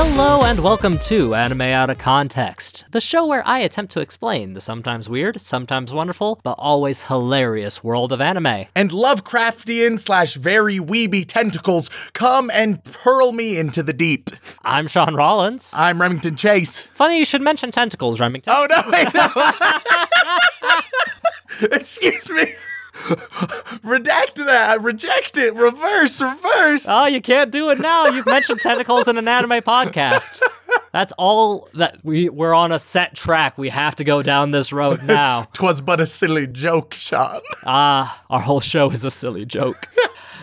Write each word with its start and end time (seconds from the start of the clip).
Hello 0.00 0.44
and 0.44 0.60
welcome 0.60 0.96
to 1.00 1.34
Anime 1.34 1.62
Out 1.62 1.90
of 1.90 1.98
Context, 1.98 2.84
the 2.92 3.00
show 3.00 3.26
where 3.26 3.44
I 3.44 3.58
attempt 3.58 3.90
to 3.94 4.00
explain 4.00 4.54
the 4.54 4.60
sometimes 4.60 5.08
weird, 5.10 5.40
sometimes 5.40 5.92
wonderful, 5.92 6.38
but 6.44 6.54
always 6.56 7.02
hilarious 7.02 7.82
world 7.82 8.12
of 8.12 8.20
anime. 8.20 8.66
and 8.76 8.92
Lovecraftian 8.92 9.98
slash 9.98 10.34
very 10.34 10.78
weeby 10.78 11.26
tentacles 11.26 11.90
come 12.12 12.48
and 12.54 12.80
hurl 13.02 13.32
me 13.32 13.58
into 13.58 13.82
the 13.82 13.92
deep. 13.92 14.30
I'm 14.62 14.86
Sean 14.86 15.16
Rollins. 15.16 15.74
I'm 15.76 16.00
Remington 16.00 16.36
Chase. 16.36 16.82
Funny 16.94 17.18
you 17.18 17.24
should 17.24 17.42
mention 17.42 17.72
tentacles, 17.72 18.20
Remington. 18.20 18.54
Oh 18.56 18.68
no, 18.70 18.82
wait, 18.92 19.12
no. 19.12 19.32
Excuse 21.76 22.30
me. 22.30 22.54
Redact 22.98 24.34
that. 24.46 24.80
Reject 24.82 25.36
it. 25.36 25.54
Reverse. 25.54 26.20
Reverse. 26.20 26.84
Oh, 26.88 27.06
you 27.06 27.20
can't 27.20 27.50
do 27.50 27.70
it 27.70 27.78
now. 27.78 28.06
You've 28.08 28.26
mentioned 28.26 28.60
tentacles 28.60 29.08
in 29.08 29.18
an 29.18 29.28
anime 29.28 29.62
podcast. 29.62 30.42
That's 30.92 31.12
all 31.18 31.68
that 31.74 31.98
we 32.02 32.28
we're 32.28 32.54
on 32.54 32.72
a 32.72 32.78
set 32.78 33.14
track. 33.14 33.58
We 33.58 33.68
have 33.68 33.96
to 33.96 34.04
go 34.04 34.22
down 34.22 34.50
this 34.50 34.72
road 34.72 35.02
now. 35.04 35.42
Twas 35.52 35.80
but 35.80 36.00
a 36.00 36.06
silly 36.06 36.46
joke, 36.46 36.94
Sean. 36.94 37.40
Ah, 37.64 38.22
our 38.30 38.40
whole 38.40 38.60
show 38.60 38.90
is 38.90 39.04
a 39.04 39.10
silly 39.10 39.44
joke. 39.44 39.86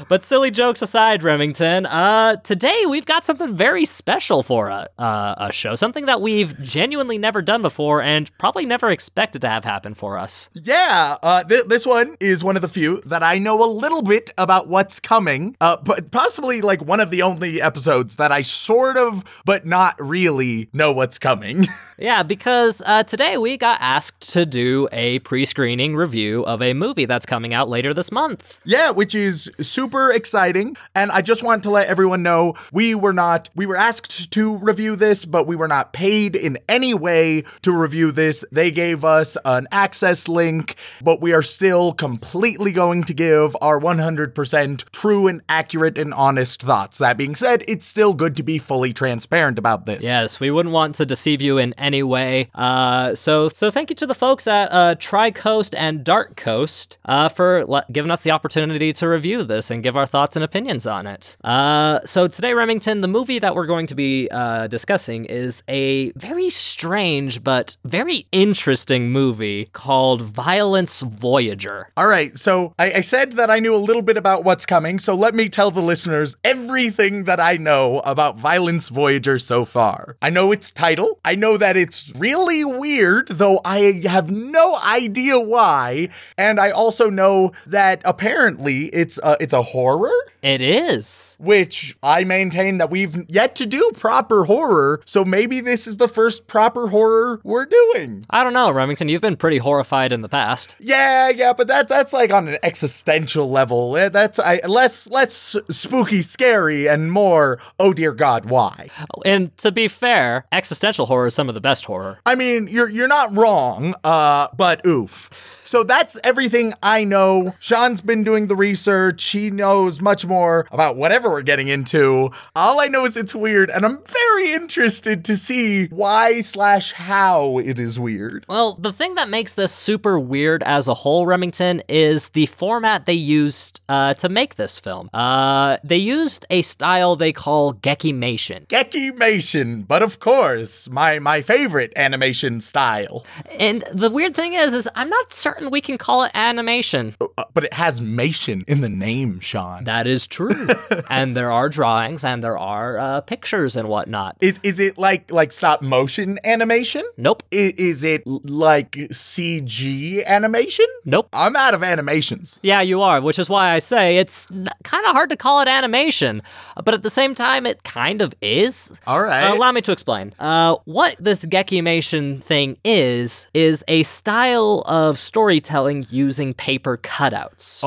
But 0.07 0.23
silly 0.23 0.51
jokes 0.51 0.81
aside, 0.81 1.23
Remington, 1.23 1.85
uh, 1.85 2.38
today 2.38 2.85
we've 2.88 3.05
got 3.05 3.25
something 3.25 3.55
very 3.55 3.85
special 3.85 4.43
for 4.43 4.67
a, 4.69 4.87
uh, 4.99 5.35
a 5.37 5.52
show. 5.52 5.75
Something 5.75 6.05
that 6.05 6.21
we've 6.21 6.59
genuinely 6.61 7.17
never 7.17 7.41
done 7.41 7.61
before 7.61 8.02
and 8.02 8.35
probably 8.37 8.65
never 8.65 8.89
expected 8.89 9.41
to 9.41 9.49
have 9.49 9.63
happen 9.63 9.93
for 9.93 10.17
us. 10.17 10.49
Yeah, 10.53 11.17
uh, 11.23 11.43
th- 11.43 11.65
this 11.65 11.85
one 11.85 12.17
is 12.19 12.43
one 12.43 12.55
of 12.55 12.61
the 12.61 12.69
few 12.69 13.02
that 13.05 13.23
I 13.23 13.37
know 13.37 13.63
a 13.63 13.69
little 13.69 14.02
bit 14.02 14.31
about 14.37 14.67
what's 14.67 14.99
coming, 14.99 15.55
uh, 15.61 15.77
but 15.77 16.11
possibly 16.11 16.61
like 16.61 16.83
one 16.83 16.99
of 16.99 17.09
the 17.09 17.21
only 17.21 17.61
episodes 17.61 18.17
that 18.17 18.31
I 18.31 18.41
sort 18.41 18.97
of, 18.97 19.23
but 19.45 19.65
not 19.65 19.95
really 19.99 20.69
know 20.73 20.91
what's 20.91 21.19
coming. 21.19 21.65
Yeah, 21.97 22.23
because 22.23 22.81
uh, 22.85 23.03
today 23.03 23.37
we 23.37 23.55
got 23.55 23.77
asked 23.80 24.33
to 24.33 24.45
do 24.45 24.89
a 24.91 25.19
pre 25.19 25.45
screening 25.45 25.95
review 25.95 26.43
of 26.45 26.61
a 26.61 26.73
movie 26.73 27.05
that's 27.05 27.25
coming 27.25 27.53
out 27.53 27.69
later 27.69 27.93
this 27.93 28.11
month. 28.11 28.59
Yeah, 28.65 28.91
which 28.91 29.15
is 29.15 29.49
super 29.61 29.84
exciting. 29.86 30.75
And 30.94 31.11
I 31.11 31.22
just 31.22 31.44
want 31.44 31.64
to 31.64 31.69
let 31.69 31.88
everyone 31.88 32.23
know 32.23 32.55
we 32.72 32.95
were 32.95 33.14
not, 33.14 33.50
we 33.55 33.66
were 33.66 33.75
asked 33.75 34.31
to 34.31 34.58
review 34.58 34.95
this, 34.95 35.25
but 35.25 35.47
we 35.47 35.55
were 35.55 35.67
not 35.67 35.94
paid 35.94 36.36
in 36.36 36.58
any 36.67 36.94
way 36.94 37.44
to 37.61 37.72
review 37.72 38.11
this. 38.11 38.44
They 38.52 38.72
gave 38.72 39.03
us 39.03 39.38
an 39.45 39.67
access 39.72 40.27
link, 40.27 40.75
but 41.02 41.22
we 41.22 41.33
are 41.33 41.42
still 41.42 41.94
completely 41.94 42.72
going 42.72 43.03
to 43.05 43.14
give 43.14 43.55
our 43.61 43.80
100% 43.80 44.92
true 44.92 45.27
and 45.27 45.42
accurate 45.47 45.97
and 45.97 46.14
honest 46.14 46.61
thoughts. 46.61 46.97
That 46.97 47.17
being 47.17 47.36
said, 47.36 47.64
it's 47.67 47.86
still 47.86 48.14
good 48.14 48.36
to 48.38 48.44
be 48.44 48.58
fully 48.58 48.94
transparent 48.94 49.59
about 49.59 49.86
this. 49.86 50.03
Yes, 50.03 50.39
we 50.39 50.52
wouldn't 50.52 50.73
want 50.73 50.95
to 50.95 51.05
deceive 51.05 51.42
you 51.42 51.58
in 51.58 51.73
any 51.77 52.03
way. 52.03 52.49
Uh, 52.53 53.16
so, 53.16 53.49
so 53.49 53.72
thank 53.72 53.89
you 53.89 53.95
to 53.97 54.08
the 54.08 54.16
folks 54.16 54.47
at 54.47 54.72
uh, 54.72 54.95
Tri-Coast 54.99 55.75
and 55.75 56.03
Dark 56.03 56.36
Coast 56.36 56.97
uh, 57.05 57.30
for 57.30 57.66
le- 57.66 57.86
giving 57.92 58.11
us 58.11 58.23
the 58.23 58.31
opportunity 58.31 58.94
to 58.94 59.08
review 59.08 59.44
this 59.44 59.72
and 59.75 59.83
give 59.83 59.95
our 59.95 60.07
thoughts 60.07 60.35
and 60.35 60.43
opinions 60.43 60.87
on 60.87 61.05
it. 61.05 61.37
Uh, 61.43 61.99
so 62.05 62.27
today, 62.27 62.53
Remington, 62.53 63.01
the 63.01 63.07
movie 63.07 63.37
that 63.37 63.53
we're 63.53 63.67
going 63.67 63.86
to 63.87 63.95
be 63.95 64.27
uh, 64.31 64.65
discussing 64.67 65.25
is 65.25 65.61
a 65.67 66.11
very 66.13 66.49
strange 66.49 67.43
but 67.43 67.77
very 67.83 68.25
interesting 68.31 69.11
movie 69.11 69.65
called 69.73 70.21
Violence 70.23 71.02
Voyager. 71.02 71.91
All 71.97 72.08
right, 72.08 72.35
so 72.37 72.73
I, 72.80 72.93
I 72.93 73.02
said 73.02 73.33
that 73.33 73.52
I 73.52 73.59
knew 73.59 73.75
a 73.75 73.77
little 73.77 74.02
bit 74.02 74.17
about 74.17 74.43
what's 74.43 74.65
coming, 74.65 74.97
so 74.97 75.14
let 75.14 75.35
me 75.35 75.49
tell 75.49 75.69
the 75.69 75.81
listeners 75.81 76.35
everything 76.43 77.25
that 77.25 77.39
I 77.39 77.58
know 77.58 77.99
about 77.99 78.37
Violence 78.37 78.87
Voyager 78.89 79.37
so 79.37 79.65
far. 79.65 80.15
I 80.21 80.30
know 80.30 80.52
its 80.52 80.71
title, 80.71 81.19
I 81.25 81.35
know 81.35 81.58
that 81.58 81.75
it's 81.75 82.14
really 82.15 82.64
weird, 82.64 83.27
though 83.27 83.59
I 83.65 84.02
have 84.05 84.31
no 84.31 84.77
idea 84.77 85.37
why, 85.37 86.09
and 86.37 86.59
I 86.59 86.71
also 86.71 87.09
know 87.09 87.52
that 87.67 88.02
apparently 88.05 88.85
it's 88.85 89.19
a, 89.21 89.35
it's 89.41 89.53
a 89.53 89.64
horror. 89.65 90.11
It 90.42 90.61
is. 90.61 91.36
Which 91.39 91.98
I 92.02 92.23
maintain 92.23 92.77
that 92.77 92.89
we've 92.89 93.30
yet 93.30 93.55
to 93.55 93.65
do 93.65 93.92
proper 93.95 94.45
horror, 94.45 95.02
so 95.05 95.26
maybe 95.26 95.59
this 95.59 95.87
is 95.87 95.98
the 95.98 96.08
first 96.08 96.48
proper 96.48 96.87
horror 96.87 97.42
we're 97.43 97.65
doing. 97.65 98.26
I 98.30 98.43
don't 98.43 98.53
know, 98.53 98.71
Remington. 98.71 99.09
You've 99.09 99.21
been 99.21 99.36
pretty 99.37 99.58
horrified 99.58 100.14
in 100.14 100.21
the 100.21 100.30
past. 100.30 100.76
Yeah, 100.80 101.30
yeah, 101.30 101.53
but 101.53 101.67
that 101.67 101.87
that's 101.87 102.14
like 102.14 102.31
on 102.31 102.48
an 102.48 102.58
existential 102.64 103.49
level. 103.49 103.98
Eh, 103.98 104.09
That's 104.09 104.39
I, 104.39 104.61
less 104.67 105.09
less 105.09 105.55
spooky, 105.70 106.21
scary, 106.21 106.87
and 106.87 107.11
more. 107.11 107.59
Oh 107.80 107.92
dear 107.93 108.14
God, 108.14 108.45
why? 108.45 108.89
And 109.26 109.55
to 109.58 109.71
be 109.71 109.87
fair, 109.87 110.45
existential 110.52 111.08
horror 111.08 111.27
is 111.27 111.33
some 111.36 111.49
of 111.49 111.55
the 111.55 111.61
best 111.61 111.86
horror. 111.86 112.20
I 112.26 112.36
mean, 112.36 112.67
you're 112.70 112.89
you're 112.89 113.08
not 113.08 113.36
wrong. 113.36 113.95
Uh, 114.03 114.47
but 114.55 114.86
oof. 114.86 115.30
So 115.65 115.83
that's 115.83 116.17
everything 116.23 116.73
I 116.81 117.03
know. 117.03 117.55
Sean's 117.59 118.02
been 118.02 118.23
doing 118.23 118.48
the 118.48 118.55
research. 118.55 119.23
He 119.26 119.49
knows 119.49 119.99
much 119.99 120.26
more 120.26 120.67
about 120.71 120.95
whatever 120.95 121.30
we're 121.30 121.42
getting 121.42 121.67
into. 121.67 122.30
All 122.55 122.80
I 122.80 122.87
know 122.87 123.05
is 123.05 123.17
it's 123.17 123.33
weird, 123.33 123.70
and 123.71 123.83
I'm 123.83 124.03
very 124.05 124.53
interested 124.53 125.26
to 125.26 125.36
see 125.36 125.87
why 125.87 126.42
slash 126.42 126.93
how 126.93 127.58
it 127.58 127.80
is 127.80 127.99
weird. 127.99 128.45
Well, 128.48 128.75
the 128.75 128.94
thing 128.94 129.15
that 129.15 129.27
makes 129.27 129.56
this 129.56 129.71
super 129.71 130.19
weird 130.19 130.62
as 130.63 130.88
a 130.88 130.94
whole, 130.94 131.25
Remington, 131.25 131.81
is 131.89 132.30
the 132.30 132.45
format 132.45 133.06
they 133.07 133.13
used 133.13 133.81
uh, 133.89 134.13
to 134.15 134.30
make 134.30 134.56
this 134.56 134.80
film. 134.80 135.09
Uh, 135.13 135.77
they 135.83 135.97
used 135.97 136.45
a 136.50 136.62
style 136.62 137.15
they 137.15 137.33
call 137.33 137.74
Gekimation. 137.74 138.68
Gekimation, 138.68 139.88
but 139.88 140.03
of 140.03 140.19
course, 140.19 140.88
my 140.89 141.18
my 141.18 141.42
favorite 141.42 141.92
animation 141.95 142.62
style. 142.62 143.25
And 143.57 143.83
the 143.92 144.12
weird 144.12 144.36
thing 144.36 144.53
is, 144.53 144.74
is 144.74 144.88
I'm 144.95 145.09
not 145.09 145.33
certain 145.33 145.55
we 145.69 145.81
can 145.81 145.98
call 145.98 146.24
it 146.24 146.31
animation. 146.33 147.13
Uh, 147.19 147.44
but 147.54 147.63
it 147.63 147.74
has 147.74 148.01
Mation 148.01 148.63
in 148.68 148.81
the 148.81 148.89
name, 148.89 149.39
Sean. 149.39 149.83
That 149.86 150.07
is 150.07 150.27
true. 150.27 150.68
and 151.10 151.36
there 151.36 151.51
are 151.51 151.69
drawings 151.69 152.24
and 152.24 152.44
there 152.44 152.57
are 152.57 152.98
uh, 152.98 153.21
pictures 153.21 153.75
and 153.75 153.88
whatnot. 153.89 154.38
Is 154.42 154.60
is 154.63 154.80
it 154.80 154.98
like 154.98 155.31
like 155.31 155.51
stop 155.51 155.81
motion 155.81 156.39
animation? 156.44 157.04
Nope. 157.18 157.44
I- 157.54 157.74
Is 157.77 158.04
it 158.04 158.24
like 158.27 158.92
CG 158.92 160.25
animation? 160.25 160.86
Nope. 161.06 161.27
I'm 161.33 161.56
out 161.56 161.74
of 161.74 161.83
animations. 161.83 162.60
Yeah, 162.62 162.81
you 162.81 163.01
are, 163.01 163.21
which 163.21 163.38
is 163.39 163.50
why 163.50 163.71
I 163.71 163.80
say 163.80 164.18
it's 164.18 164.45
kind 164.83 165.06
of 165.06 165.12
hard 165.12 165.30
to 165.30 165.38
call 165.38 165.62
it 165.62 165.68
animation, 165.68 166.42
but 166.83 166.94
at 166.94 167.04
the 167.04 167.10
same 167.10 167.36
time, 167.36 167.65
it 167.65 167.83
kind 167.83 168.21
of 168.21 168.33
is. 168.42 169.00
All 169.07 169.21
right. 169.21 169.50
Uh, 169.51 169.56
allow 169.56 169.71
me 169.71 169.81
to 169.81 169.92
explain. 169.92 170.33
Uh, 170.39 170.75
what 170.86 171.15
this 171.19 171.45
Gekimation 171.45 172.42
thing 172.44 172.77
is, 172.83 173.48
is 173.54 173.83
a 173.88 174.04
style 174.04 174.83
of 174.86 175.18
storytelling 175.45 176.04
using 176.10 176.56
paper 176.56 176.98
cutouts. 176.98 177.83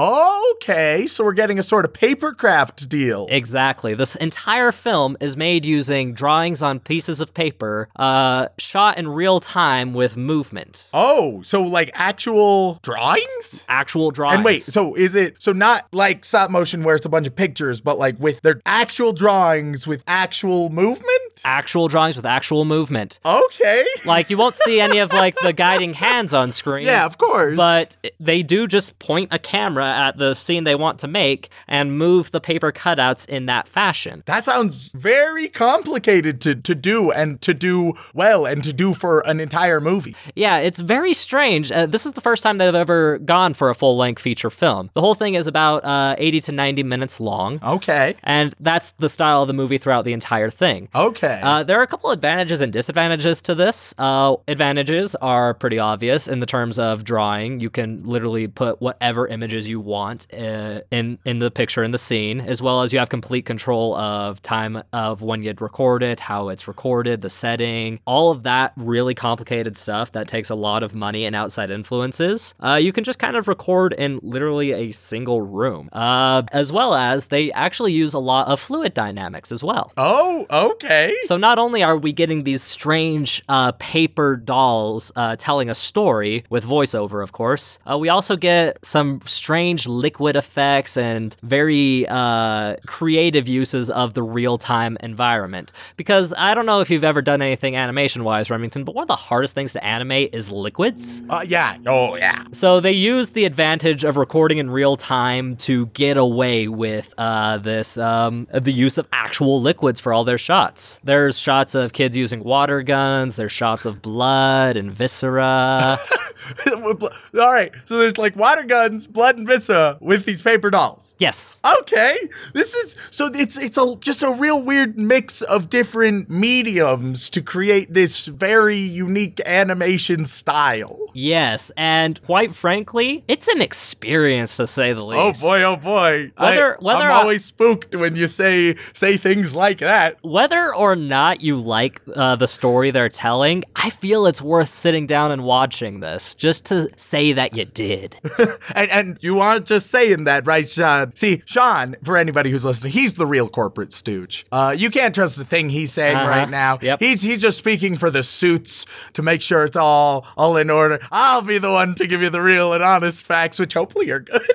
Okay, 0.54 1.08
so 1.08 1.24
we're 1.24 1.32
getting 1.32 1.58
a 1.58 1.62
sort 1.64 1.84
of 1.84 1.92
paper 1.92 2.32
craft 2.32 2.88
deal. 2.88 3.26
Exactly. 3.30 3.94
This 3.94 4.14
entire 4.14 4.70
film 4.70 5.16
is 5.18 5.36
made 5.36 5.64
using 5.64 6.14
drawings 6.14 6.62
on 6.62 6.78
pieces 6.78 7.18
of 7.18 7.34
paper, 7.34 7.88
uh, 7.96 8.46
shot 8.58 8.96
in 8.96 9.08
real 9.08 9.40
time 9.40 9.92
with 9.92 10.16
movement. 10.16 10.88
Oh, 10.94 11.42
so 11.42 11.60
like 11.64 11.90
actual 11.94 12.78
drawings? 12.84 13.64
Actual 13.68 14.12
drawings. 14.12 14.36
And 14.36 14.44
wait, 14.44 14.62
so 14.62 14.94
is 14.94 15.16
it 15.16 15.42
so 15.42 15.50
not 15.50 15.88
like 15.90 16.24
stop 16.24 16.52
motion 16.52 16.84
where 16.84 16.94
it's 16.94 17.06
a 17.06 17.08
bunch 17.08 17.26
of 17.26 17.34
pictures, 17.34 17.80
but 17.80 17.98
like 17.98 18.20
with 18.20 18.40
their 18.42 18.60
actual 18.66 19.12
drawings 19.12 19.84
with 19.84 20.04
actual 20.06 20.70
movement? 20.70 21.27
Actual 21.44 21.88
drawings 21.88 22.16
with 22.16 22.26
actual 22.26 22.64
movement. 22.64 23.20
Okay. 23.24 23.84
Like 24.04 24.30
you 24.30 24.38
won't 24.38 24.56
see 24.56 24.80
any 24.80 24.98
of 24.98 25.12
like 25.12 25.36
the 25.42 25.52
guiding 25.52 25.92
hands 25.92 26.32
on 26.32 26.50
screen. 26.50 26.86
Yeah, 26.86 27.04
of 27.04 27.18
course. 27.18 27.56
But 27.56 27.96
they 28.18 28.42
do 28.42 28.66
just 28.66 28.98
point 28.98 29.28
a 29.32 29.38
camera 29.38 29.84
at 29.84 30.16
the 30.16 30.34
scene 30.34 30.64
they 30.64 30.74
want 30.74 30.98
to 31.00 31.08
make 31.08 31.50
and 31.66 31.98
move 31.98 32.30
the 32.30 32.40
paper 32.40 32.72
cutouts 32.72 33.28
in 33.28 33.46
that 33.46 33.68
fashion. 33.68 34.22
That 34.26 34.44
sounds 34.44 34.90
very 34.92 35.48
complicated 35.48 36.40
to, 36.42 36.54
to 36.54 36.74
do 36.74 37.10
and 37.10 37.40
to 37.42 37.52
do 37.52 37.94
well 38.14 38.46
and 38.46 38.62
to 38.64 38.72
do 38.72 38.94
for 38.94 39.20
an 39.26 39.40
entire 39.40 39.80
movie. 39.80 40.14
Yeah, 40.34 40.58
it's 40.58 40.80
very 40.80 41.12
strange. 41.12 41.70
Uh, 41.70 41.86
this 41.86 42.06
is 42.06 42.12
the 42.12 42.20
first 42.20 42.42
time 42.42 42.58
they've 42.58 42.74
ever 42.74 43.18
gone 43.18 43.52
for 43.52 43.68
a 43.68 43.74
full 43.74 43.96
length 43.96 44.22
feature 44.22 44.50
film. 44.50 44.90
The 44.94 45.00
whole 45.00 45.14
thing 45.14 45.34
is 45.34 45.46
about 45.46 45.84
uh, 45.84 46.14
80 46.18 46.40
to 46.42 46.52
90 46.52 46.82
minutes 46.84 47.20
long. 47.20 47.60
Okay. 47.62 48.14
And 48.22 48.54
that's 48.60 48.92
the 48.92 49.08
style 49.08 49.42
of 49.42 49.48
the 49.48 49.54
movie 49.54 49.78
throughout 49.78 50.04
the 50.04 50.12
entire 50.12 50.50
thing. 50.50 50.88
Okay. 50.94 51.37
Okay. 51.38 51.46
Uh, 51.46 51.62
there 51.62 51.78
are 51.78 51.82
a 51.82 51.86
couple 51.86 52.10
of 52.10 52.14
advantages 52.14 52.60
and 52.60 52.72
disadvantages 52.72 53.40
to 53.42 53.54
this. 53.54 53.94
Uh, 53.98 54.36
advantages 54.46 55.14
are 55.16 55.54
pretty 55.54 55.78
obvious 55.78 56.28
in 56.28 56.40
the 56.40 56.46
terms 56.46 56.78
of 56.78 57.04
drawing. 57.04 57.60
You 57.60 57.70
can 57.70 58.02
literally 58.04 58.48
put 58.48 58.80
whatever 58.80 59.26
images 59.26 59.68
you 59.68 59.80
want 59.80 60.26
uh, 60.32 60.80
in 60.90 61.18
in 61.24 61.38
the 61.38 61.50
picture 61.50 61.84
in 61.84 61.90
the 61.90 61.98
scene, 61.98 62.40
as 62.40 62.60
well 62.60 62.82
as 62.82 62.92
you 62.92 62.98
have 62.98 63.08
complete 63.08 63.46
control 63.46 63.96
of 63.96 64.42
time 64.42 64.82
of 64.92 65.22
when 65.22 65.42
you'd 65.42 65.60
record 65.60 66.02
it, 66.02 66.20
how 66.20 66.48
it's 66.48 66.66
recorded, 66.66 67.20
the 67.20 67.30
setting, 67.30 68.00
all 68.04 68.30
of 68.30 68.42
that 68.42 68.72
really 68.76 69.14
complicated 69.14 69.76
stuff 69.76 70.12
that 70.12 70.28
takes 70.28 70.50
a 70.50 70.54
lot 70.54 70.82
of 70.82 70.94
money 70.94 71.24
and 71.24 71.36
outside 71.36 71.70
influences. 71.70 72.54
Uh, 72.60 72.74
you 72.74 72.92
can 72.92 73.04
just 73.04 73.18
kind 73.18 73.36
of 73.36 73.48
record 73.48 73.92
in 73.92 74.18
literally 74.22 74.72
a 74.72 74.90
single 74.90 75.40
room, 75.40 75.88
uh, 75.92 76.42
as 76.52 76.72
well 76.72 76.94
as 76.94 77.26
they 77.26 77.52
actually 77.52 77.92
use 77.92 78.14
a 78.14 78.18
lot 78.18 78.48
of 78.48 78.58
fluid 78.60 78.94
dynamics 78.94 79.52
as 79.52 79.62
well. 79.62 79.92
oh, 79.96 80.46
okay. 80.50 81.14
So 81.22 81.36
not 81.36 81.58
only 81.58 81.82
are 81.82 81.96
we 81.96 82.12
getting 82.12 82.44
these 82.44 82.62
strange 82.62 83.42
uh, 83.48 83.72
paper 83.72 84.36
dolls 84.36 85.12
uh, 85.16 85.36
telling 85.36 85.68
a 85.68 85.74
story 85.74 86.44
with 86.50 86.64
voiceover, 86.64 87.22
of 87.22 87.32
course, 87.32 87.78
uh, 87.90 87.98
we 87.98 88.08
also 88.08 88.36
get 88.36 88.84
some 88.84 89.20
strange 89.24 89.86
liquid 89.86 90.36
effects 90.36 90.96
and 90.96 91.36
very 91.42 92.06
uh, 92.08 92.76
creative 92.86 93.48
uses 93.48 93.90
of 93.90 94.14
the 94.14 94.22
real-time 94.22 94.96
environment. 95.00 95.72
Because 95.96 96.32
I 96.36 96.54
don't 96.54 96.66
know 96.66 96.80
if 96.80 96.90
you've 96.90 97.04
ever 97.04 97.22
done 97.22 97.42
anything 97.42 97.76
animation-wise, 97.76 98.50
Remington, 98.50 98.84
but 98.84 98.94
one 98.94 99.02
of 99.02 99.08
the 99.08 99.16
hardest 99.16 99.54
things 99.54 99.72
to 99.72 99.84
animate 99.84 100.34
is 100.34 100.50
liquids. 100.50 101.22
Uh, 101.28 101.44
yeah. 101.46 101.76
Oh, 101.86 102.16
yeah. 102.16 102.44
So 102.52 102.80
they 102.80 102.92
use 102.92 103.30
the 103.30 103.44
advantage 103.44 104.04
of 104.04 104.16
recording 104.16 104.58
in 104.58 104.70
real 104.70 104.96
time 104.96 105.56
to 105.56 105.86
get 105.86 106.16
away 106.16 106.68
with 106.68 107.12
uh, 107.18 107.58
this 107.58 107.98
um, 107.98 108.46
the 108.52 108.72
use 108.72 108.98
of 108.98 109.06
actual 109.12 109.60
liquids 109.60 110.00
for 110.00 110.12
all 110.12 110.24
their 110.24 110.38
shots. 110.38 111.00
There's 111.08 111.38
shots 111.38 111.74
of 111.74 111.94
kids 111.94 112.18
using 112.18 112.44
water 112.44 112.82
guns. 112.82 113.36
There's 113.36 113.50
shots 113.50 113.86
of 113.86 114.02
blood 114.02 114.76
and 114.76 114.92
viscera. 114.92 115.98
All 116.66 117.10
right. 117.32 117.72
So 117.86 117.96
there's 117.96 118.18
like 118.18 118.36
water 118.36 118.62
guns, 118.62 119.06
blood, 119.06 119.38
and 119.38 119.46
viscera 119.46 119.96
with 120.00 120.26
these 120.26 120.42
paper 120.42 120.68
dolls. 120.68 121.14
yes. 121.18 121.62
Okay, 121.80 122.16
this 122.52 122.74
is 122.74 122.96
so 123.10 123.30
it's 123.32 123.56
it's 123.56 123.78
a 123.78 123.96
just 124.00 124.22
a 124.22 124.30
real 124.32 124.60
weird 124.60 124.98
mix 124.98 125.40
of 125.42 125.70
different 125.70 126.28
mediums 126.28 127.30
to 127.30 127.40
create 127.40 127.92
this 127.94 128.26
very 128.26 128.78
unique 128.78 129.40
animation 129.46 130.26
style. 130.26 130.98
Yes, 131.14 131.72
and 131.76 132.22
quite 132.22 132.54
frankly, 132.54 133.24
it's 133.28 133.48
an 133.48 133.62
experience 133.62 134.56
to 134.58 134.66
say 134.66 134.92
the 134.92 135.04
oh, 135.04 135.28
least. 135.28 135.42
Oh 135.42 135.48
boy, 135.48 135.62
oh 135.62 135.76
boy! 135.76 136.32
Whether- 136.36 136.76
I, 136.76 136.84
whether 136.84 137.04
I'm 137.04 137.12
I- 137.12 137.20
always 137.20 137.44
spooked 137.44 137.94
when 137.94 138.16
you 138.16 138.26
say 138.26 138.76
say 138.92 139.16
things 139.16 139.54
like 139.54 139.78
that. 139.78 140.18
Whether 140.22 140.74
or 140.74 140.96
not 140.98 141.40
you 141.40 141.58
like 141.58 142.00
uh, 142.14 142.36
the 142.36 142.46
story 142.48 142.90
they're 142.90 143.08
telling, 143.08 143.64
I 143.76 143.90
feel 143.90 144.26
it's 144.26 144.42
worth 144.42 144.68
sitting 144.68 145.06
down 145.06 145.32
and 145.32 145.44
watching 145.44 146.00
this 146.00 146.34
just 146.34 146.64
to 146.66 146.90
say 146.96 147.32
that 147.32 147.56
you 147.56 147.64
did. 147.64 148.16
And 148.74 148.90
and 148.90 149.18
you 149.20 149.40
aren't 149.40 149.66
just 149.66 149.88
saying 149.90 150.24
that, 150.24 150.46
right, 150.46 150.68
Sean? 150.68 151.14
See, 151.16 151.42
Sean, 151.46 151.96
for 152.04 152.16
anybody 152.16 152.50
who's 152.50 152.64
listening, 152.64 152.92
he's 152.92 153.14
the 153.14 153.26
real 153.26 153.48
corporate 153.48 153.92
stooge. 153.92 154.46
Uh, 154.52 154.74
you 154.76 154.90
can't 154.90 155.14
trust 155.14 155.36
the 155.36 155.44
thing 155.44 155.68
he's 155.70 155.92
saying 155.92 156.16
Uh-huh. 156.16 156.28
right 156.28 156.48
now. 156.50 156.78
Yep. 156.82 157.00
He's 157.00 157.22
he's 157.22 157.40
just 157.40 157.56
speaking 157.58 157.96
for 157.96 158.10
the 158.10 158.22
suits 158.22 158.84
to 159.14 159.22
make 159.22 159.42
sure 159.42 159.64
it's 159.64 159.76
all 159.76 160.26
all 160.36 160.56
in 160.56 160.70
order. 160.70 160.98
I'll 161.10 161.42
be 161.42 161.58
the 161.58 161.72
one 161.72 161.94
to 161.96 162.06
give 162.06 162.20
you 162.22 162.30
the 162.30 162.40
real 162.42 162.72
and 162.72 162.82
honest 162.82 163.24
facts, 163.24 163.58
which 163.58 163.74
hopefully 163.74 164.10
are 164.10 164.20
good. 164.20 164.42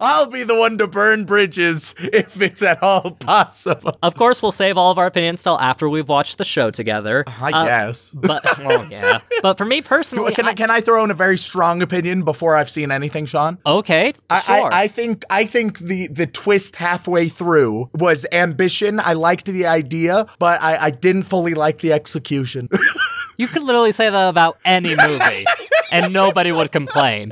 I'll 0.00 0.26
be 0.26 0.42
the 0.44 0.54
one 0.56 0.78
to 0.78 0.86
burn 0.86 1.24
bridges 1.24 1.94
if 1.98 2.40
it's 2.40 2.62
at 2.62 2.82
all 2.82 3.12
possible. 3.12 3.98
Of 4.02 4.14
course, 4.16 4.40
we'll 4.42 4.52
save 4.52 4.76
all 4.78 4.90
of 4.90 4.98
our 4.98 5.06
opinions 5.06 5.42
till 5.42 5.58
after 5.60 5.88
we've 5.88 6.08
watched 6.08 6.38
the 6.38 6.44
show 6.44 6.70
together. 6.70 7.24
I 7.26 7.50
Uh, 7.50 7.64
guess. 7.64 8.10
But 8.12 8.42
oh 8.60 8.86
yeah. 8.90 9.20
But 9.42 9.58
for 9.58 9.64
me 9.64 9.82
personally, 9.82 10.34
Can 10.34 10.46
I, 10.46 10.54
can 10.54 10.70
I 10.70 10.80
throw 10.80 11.04
in 11.04 11.10
a 11.10 11.14
very 11.14 11.38
strong 11.38 11.82
opinion 11.82 12.22
before 12.24 12.54
I've 12.56 12.70
seen 12.70 12.90
anything, 12.90 13.26
Sean? 13.26 13.58
okay, 13.66 14.12
I, 14.30 14.40
sure. 14.40 14.72
I, 14.74 14.82
I 14.82 14.88
think 14.88 15.24
I 15.30 15.44
think 15.44 15.78
the 15.78 16.08
the 16.08 16.26
twist 16.26 16.76
halfway 16.76 17.28
through 17.28 17.90
was 17.94 18.26
ambition. 18.32 19.00
I 19.00 19.12
liked 19.14 19.46
the 19.46 19.66
idea, 19.66 20.26
but 20.38 20.60
I, 20.62 20.76
I 20.86 20.90
didn't 20.90 21.24
fully 21.24 21.54
like 21.54 21.78
the 21.78 21.92
execution. 21.92 22.68
you 23.36 23.48
could 23.48 23.62
literally 23.62 23.92
say 23.92 24.08
that 24.10 24.28
about 24.28 24.58
any 24.64 24.94
movie, 24.96 25.44
and 25.92 26.12
nobody 26.12 26.52
would 26.52 26.72
complain. 26.72 27.30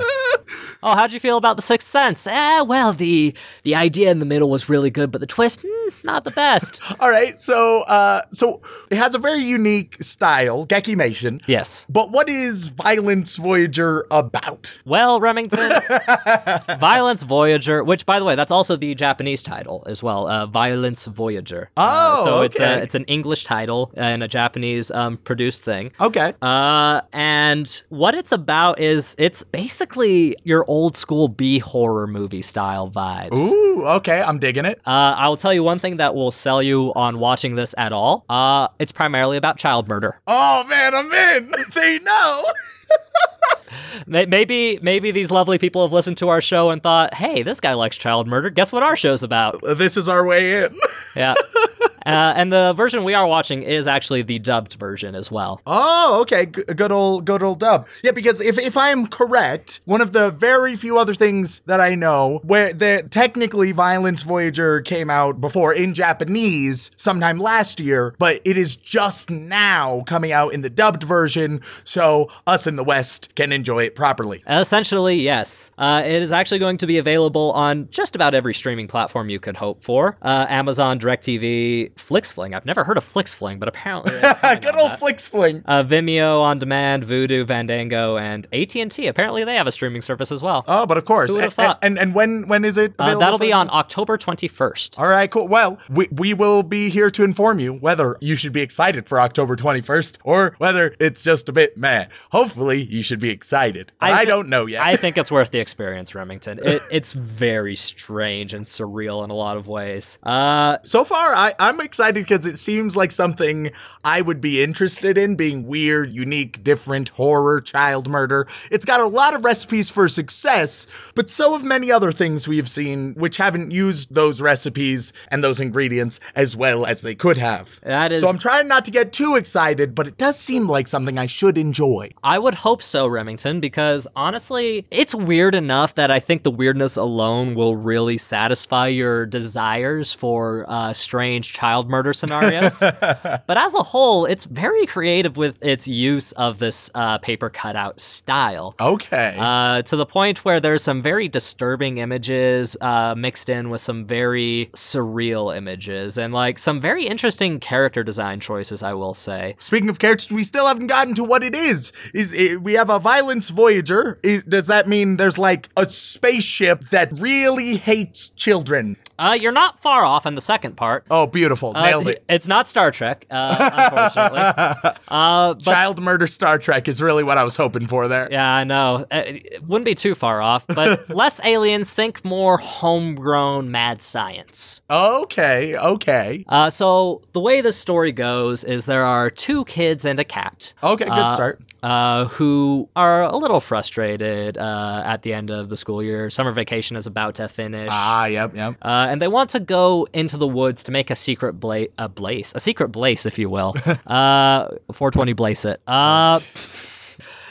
Oh, 0.83 0.95
how'd 0.95 1.11
you 1.11 1.19
feel 1.19 1.37
about 1.37 1.55
The 1.55 1.61
Sixth 1.61 1.87
Sense? 1.89 2.27
Eh, 2.27 2.61
well, 2.61 2.93
the 2.93 3.33
the 3.63 3.75
idea 3.75 4.11
in 4.11 4.19
the 4.19 4.25
middle 4.25 4.49
was 4.49 4.69
really 4.69 4.89
good, 4.89 5.11
but 5.11 5.19
the 5.21 5.27
twist, 5.27 5.61
mm, 5.63 6.03
not 6.05 6.23
the 6.23 6.31
best. 6.31 6.79
All 6.99 7.09
right, 7.09 7.37
so 7.39 7.81
uh, 7.83 8.21
so 8.31 8.61
it 8.91 8.97
has 8.97 9.15
a 9.15 9.19
very 9.19 9.41
unique 9.41 10.01
style, 10.03 10.65
Gekimation. 10.65 11.41
Yes. 11.47 11.85
But 11.89 12.11
what 12.11 12.29
is 12.29 12.67
Violence 12.67 13.35
Voyager 13.35 14.05
about? 14.11 14.77
Well, 14.85 15.19
Remington, 15.19 15.81
Violence 16.79 17.23
Voyager, 17.23 17.83
which 17.83 18.05
by 18.05 18.19
the 18.19 18.25
way, 18.25 18.35
that's 18.35 18.51
also 18.51 18.75
the 18.75 18.95
Japanese 18.95 19.41
title 19.41 19.83
as 19.87 20.01
well, 20.03 20.27
uh, 20.27 20.45
Violence 20.45 21.05
Voyager. 21.05 21.69
Uh, 21.75 21.95
Oh, 22.07 22.23
so 22.23 22.41
it's 22.41 22.59
a, 22.59 22.81
it's 22.81 22.95
an 22.95 23.03
English 23.05 23.43
title 23.43 23.91
and 23.97 24.23
a 24.23 24.27
Japanese 24.27 24.91
um, 24.91 25.17
produced 25.17 25.63
thing. 25.63 25.91
Okay. 25.99 26.33
Uh, 26.41 27.01
and 27.11 27.83
what 27.89 28.15
it's 28.15 28.31
about 28.31 28.79
is 28.79 29.15
it's 29.17 29.43
basically 29.43 30.35
your 30.43 30.65
old 30.67 30.95
school 30.97 31.27
B 31.27 31.59
horror 31.59 32.07
movie 32.07 32.41
style 32.41 32.89
vibes. 32.89 33.37
Ooh, 33.37 33.85
okay, 33.85 34.21
I'm 34.21 34.39
digging 34.39 34.65
it. 34.65 34.79
Uh, 34.85 35.15
I 35.17 35.27
will 35.29 35.37
tell 35.37 35.53
you 35.53 35.63
one 35.63 35.79
thing 35.79 35.97
that 35.97 36.15
will 36.15 36.31
sell 36.31 36.61
you 36.61 36.93
on 36.95 37.19
watching 37.19 37.55
this 37.55 37.73
at 37.77 37.91
all. 37.91 38.25
Uh, 38.29 38.67
it's 38.79 38.91
primarily 38.91 39.37
about 39.37 39.57
child 39.57 39.87
murder. 39.87 40.19
Oh 40.27 40.63
man, 40.65 40.93
I'm 40.95 41.11
in. 41.11 41.51
they 41.75 41.99
know. 41.99 42.43
Maybe 44.07 44.79
maybe 44.81 45.11
these 45.11 45.31
lovely 45.31 45.57
people 45.57 45.81
have 45.83 45.91
listened 45.91 46.17
to 46.19 46.29
our 46.29 46.39
show 46.39 46.69
and 46.69 46.81
thought, 46.81 47.13
"Hey, 47.13 47.43
this 47.43 47.59
guy 47.59 47.73
likes 47.73 47.97
child 47.97 48.27
murder. 48.27 48.49
Guess 48.49 48.71
what 48.71 48.83
our 48.83 48.95
show's 48.95 49.23
about?" 49.23 49.61
this 49.77 49.97
is 49.97 50.07
our 50.07 50.25
way 50.25 50.63
in. 50.63 50.77
Yeah. 51.15 51.33
Uh, 52.07 52.33
and 52.37 52.53
the 52.53 52.73
version 52.73 53.03
we 53.03 53.13
are 53.13 53.27
watching 53.27 53.63
is 53.63 53.85
actually 53.85 54.21
the 54.21 54.39
dubbed 54.39 54.73
version 54.75 55.13
as 55.13 55.29
well. 55.29 55.61
Oh, 55.67 56.21
okay. 56.21 56.45
G- 56.45 56.63
good 56.63 56.91
old, 56.91 57.25
good 57.25 57.43
old 57.43 57.59
dub. 57.59 57.87
Yeah, 58.01 58.11
because 58.11 58.39
if, 58.39 58.57
if 58.57 58.77
I'm 58.77 59.07
correct, 59.07 59.81
one 59.83 59.99
of 59.99 60.13
the 60.13 60.31
very 60.31 60.77
few 60.77 60.97
other 60.97 61.13
things 61.13 61.61
that 61.65 61.81
I 61.81 61.95
know 61.95 62.39
where 62.43 62.71
the 62.71 63.05
technically 63.11 63.73
Violence 63.73 64.23
Voyager 64.23 64.79
came 64.81 65.09
out 65.09 65.41
before 65.41 65.73
in 65.73 65.93
Japanese 65.93 66.91
sometime 66.95 67.39
last 67.39 67.79
year, 67.79 68.15
but 68.19 68.41
it 68.45 68.55
is 68.55 68.77
just 68.77 69.29
now 69.29 70.03
coming 70.07 70.31
out 70.31 70.53
in 70.53 70.61
the 70.61 70.69
dubbed 70.69 71.03
version, 71.03 71.61
so 71.83 72.31
us 72.45 72.65
in 72.67 72.77
the 72.77 72.83
West 72.83 73.35
can 73.35 73.51
enjoy 73.51 73.83
it 73.83 73.95
properly. 73.95 74.43
Essentially, 74.47 75.17
yes. 75.17 75.71
Uh, 75.77 76.03
it 76.05 76.21
is 76.23 76.31
actually 76.31 76.59
going 76.59 76.77
to 76.77 76.87
be 76.87 76.97
available 76.97 77.51
on 77.51 77.89
just 77.91 78.15
about 78.15 78.33
every 78.33 78.53
streaming 78.53 78.87
platform 78.87 79.29
you 79.29 79.39
could 79.41 79.57
hope 79.57 79.81
for. 79.81 80.17
Uh, 80.21 80.45
Amazon, 80.47 80.99
DirecTV, 80.99 81.96
FlixFling. 81.97 82.55
I've 82.55 82.65
never 82.65 82.83
heard 82.83 82.97
of 82.97 83.03
FlixFling, 83.03 83.59
but 83.59 83.67
apparently, 83.69 84.11
good 84.11 84.75
old 84.75 84.91
that. 84.91 84.99
Flix 84.99 85.27
Fling. 85.27 85.63
uh, 85.65 85.83
Vimeo 85.83 86.41
on 86.41 86.59
demand, 86.59 87.03
Vudu, 87.05 87.47
Fandango, 87.47 88.17
and 88.17 88.47
AT&T. 88.53 89.07
Apparently, 89.07 89.43
they 89.43 89.55
have 89.55 89.67
a 89.67 89.71
streaming 89.71 90.01
service 90.01 90.31
as 90.31 90.41
well. 90.41 90.63
Oh, 90.67 90.85
but 90.85 90.97
of 90.97 91.05
course. 91.05 91.29
Who 91.29 91.35
would've 91.35 91.45
and, 91.45 91.53
thought? 91.53 91.79
and 91.81 91.99
and 91.99 92.15
when 92.15 92.47
when 92.47 92.63
is 92.65 92.77
it? 92.77 92.93
Uh, 92.99 93.17
that'll 93.17 93.37
be 93.39 93.53
on? 93.53 93.69
October 93.69 94.17
21st. 94.17 94.99
All 94.99 95.07
right, 95.07 95.29
cool. 95.29 95.47
Well, 95.47 95.77
we, 95.89 96.07
we 96.11 96.33
will 96.33 96.63
be 96.63 96.89
here 96.89 97.09
to 97.11 97.23
inform 97.23 97.59
you 97.59 97.73
whether 97.73 98.17
you 98.21 98.35
should 98.35 98.53
be 98.53 98.61
excited 98.61 99.07
for 99.07 99.19
October 99.19 99.55
21st 99.55 100.17
or 100.23 100.55
whether 100.57 100.95
it's 100.99 101.21
just 101.21 101.49
a 101.49 101.51
bit 101.51 101.77
meh. 101.77 102.07
Hopefully, 102.31 102.83
you 102.83 103.03
should 103.03 103.19
be 103.19 103.29
excited. 103.29 103.91
But 103.99 104.11
I, 104.11 104.25
don't 104.25 104.49
know 104.49 104.65
yet. 104.65 104.83
I 104.83 104.95
think 104.95 105.17
it's 105.17 105.31
worth 105.31 105.51
the 105.51 105.59
experience, 105.67 106.15
Remington. 106.15 106.59
It, 106.63 106.81
it's 106.91 107.13
very 107.13 107.75
strange 107.75 108.53
and 108.53 108.65
surreal 108.65 109.23
in 109.23 109.29
a 109.29 109.35
lot 109.35 109.57
of 109.57 109.67
ways. 109.67 110.17
Uh, 110.23 110.77
so 110.83 111.03
far, 111.03 111.33
I, 111.35 111.53
I'm 111.59 111.79
excited 111.87 112.23
because 112.23 112.45
it 112.45 112.57
seems 112.57 112.95
like 112.95 113.11
something 113.11 113.71
I 114.03 114.21
would 114.21 114.41
be 114.41 114.61
interested 114.61 115.17
in 115.17 115.35
being 115.35 115.65
weird, 115.65 116.11
unique, 116.11 116.63
different, 116.63 117.09
horror, 117.09 117.61
child 117.61 118.07
murder. 118.09 118.45
It's 118.69 118.85
got 118.85 118.99
a 118.99 119.05
lot 119.07 119.33
of 119.33 119.43
recipes 119.45 119.89
for 119.89 120.07
success, 120.09 120.85
but 121.15 121.29
so 121.29 121.53
have 121.53 121.63
many 121.63 121.91
other 121.91 122.11
things 122.11 122.47
we 122.47 122.57
have 122.57 122.69
seen 122.69 123.13
which 123.15 123.37
haven't 123.37 123.71
used 123.71 124.13
those 124.13 124.41
recipes 124.41 125.13
and 125.31 125.43
those 125.43 125.59
ingredients 125.61 126.19
as 126.35 126.55
well 126.57 126.85
as 126.85 127.01
they 127.01 127.15
could 127.15 127.37
have. 127.37 127.79
That 127.83 128.11
is- 128.11 128.21
So 128.21 128.27
I'm 128.29 128.37
trying 128.37 128.67
not 128.67 128.83
to 128.85 128.91
get 128.91 129.13
too 129.13 129.35
excited, 129.35 129.95
but 129.95 130.07
it 130.07 130.17
does 130.17 130.37
seem 130.37 130.67
like 130.67 130.87
something 130.89 131.17
I 131.17 131.25
should 131.27 131.57
enjoy. 131.57 132.11
I 132.23 132.37
would 132.37 132.55
hope 132.55 132.83
so, 132.83 133.07
Remington, 133.07 133.61
because 133.61 134.07
honestly, 134.15 134.85
it's 134.91 135.15
weird 135.15 135.55
enough 135.55 135.95
that 135.95 136.11
I 136.11 136.19
think 136.19 136.43
the 136.43 136.51
weirdness 136.51 136.97
alone 136.97 137.53
will 137.55 137.75
really 137.77 138.17
satisfy 138.17 138.87
your 138.87 139.25
desires 139.25 140.11
for 140.11 140.65
uh, 140.67 140.91
strange 140.93 141.53
child 141.53 141.76
child 141.77 141.89
murder 141.89 142.13
scenarios. 142.13 142.79
but 142.79 143.57
as 143.57 143.73
a 143.75 143.83
whole, 143.83 144.25
it's 144.25 144.45
very 144.45 144.85
creative 144.85 145.37
with 145.37 145.63
its 145.63 145.87
use 145.87 146.31
of 146.33 146.57
this 146.57 146.89
uh, 146.95 147.17
paper 147.19 147.49
cutout 147.49 147.99
style. 147.99 148.75
Okay. 148.79 149.35
Uh, 149.37 149.81
to 149.83 149.95
the 149.95 150.05
point 150.05 150.43
where 150.43 150.59
there's 150.59 150.83
some 150.83 151.01
very 151.01 151.27
disturbing 151.27 151.99
images 151.99 152.75
uh, 152.81 153.13
mixed 153.15 153.49
in 153.49 153.69
with 153.69 153.81
some 153.81 154.05
very 154.05 154.69
surreal 154.73 155.55
images 155.55 156.17
and 156.17 156.33
like 156.33 156.57
some 156.57 156.79
very 156.79 157.05
interesting 157.05 157.59
character 157.59 158.03
design 158.03 158.39
choices, 158.39 158.81
I 158.81 158.93
will 158.93 159.13
say. 159.13 159.55
Speaking 159.59 159.89
of 159.89 159.99
characters, 159.99 160.31
we 160.31 160.43
still 160.43 160.65
haven't 160.65 160.87
gotten 160.87 161.13
to 161.15 161.23
what 161.23 161.43
it 161.43 161.53
is. 161.53 161.91
Is 162.13 162.33
it, 162.33 162.61
we 162.61 162.73
have 162.73 162.89
a 162.89 162.99
violence 162.99 163.49
voyager? 163.49 164.19
Is, 164.23 164.43
does 164.43 164.67
that 164.67 164.87
mean 164.87 165.17
there's 165.17 165.37
like 165.37 165.69
a 165.77 165.89
spaceship 165.89 166.89
that 166.89 167.09
really 167.19 167.77
hates 167.77 168.29
children? 168.29 168.97
Uh, 169.19 169.37
you're 169.39 169.51
not 169.51 169.81
far 169.81 170.03
off 170.03 170.25
in 170.25 170.35
the 170.35 170.41
second 170.41 170.77
part. 170.77 171.05
Oh, 171.09 171.25
beautiful! 171.25 171.56
Uh, 171.63 171.71
Nailed 171.85 172.07
it. 172.07 172.23
It's 172.29 172.47
not 172.47 172.67
Star 172.67 172.91
Trek, 172.91 173.25
uh, 173.31 173.71
unfortunately. 173.73 174.39
uh, 175.07 175.53
but 175.53 175.63
Child 175.63 176.01
murder 176.01 176.27
Star 176.27 176.57
Trek 176.57 176.87
is 176.87 177.01
really 177.01 177.23
what 177.23 177.37
I 177.37 177.43
was 177.43 177.55
hoping 177.55 177.87
for 177.87 178.07
there. 178.07 178.27
Yeah, 178.31 178.49
I 178.49 178.63
know. 178.63 179.05
Uh, 179.11 179.23
It 179.25 179.63
wouldn't 179.67 179.85
be 179.85 179.95
too 179.95 180.15
far 180.15 180.41
off, 180.41 180.65
but 180.67 181.09
less 181.13 181.43
aliens, 181.45 181.93
think 181.93 182.23
more 182.23 182.57
homegrown 182.57 183.69
mad 183.71 184.01
science. 184.01 184.81
Okay, 184.89 185.75
okay, 185.77 186.45
Uh, 186.47 186.69
so, 186.69 187.21
the 187.33 187.39
way 187.39 187.61
this 187.61 187.77
story 187.77 188.11
goes 188.11 188.63
is 188.63 188.85
there 188.85 189.05
are 189.05 189.29
two 189.29 189.65
kids 189.65 190.05
and 190.05 190.19
a 190.19 190.23
cat. 190.23 190.73
okay. 190.83 191.05
Good 191.05 191.31
start. 191.31 191.61
Uh, 191.83 192.25
who 192.25 192.89
are 192.95 193.23
a 193.23 193.37
little 193.37 193.59
frustrated 193.59 194.57
uh, 194.57 195.03
at 195.05 195.21
the 195.21 195.31
end 195.31 195.51
of 195.51 195.69
the 195.69 195.77
school 195.77 196.01
year. 196.01 196.29
Summer 196.31 196.51
vacation 196.51 196.97
is 196.97 197.05
about 197.05 197.35
to 197.35 197.47
finish. 197.47 197.89
Ah, 197.91 198.25
yep, 198.25 198.55
yep. 198.55 198.75
Uh, 198.81 199.07
and 199.09 199.21
they 199.21 199.27
want 199.27 199.51
to 199.51 199.59
go 199.59 200.07
into 200.11 200.37
the 200.37 200.47
woods 200.47 200.83
to 200.83 200.91
make 200.91 201.11
a 201.11 201.15
secret 201.15 201.46
bla- 201.53 201.87
a 201.97 202.09
blaze, 202.09 202.53
a 202.55 202.59
secret 202.59 202.89
blaze, 202.89 203.25
if 203.25 203.37
you 203.37 203.49
will. 203.49 203.73
uh, 204.07 204.69
420 204.91 205.33
blaze 205.33 205.65
it. 205.65 205.81
Uh, 205.87 206.39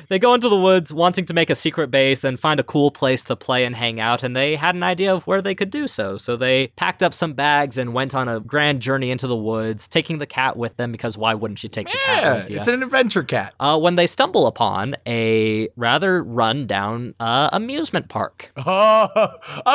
they 0.09 0.19
go 0.19 0.35
into 0.35 0.49
the 0.49 0.59
woods 0.59 0.93
wanting 0.93 1.25
to 1.27 1.35
make 1.35 1.51
a 1.51 1.55
secret 1.55 1.91
base 1.91 2.25
and 2.25 2.39
find 2.39 2.61
a 2.61 2.63
cool 2.63 2.91
place 2.91 3.23
to 3.25 3.37
play 3.37 3.65
and 3.65 3.75
hang 3.77 4.01
out, 4.01 4.23
and 4.23 4.35
they 4.37 4.57
had 4.57 4.75
an 4.75 4.83
idea 4.83 5.13
of 5.13 5.27
where 5.27 5.43
they 5.43 5.55
could 5.55 5.71
do 5.71 5.89
so. 5.89 6.17
So 6.19 6.37
they 6.37 6.69
packed 6.77 7.03
up 7.03 7.15
some 7.15 7.33
bags 7.35 7.79
and 7.79 7.93
went 7.95 8.15
on 8.15 8.29
a 8.29 8.41
grand 8.41 8.81
journey 8.81 9.11
into 9.11 9.27
the 9.27 9.37
woods, 9.37 9.89
taking 9.89 10.19
the 10.19 10.27
cat 10.27 10.57
with 10.57 10.77
them 10.77 10.93
because 10.93 11.17
why 11.19 11.35
wouldn't 11.35 11.63
you 11.63 11.69
take 11.69 11.87
the 11.87 11.99
cat 12.05 12.23
Yeah, 12.23 12.35
with 12.37 12.51
you? 12.51 12.57
it's 12.59 12.69
an 12.69 12.83
adventure 12.83 13.23
cat. 13.23 13.55
uh, 13.61 13.79
when 13.79 13.97
they 13.97 14.07
stumble 14.07 14.47
upon 14.47 14.97
a 15.07 15.69
rather 15.77 16.23
run-down 16.23 17.15
uh, 17.21 17.49
amusement 17.53 18.09
park. 18.09 18.53
Oh, 18.69 19.29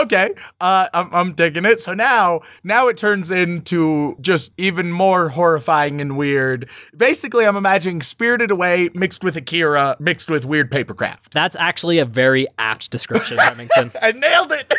okay. 0.04 0.32
Uh, 0.60 0.88
I'm, 0.94 1.14
I'm 1.14 1.34
digging 1.34 1.66
it. 1.66 1.80
So 1.80 1.94
now, 1.94 2.42
now 2.64 2.88
it 2.90 2.98
turns 2.98 3.32
into 3.32 4.18
just 4.20 4.52
even 4.58 4.92
more 4.92 5.30
horrifying 5.30 6.02
and 6.02 6.18
weird. 6.18 6.70
Basically, 6.96 7.46
I'm 7.46 7.56
imagining 7.56 8.02
Spirited 8.02 8.52
Away 8.52 8.90
mixed 8.94 9.24
with 9.24 9.38
Akira 9.38 9.96
mixed 10.00 10.21
with 10.30 10.46
weird 10.46 10.70
papercraft. 10.72 11.30
That's 11.32 11.56
actually 11.56 12.00
a 12.00 12.06
very 12.06 12.48
apt 12.58 12.92
description, 12.92 13.38
Remington. 13.40 13.92
I 14.02 14.12
nailed 14.12 14.52
it. 14.52 14.74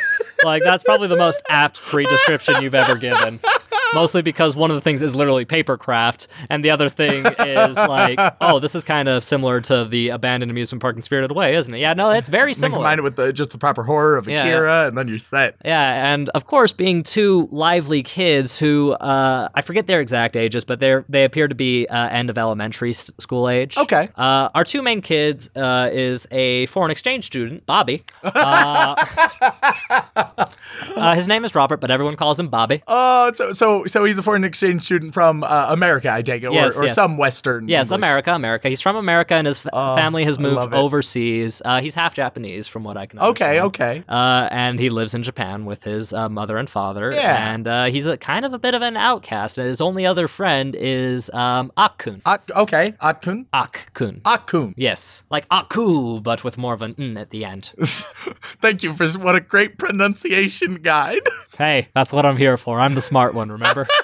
like 0.44 0.62
that's 0.62 0.82
probably 0.84 1.08
the 1.08 1.16
most 1.16 1.42
apt 1.48 1.80
pre-description 1.80 2.62
you've 2.62 2.74
ever 2.74 2.96
given. 2.96 3.40
Mostly 3.94 4.22
because 4.22 4.56
one 4.56 4.70
of 4.70 4.74
the 4.74 4.80
things 4.80 5.02
is 5.02 5.14
literally 5.14 5.44
papercraft, 5.44 6.26
and 6.48 6.64
the 6.64 6.70
other 6.70 6.88
thing 6.88 7.26
is 7.26 7.76
like, 7.76 8.18
oh, 8.40 8.58
this 8.58 8.74
is 8.74 8.84
kind 8.84 9.08
of 9.08 9.22
similar 9.22 9.60
to 9.62 9.84
the 9.84 10.08
abandoned 10.10 10.50
amusement 10.50 10.80
park 10.80 10.96
in 10.96 11.02
Spirited 11.02 11.30
Away, 11.30 11.54
isn't 11.54 11.74
it? 11.74 11.78
Yeah, 11.78 11.92
no, 11.94 12.10
it's 12.10 12.28
very 12.28 12.54
similar. 12.54 12.78
combine 12.78 12.98
it 12.98 13.02
with 13.02 13.16
the, 13.16 13.32
just 13.32 13.50
the 13.50 13.58
proper 13.58 13.82
horror 13.82 14.16
of 14.16 14.28
Yeah, 14.28 14.44
Akira, 14.44 14.88
and 14.88 14.96
then 14.96 15.08
you're 15.08 15.18
set. 15.18 15.56
Yeah, 15.64 16.12
and 16.12 16.28
of 16.30 16.46
course, 16.46 16.72
being 16.72 17.02
two 17.02 17.48
lively 17.50 18.02
kids 18.02 18.58
who 18.58 18.92
uh, 18.92 19.48
I 19.54 19.60
forget 19.62 19.86
their 19.86 20.00
exact 20.00 20.36
ages, 20.36 20.64
but 20.64 20.80
they 20.80 20.96
they 21.08 21.24
appear 21.24 21.48
to 21.48 21.54
be 21.54 21.86
uh, 21.88 22.08
end 22.08 22.30
of 22.30 22.38
elementary 22.38 22.90
s- 22.90 23.10
school 23.18 23.48
age. 23.48 23.76
Okay. 23.76 24.08
Uh, 24.16 24.48
our 24.54 24.64
two 24.64 24.82
main 24.82 25.00
kids 25.02 25.50
uh, 25.56 25.88
is 25.92 26.26
a 26.30 26.66
foreign 26.66 26.90
exchange 26.90 27.24
student, 27.24 27.66
Bobby. 27.66 28.02
Uh, 28.24 28.94
uh, 30.96 31.14
his 31.14 31.28
name 31.28 31.44
is 31.44 31.54
Robert, 31.54 31.78
but 31.80 31.90
everyone 31.90 32.16
calls 32.16 32.38
him 32.38 32.48
Bobby. 32.48 32.82
Oh, 32.86 33.32
so 33.32 33.52
so 33.52 33.81
so 33.86 34.04
he's 34.04 34.18
a 34.18 34.22
foreign 34.22 34.44
exchange 34.44 34.84
student 34.84 35.14
from 35.14 35.42
uh, 35.44 35.66
America, 35.70 36.10
I 36.12 36.22
take 36.22 36.42
it, 36.42 36.52
Yes, 36.52 36.76
or, 36.76 36.80
or 36.80 36.84
yes. 36.86 36.94
some 36.94 37.16
Western. 37.16 37.68
Yes, 37.68 37.86
English. 37.88 37.96
America, 37.98 38.34
America. 38.34 38.68
He's 38.68 38.80
from 38.80 38.96
America, 38.96 39.34
and 39.34 39.46
his 39.46 39.64
f- 39.64 39.72
family 39.96 40.24
has 40.24 40.38
moved 40.38 40.72
overseas. 40.72 41.62
Uh, 41.64 41.80
he's 41.80 41.94
half 41.94 42.14
Japanese, 42.14 42.66
from 42.68 42.84
what 42.84 42.96
I 42.96 43.06
can 43.06 43.18
Okay, 43.20 43.58
understand. 43.58 43.66
okay. 43.66 44.04
Uh, 44.08 44.48
and 44.50 44.78
he 44.80 44.90
lives 44.90 45.14
in 45.14 45.22
Japan 45.22 45.64
with 45.64 45.84
his 45.84 46.12
uh, 46.12 46.28
mother 46.28 46.56
and 46.58 46.68
father. 46.68 47.12
Yeah. 47.12 47.52
And 47.52 47.66
uh, 47.68 47.84
he's 47.86 48.06
a 48.06 48.16
kind 48.16 48.44
of 48.44 48.52
a 48.52 48.58
bit 48.58 48.74
of 48.74 48.82
an 48.82 48.96
outcast. 48.96 49.58
And 49.58 49.66
his 49.66 49.80
only 49.80 50.04
other 50.06 50.28
friend 50.28 50.74
is 50.78 51.30
um, 51.34 51.72
Akkun. 51.76 52.20
Ak- 52.26 52.50
okay, 52.54 52.92
Atkun. 53.00 53.46
Akkun. 53.52 54.20
Akun. 54.22 54.74
Yes, 54.76 55.24
like 55.30 55.46
Aku, 55.50 56.20
but 56.20 56.44
with 56.44 56.58
more 56.58 56.74
of 56.74 56.82
an 56.82 56.94
n 56.98 57.16
at 57.16 57.30
the 57.30 57.44
end. 57.44 57.72
Thank 58.60 58.82
you 58.82 58.94
for 58.94 59.06
what 59.18 59.34
a 59.34 59.40
great 59.40 59.78
pronunciation 59.78 60.76
guide. 60.76 61.22
hey, 61.58 61.88
that's 61.94 62.12
what 62.12 62.24
I'm 62.26 62.36
here 62.36 62.56
for. 62.56 62.78
I'm 62.80 62.94
the 62.94 63.00
smart 63.00 63.34
one, 63.34 63.50
remember? 63.50 63.71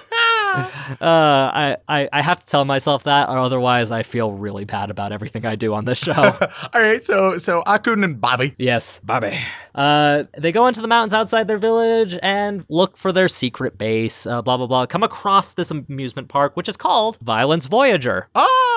uh, 0.59 0.97
I, 1.01 1.77
I, 1.89 2.09
I 2.13 2.23
have 2.23 2.41
to 2.41 2.47
tell 2.47 2.65
myself 2.65 3.05
that, 3.05 3.29
or 3.29 3.39
otherwise 3.39 3.91
I 3.91 4.03
feel 4.03 4.33
really 4.33 4.65
bad 4.65 4.91
about 4.91 5.13
everything 5.13 5.47
I 5.47 5.57
do 5.57 5.75
on 5.75 5.85
this 5.85 5.99
show. 5.99 6.13
All 6.75 6.81
right, 6.81 7.01
so 7.01 7.39
so 7.39 7.63
Akun 7.63 8.05
and 8.05 8.21
Bobby. 8.21 8.55
Yes, 8.59 9.01
Bobby. 9.05 9.39
Uh, 9.75 10.25
they 10.37 10.51
go 10.53 10.67
into 10.67 10.81
the 10.81 10.89
mountains 10.89 11.15
outside 11.15 11.47
their 11.47 11.59
village 11.59 12.19
and 12.23 12.65
look 12.69 12.97
for 12.97 13.13
their 13.13 13.29
secret 13.29 13.79
base, 13.79 14.27
uh, 14.27 14.43
blah, 14.43 14.57
blah, 14.57 14.67
blah. 14.67 14.87
Come 14.87 15.03
across 15.03 15.53
this 15.53 15.71
amusement 15.71 16.29
park, 16.29 16.57
which 16.57 16.69
is 16.69 16.77
called 16.77 17.19
Violence 17.21 17.67
Voyager. 17.67 18.29
Oh, 18.35 18.68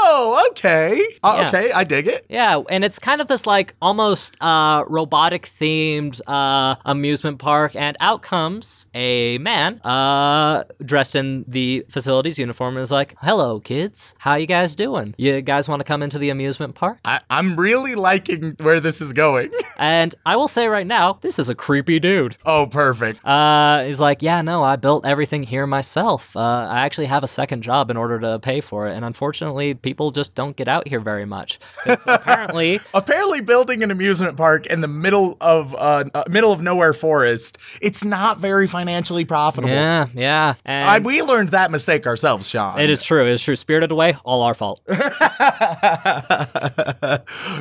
okay. 0.49 1.01
Uh, 1.23 1.35
Yeah. 1.41 1.47
Okay, 1.47 1.71
I 1.71 1.83
dig 1.83 2.07
it. 2.07 2.25
Yeah, 2.29 2.61
and 2.69 2.83
it's 2.83 2.99
kind 2.99 3.21
of 3.21 3.27
this 3.27 3.45
like 3.47 3.73
almost 3.81 4.35
uh, 4.41 4.83
robotic 4.87 5.43
themed 5.59 6.19
uh, 6.27 6.75
amusement 6.85 7.39
park, 7.39 7.75
and 7.75 7.95
out 7.99 8.21
comes 8.21 8.87
a 8.93 9.37
man 9.39 9.79
uh, 9.83 10.63
dressed 10.83 11.15
in 11.15 11.45
the 11.47 11.85
facility's 11.89 12.37
uniform 12.39 12.75
and 12.77 12.83
is 12.83 12.91
like, 12.91 13.15
"Hello, 13.21 13.59
kids. 13.59 14.13
How 14.19 14.35
you 14.35 14.47
guys 14.47 14.75
doing? 14.75 15.13
You 15.17 15.41
guys 15.41 15.67
want 15.69 15.79
to 15.79 15.83
come 15.83 16.01
into 16.03 16.17
the 16.19 16.29
amusement 16.29 16.75
park?" 16.75 16.99
I, 17.05 17.19
I'm 17.29 17.55
really 17.55 17.95
liking 17.95 18.55
where 18.59 18.79
this 18.79 19.01
is 19.01 19.13
going. 19.13 19.51
And 19.77 20.13
I 20.27 20.35
will 20.35 20.47
say 20.47 20.67
right 20.67 20.85
now, 20.85 21.17
this 21.21 21.39
is 21.39 21.49
a 21.49 21.55
creepy 21.55 21.99
dude. 21.99 22.35
oh, 22.45 22.67
perfect. 22.67 23.25
Uh, 23.25 23.83
he's 23.85 23.99
like, 23.99 24.21
yeah, 24.21 24.41
no, 24.43 24.61
I 24.63 24.75
built 24.75 25.07
everything 25.07 25.41
here 25.41 25.65
myself. 25.65 26.35
Uh, 26.35 26.39
I 26.69 26.81
actually 26.81 27.07
have 27.07 27.23
a 27.23 27.27
second 27.27 27.63
job 27.63 27.89
in 27.89 27.97
order 27.97 28.19
to 28.19 28.37
pay 28.39 28.61
for 28.61 28.87
it, 28.87 28.93
and 28.95 29.03
unfortunately, 29.03 29.73
people 29.73 30.00
just 30.10 30.34
don't 30.34 30.55
get 30.55 30.67
out 30.67 30.88
here 30.88 31.00
very 31.00 31.25
much. 31.25 31.60
apparently, 31.86 32.79
Apparently, 32.96 33.41
building 33.41 33.84
an 33.84 33.91
amusement 33.91 34.38
park 34.38 34.65
in 34.65 34.81
the 34.81 34.88
middle 34.88 35.38
of 35.39 35.75
uh, 35.75 36.05
uh, 36.15 36.24
middle 36.27 36.51
of 36.51 36.63
nowhere 36.63 36.93
forest, 36.93 37.60
it's 37.81 38.03
not 38.03 38.39
very 38.39 38.65
financially 38.67 39.25
profitable. 39.25 39.70
yeah, 39.70 40.08
yeah, 40.15 40.55
and 40.65 40.89
I, 40.89 40.98
we 41.00 41.22
learned 41.22 41.50
that 41.50 41.70
mistake 41.70 42.08
ourselves, 42.08 42.48
Sean. 42.50 42.79
it 42.79 42.89
is 42.89 43.03
true. 43.03 43.22
It 43.22 43.34
is 43.34 43.43
true. 43.43 43.55
Spirited 43.55 43.91
Away, 43.91 44.15
all 44.24 44.41
our 44.41 44.55
fault. 44.55 44.81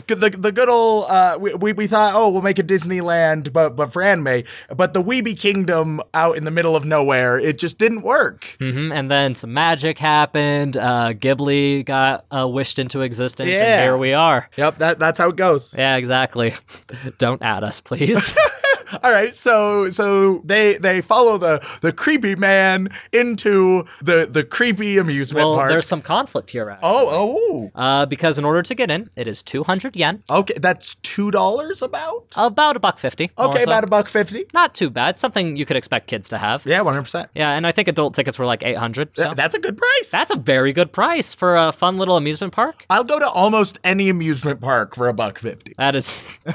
the, 0.06 0.34
the 0.38 0.52
good 0.52 0.68
old 0.68 1.06
uh, 1.08 1.36
we, 1.40 1.54
we 1.54 1.72
we 1.72 1.86
thought 1.86 2.14
oh 2.14 2.28
we'll 2.30 2.42
make 2.42 2.58
a 2.58 2.62
Disneyland 2.62 3.52
but 3.52 3.76
but 3.76 3.92
for 3.92 4.02
anime 4.02 4.44
but 4.74 4.92
the 4.94 5.02
Weeby 5.02 5.38
Kingdom 5.38 6.00
out 6.14 6.36
in 6.36 6.44
the 6.44 6.50
middle 6.50 6.76
of 6.76 6.84
nowhere 6.84 7.38
it 7.38 7.58
just 7.58 7.78
didn't 7.78 8.02
work. 8.02 8.56
hmm 8.58 8.92
And 8.92 9.10
then 9.10 9.34
some 9.34 9.52
magic 9.52 9.98
happened. 9.98 10.76
Uh, 10.76 11.12
Ghibli 11.14 11.84
got 11.84 12.24
uh, 12.30 12.46
wished 12.48 12.78
into 12.78 13.00
existence, 13.00 13.48
Yeah. 13.48 13.76
and 13.76 13.82
here 13.84 13.96
we 13.96 14.14
are. 14.14 14.48
Yep, 14.56 14.78
that 14.78 14.98
that's 14.98 15.18
how 15.18 15.28
it 15.30 15.36
goes. 15.36 15.74
Yeah, 15.76 15.96
exactly. 15.96 16.54
don't 17.18 17.42
add 17.42 17.64
us, 17.64 17.80
please. 17.80 18.18
All 19.02 19.10
right, 19.10 19.34
so 19.34 19.88
so 19.90 20.42
they 20.44 20.76
they 20.76 21.00
follow 21.00 21.38
the 21.38 21.64
the 21.80 21.92
creepy 21.92 22.34
man 22.34 22.88
into 23.12 23.84
the 24.02 24.26
the 24.30 24.44
creepy 24.44 24.98
amusement 24.98 25.44
well, 25.46 25.56
park. 25.56 25.70
there's 25.70 25.86
some 25.86 26.02
conflict 26.02 26.50
here. 26.50 26.70
Actually. 26.70 26.90
oh 26.90 27.08
oh 27.10 27.70
Uh, 27.74 28.06
because 28.06 28.38
in 28.38 28.44
order 28.44 28.62
to 28.62 28.74
get 28.74 28.90
in, 28.90 29.08
it 29.16 29.26
is 29.26 29.42
200 29.42 29.96
yen, 29.96 30.22
okay, 30.30 30.54
that's 30.58 30.96
two 31.02 31.30
dollars 31.30 31.82
about. 31.82 32.26
about 32.36 32.76
a 32.76 32.80
buck 32.80 32.98
fifty. 32.98 33.30
Okay, 33.38 33.58
so. 33.58 33.64
about 33.64 33.84
a 33.84 33.86
buck 33.86 34.08
fifty. 34.08 34.46
not 34.54 34.74
too 34.74 34.90
bad. 34.90 35.18
Something 35.18 35.56
you 35.56 35.64
could 35.66 35.76
expect 35.76 36.06
kids 36.06 36.28
to 36.30 36.38
have. 36.38 36.64
Yeah, 36.66 36.80
one 36.82 36.94
hundred 36.94 37.04
percent. 37.04 37.30
Yeah, 37.34 37.50
and 37.52 37.66
I 37.66 37.72
think 37.72 37.88
adult 37.88 38.14
tickets 38.14 38.38
were 38.38 38.46
like 38.46 38.62
800. 38.62 39.16
So 39.16 39.32
That's 39.34 39.54
a 39.54 39.58
good 39.60 39.76
price. 39.76 40.10
that's 40.10 40.30
a 40.32 40.36
very 40.36 40.72
good 40.72 40.92
price 40.92 41.34
for 41.34 41.56
a 41.56 41.72
fun 41.72 41.98
little 41.98 42.16
amusement 42.16 42.52
park. 42.52 42.84
I'll 42.90 43.04
go 43.04 43.18
to 43.18 43.28
almost 43.28 43.78
any 43.84 44.08
amusement 44.08 44.60
park 44.60 44.94
for 44.94 45.08
a 45.08 45.12
buck 45.12 45.38
fifty. 45.38 45.72
That 45.78 45.96
is, 45.96 46.08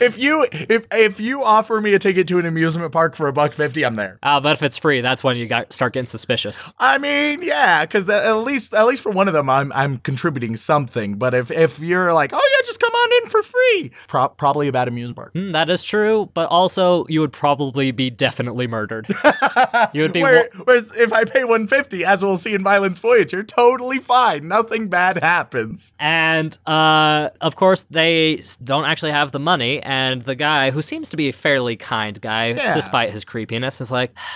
if 0.00 0.18
you 0.18 0.46
if 0.52 0.77
if 0.92 1.20
you 1.20 1.44
offer 1.44 1.80
me 1.80 1.94
a 1.94 1.98
ticket 1.98 2.28
to 2.28 2.38
an 2.38 2.46
amusement 2.46 2.92
park 2.92 3.16
for 3.16 3.28
a 3.28 3.32
buck 3.32 3.52
fifty, 3.52 3.84
I'm 3.84 3.94
there. 3.94 4.18
Uh, 4.22 4.40
but 4.40 4.52
if 4.52 4.62
it's 4.62 4.76
free, 4.76 5.00
that's 5.00 5.24
when 5.24 5.36
you 5.36 5.46
got 5.46 5.72
start 5.72 5.92
getting 5.92 6.06
suspicious. 6.06 6.70
I 6.78 6.98
mean, 6.98 7.42
yeah, 7.42 7.84
because 7.84 8.08
at 8.08 8.32
least 8.38 8.74
at 8.74 8.86
least 8.86 9.02
for 9.02 9.12
one 9.12 9.28
of 9.28 9.34
them, 9.34 9.48
I'm 9.50 9.72
I'm 9.72 9.98
contributing 9.98 10.56
something. 10.56 11.16
But 11.16 11.34
if 11.34 11.50
if 11.50 11.80
you're 11.80 12.12
like, 12.12 12.32
oh 12.32 12.50
yeah, 12.56 12.57
just 12.68 12.80
come 12.80 12.92
on 12.92 13.22
in 13.24 13.30
for 13.30 13.42
free, 13.42 13.90
pro- 14.06 14.28
probably 14.28 14.68
a 14.68 14.72
bad 14.72 14.86
amusement 14.88 15.16
park. 15.16 15.34
Mm, 15.34 15.52
that 15.52 15.68
is 15.70 15.82
true, 15.82 16.30
but 16.34 16.48
also 16.50 17.04
you 17.08 17.20
would 17.20 17.32
probably 17.32 17.90
be 17.90 18.10
definitely 18.10 18.66
murdered. 18.66 19.08
you 19.92 20.02
would 20.02 20.12
be. 20.12 20.22
Where, 20.22 20.48
wa- 20.56 20.64
whereas 20.64 20.96
if 20.96 21.12
I 21.12 21.24
pay 21.24 21.44
150, 21.44 22.04
as 22.04 22.22
we'll 22.22 22.36
see 22.38 22.54
in 22.54 22.62
Violence 22.62 22.98
Voyager, 22.98 23.42
totally 23.42 23.98
fine. 23.98 24.46
Nothing 24.48 24.88
bad 24.88 25.18
happens. 25.18 25.92
and 25.98 26.56
uh, 26.66 27.30
of 27.40 27.56
course, 27.56 27.84
they 27.90 28.42
don't 28.62 28.84
actually 28.84 29.12
have 29.12 29.32
the 29.32 29.40
money. 29.40 29.82
And 29.82 30.22
the 30.24 30.34
guy, 30.34 30.70
who 30.70 30.82
seems 30.82 31.08
to 31.10 31.16
be 31.16 31.28
a 31.28 31.32
fairly 31.32 31.76
kind 31.76 32.20
guy, 32.20 32.48
Yeah. 32.48 32.74
despite 32.74 33.10
his 33.10 33.24
creepiness, 33.24 33.80
is 33.80 33.90
like, 33.90 34.12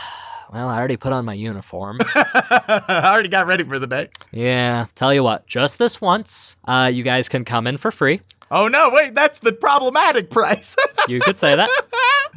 "Well, 0.52 0.68
I 0.68 0.78
already 0.78 0.96
put 0.96 1.12
on 1.12 1.24
my 1.24 1.34
uniform. 1.34 1.98
I 2.14 3.02
already 3.06 3.28
got 3.28 3.46
ready 3.46 3.64
for 3.64 3.78
the 3.78 3.86
day. 3.86 4.08
yeah, 4.30 4.86
tell 4.94 5.12
you 5.14 5.22
what, 5.22 5.46
just 5.46 5.78
this 5.78 6.00
once, 6.00 6.56
uh, 6.66 6.90
you 6.92 7.02
guys 7.02 7.28
can 7.28 7.44
come 7.44 7.66
in 7.66 7.76
for 7.76 7.90
free. 7.90 8.20
Oh 8.54 8.68
no, 8.68 8.90
wait, 8.92 9.14
that's 9.14 9.38
the 9.40 9.52
problematic 9.52 10.30
price. 10.30 10.76
You 11.08 11.18
could 11.20 11.36
say 11.38 11.56
that." 11.56 11.68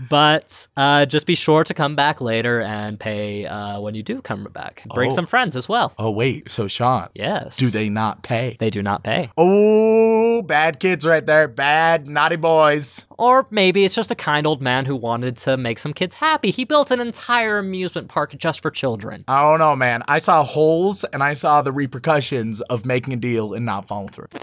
But 0.10 0.68
uh, 0.76 1.06
just 1.06 1.26
be 1.26 1.36
sure 1.36 1.64
to 1.64 1.74
come 1.74 1.96
back 1.96 2.20
later 2.20 2.60
and 2.62 3.00
pay 3.00 3.46
uh, 3.46 3.80
when 3.80 3.96
you 3.96 4.04
do 4.04 4.22
come 4.22 4.44
back. 4.52 4.84
Bring 4.94 5.10
Oh. 5.12 5.16
some 5.16 5.26
friends 5.26 5.56
as 5.56 5.70
well. 5.70 5.94
oh 5.98 6.12
wait, 6.12 6.52
so 6.52 6.68
Sean, 6.68 7.08
Yes. 7.14 7.56
do 7.56 7.70
they 7.70 7.88
not 7.88 8.22
pay? 8.22 8.58
They 8.60 8.70
do 8.70 8.82
not 8.84 9.04
pay. 9.06 9.32
Oh, 9.38 10.42
bad 10.42 10.82
kids 10.82 11.06
right 11.06 11.26
there. 11.26 11.48
Bad, 11.48 12.08
naughty 12.10 12.36
boys. 12.36 13.06
Or 13.18 13.48
maybe 13.52 13.86
it's 13.86 13.96
just 13.96 14.12
a 14.12 14.16
kind 14.16 14.46
old 14.46 14.62
man 14.62 14.84
who 14.86 14.98
wanted 14.98 15.38
to 15.38 15.56
make 15.56 15.80
some 15.80 15.94
kids 15.94 16.16
happy. 16.16 16.52
He 16.52 16.66
built 16.66 16.92
an 16.92 17.00
entire 17.00 17.58
amusement 17.60 18.10
park 18.10 18.36
just 18.38 18.62
for 18.62 18.72
children. 18.72 19.24
I 19.30 19.42
don't 19.44 19.60
know, 19.60 19.78
man. 19.78 20.04
I 20.10 20.18
saw 20.18 20.44
holes 20.44 21.06
and 21.06 21.24
I 21.24 21.36
saw 21.36 21.62
the 21.62 21.72
repercussions 21.72 22.60
of 22.62 22.86
making 22.86 23.14
a 23.14 23.18
deal 23.18 23.54
and 23.54 23.66
not 23.66 23.88
following 23.88 24.10
through. 24.10 24.28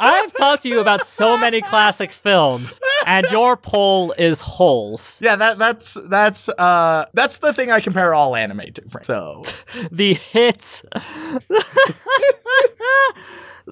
I've 0.00 0.32
talked 0.34 0.62
to 0.62 0.68
you 0.68 0.80
about 0.80 1.06
so 1.06 1.36
many 1.36 1.60
classic 1.60 2.12
films, 2.12 2.80
and 3.06 3.26
your 3.30 3.56
poll 3.56 4.12
is 4.18 4.40
holes. 4.40 5.18
yeah, 5.22 5.36
that 5.36 5.58
that's 5.58 5.96
that's 6.08 6.48
uh 6.48 7.06
that's 7.14 7.38
the 7.38 7.52
thing 7.52 7.70
I 7.70 7.80
compare 7.80 8.14
all 8.14 8.34
anime 8.36 8.72
to. 8.74 8.82
Frank. 8.88 9.04
So 9.04 9.42
The 9.90 10.14
hit. 10.14 10.82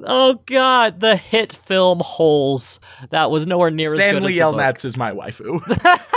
oh 0.05 0.41
god, 0.47 1.01
the 1.01 1.17
hit 1.17 1.53
film 1.53 2.01
Holes. 2.01 2.81
That 3.11 3.31
was 3.31 3.47
nowhere 3.47 3.71
near 3.71 3.93
as 3.93 3.99
good 3.99 4.03
Stanley 4.03 4.41
as 4.41 4.47
the 4.47 4.53
book. 4.53 4.61
Yelnats 4.61 4.85
is 4.85 4.97
my 4.97 5.13
waifu. 5.13 5.61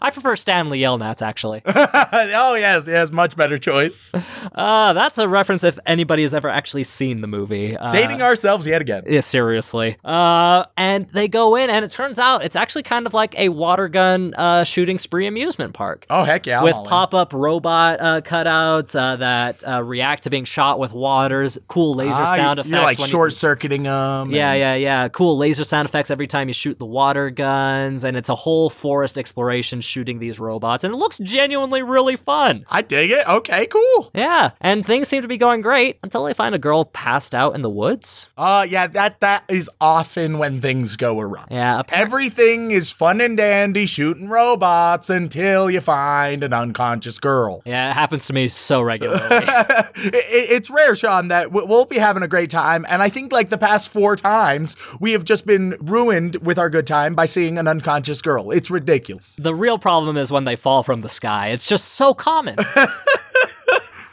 I 0.00 0.10
prefer 0.10 0.36
Stanley 0.36 0.80
Yelnats 0.80 1.22
actually. 1.22 1.62
oh 1.66 2.54
yes, 2.54 2.86
yes, 2.86 3.10
much 3.10 3.36
better 3.36 3.58
choice. 3.58 4.12
Uh, 4.54 4.92
that's 4.92 5.18
a 5.18 5.28
reference 5.28 5.64
if 5.64 5.78
anybody 5.86 6.22
has 6.22 6.34
ever 6.34 6.48
actually 6.48 6.84
seen 6.84 7.20
the 7.20 7.26
movie. 7.26 7.76
Uh, 7.76 7.92
Dating 7.92 8.22
ourselves 8.22 8.66
yet 8.66 8.80
again. 8.80 9.04
Yeah, 9.06 9.20
seriously. 9.20 9.96
Uh, 10.04 10.64
and 10.76 11.08
they 11.10 11.28
go 11.28 11.56
in, 11.56 11.70
and 11.70 11.84
it 11.84 11.90
turns 11.92 12.18
out 12.18 12.44
it's 12.44 12.56
actually 12.56 12.82
kind 12.82 13.06
of 13.06 13.14
like 13.14 13.38
a 13.38 13.48
water 13.50 13.88
gun 13.88 14.34
uh, 14.34 14.64
shooting 14.64 14.98
spree 14.98 15.26
amusement 15.26 15.74
park. 15.74 16.06
Oh 16.10 16.24
heck 16.24 16.46
yeah! 16.46 16.58
I'm 16.58 16.64
with 16.64 16.76
pop-up 16.84 17.32
robot 17.32 18.00
uh, 18.00 18.20
cutouts 18.22 18.98
uh, 18.98 19.16
that 19.16 19.62
uh, 19.68 19.82
react 19.82 20.24
to 20.24 20.30
being 20.30 20.44
shot 20.44 20.78
with 20.78 20.92
waters, 20.92 21.58
cool 21.68 21.94
laser 21.94 22.22
Ah, 22.22 22.34
sound 22.36 22.58
effects. 22.58 22.70
You're 22.72 22.82
like 22.82 23.00
short 23.00 23.32
circuiting 23.32 23.82
them. 23.84 24.30
yeah, 24.30 24.54
yeah, 24.54 24.74
yeah. 24.74 25.08
Cool 25.08 25.36
laser 25.36 25.64
sound 25.64 25.88
effects 25.88 26.10
every 26.10 26.26
time 26.26 26.48
you 26.48 26.54
shoot 26.54 26.78
the 26.78 26.86
water 26.86 27.30
guns, 27.30 28.04
and 28.04 28.16
it's 28.16 28.28
a 28.28 28.34
whole 28.34 28.70
forest 28.70 29.18
exploration 29.18 29.80
shooting 29.90 30.18
these 30.20 30.38
robots, 30.40 30.84
and 30.84 30.94
it 30.94 30.96
looks 30.96 31.18
genuinely 31.18 31.82
really 31.82 32.16
fun. 32.16 32.64
I 32.70 32.82
dig 32.82 33.10
it. 33.10 33.26
Okay, 33.28 33.66
cool. 33.66 34.10
Yeah, 34.14 34.50
and 34.60 34.86
things 34.86 35.08
seem 35.08 35.22
to 35.22 35.28
be 35.28 35.36
going 35.36 35.60
great 35.60 35.98
until 36.02 36.24
they 36.24 36.32
find 36.34 36.54
a 36.54 36.58
girl 36.58 36.84
passed 36.84 37.34
out 37.34 37.54
in 37.54 37.62
the 37.62 37.70
woods. 37.70 38.28
Uh 38.38 38.66
yeah, 38.68 38.86
that 38.86 39.20
that 39.20 39.44
is 39.48 39.68
often 39.80 40.38
when 40.38 40.60
things 40.60 40.96
go 40.96 41.18
awry. 41.20 41.44
Yeah, 41.50 41.80
appa- 41.80 41.94
Everything 41.96 42.70
is 42.70 42.90
fun 42.90 43.20
and 43.20 43.36
dandy 43.36 43.86
shooting 43.86 44.28
robots 44.28 45.10
until 45.10 45.70
you 45.70 45.80
find 45.80 46.42
an 46.44 46.52
unconscious 46.52 47.18
girl. 47.18 47.62
yeah, 47.64 47.90
it 47.90 47.94
happens 47.94 48.26
to 48.26 48.32
me 48.32 48.48
so 48.48 48.80
regularly. 48.80 49.20
it, 49.30 50.14
it- 50.14 50.50
it's 50.50 50.70
rare, 50.70 50.94
Sean, 50.96 51.28
that 51.28 51.52
we- 51.52 51.64
we'll 51.64 51.84
be 51.86 51.98
having 51.98 52.22
a 52.22 52.28
great 52.28 52.50
time. 52.50 52.84
And 52.88 53.02
I 53.02 53.08
think 53.08 53.32
like 53.32 53.48
the 53.50 53.58
past 53.58 53.88
four 53.88 54.16
times, 54.16 54.76
we 55.00 55.12
have 55.12 55.24
just 55.24 55.46
been 55.46 55.76
ruined 55.80 56.36
with 56.36 56.58
our 56.58 56.70
good 56.70 56.86
time 56.86 57.14
by 57.14 57.26
seeing 57.26 57.58
an 57.58 57.66
unconscious 57.68 58.20
girl. 58.22 58.50
It's 58.50 58.70
ridiculous. 58.70 59.36
The 59.38 59.54
real 59.54 59.78
problem 59.80 60.16
is 60.16 60.30
when 60.30 60.44
they 60.44 60.56
fall 60.56 60.82
from 60.82 61.00
the 61.00 61.08
sky. 61.08 61.48
It's 61.48 61.66
just 61.66 61.94
so 61.94 62.14
common. 62.14 62.56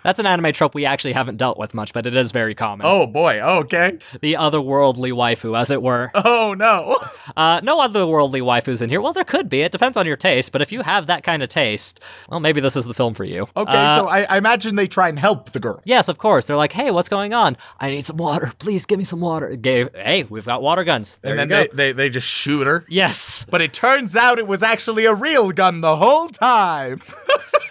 That's 0.08 0.20
an 0.20 0.26
anime 0.26 0.54
trope 0.54 0.74
we 0.74 0.86
actually 0.86 1.12
haven't 1.12 1.36
dealt 1.36 1.58
with 1.60 1.74
much, 1.74 1.92
but 1.92 2.08
it 2.08 2.16
is 2.16 2.32
very 2.32 2.56
common. 2.56 2.86
Oh 2.88 3.06
boy, 3.06 3.42
okay. 3.42 4.00
The 4.22 4.36
otherworldly 4.36 5.12
waifu, 5.12 5.60
as 5.60 5.70
it 5.70 5.82
were. 5.82 6.12
Oh 6.16 6.54
no. 6.54 6.98
Uh, 7.36 7.60
no 7.62 7.80
otherworldly 7.80 8.42
waifus 8.42 8.81
in 8.81 8.90
here. 8.90 9.01
Well, 9.01 9.12
there 9.12 9.25
could 9.25 9.50
be. 9.50 9.60
It 9.62 9.72
depends 9.74 9.98
on 9.98 10.05
your 10.08 10.16
taste, 10.16 10.53
but 10.53 10.62
if 10.62 10.72
you 10.72 10.81
have 10.81 11.08
that 11.08 11.24
kind 11.24 11.44
of 11.44 11.50
taste, 11.50 12.00
well, 12.29 12.40
maybe 12.40 12.62
this 12.62 12.77
is 12.77 12.86
the 12.86 12.94
film 12.94 13.14
for 13.14 13.25
you. 13.25 13.44
Okay, 13.55 13.75
Uh, 13.77 13.96
so 13.98 14.08
I, 14.08 14.22
I 14.24 14.38
imagine 14.38 14.75
they 14.75 14.88
try 14.88 15.10
and 15.10 15.20
help 15.20 15.51
the 15.51 15.60
girl. 15.60 15.81
Yes, 15.84 16.08
of 16.08 16.18
course. 16.18 16.46
They're 16.46 16.55
like, 16.55 16.72
hey, 16.72 16.90
what's 16.90 17.10
going 17.10 17.34
on? 17.34 17.58
I 17.81 17.90
need 17.90 18.05
some 18.05 18.16
water. 18.18 18.53
Please 18.60 18.86
give 18.86 18.98
me 18.98 19.03
some 19.03 19.20
water. 19.20 19.55
Gave, 19.58 19.94
hey, 19.94 20.24
we've 20.24 20.46
got 20.46 20.62
water 20.62 20.86
guns. 20.86 21.18
There 21.22 21.31
and 21.38 21.40
then 21.40 21.48
they, 21.50 21.70
they, 21.74 21.92
they 21.92 22.10
just 22.10 22.27
shoot 22.27 22.66
her. 22.66 22.86
yes. 22.88 23.46
But 23.50 23.62
it 23.62 23.74
turns 23.74 24.16
out 24.16 24.40
it 24.40 24.48
was 24.48 24.64
actually 24.64 25.05
a 25.05 25.14
real 25.14 25.51
gun 25.51 25.81
the 25.81 25.98
whole 25.98 26.29
time. 26.29 27.01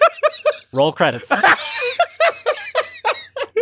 Roll 0.73 0.93
credits. 0.93 1.33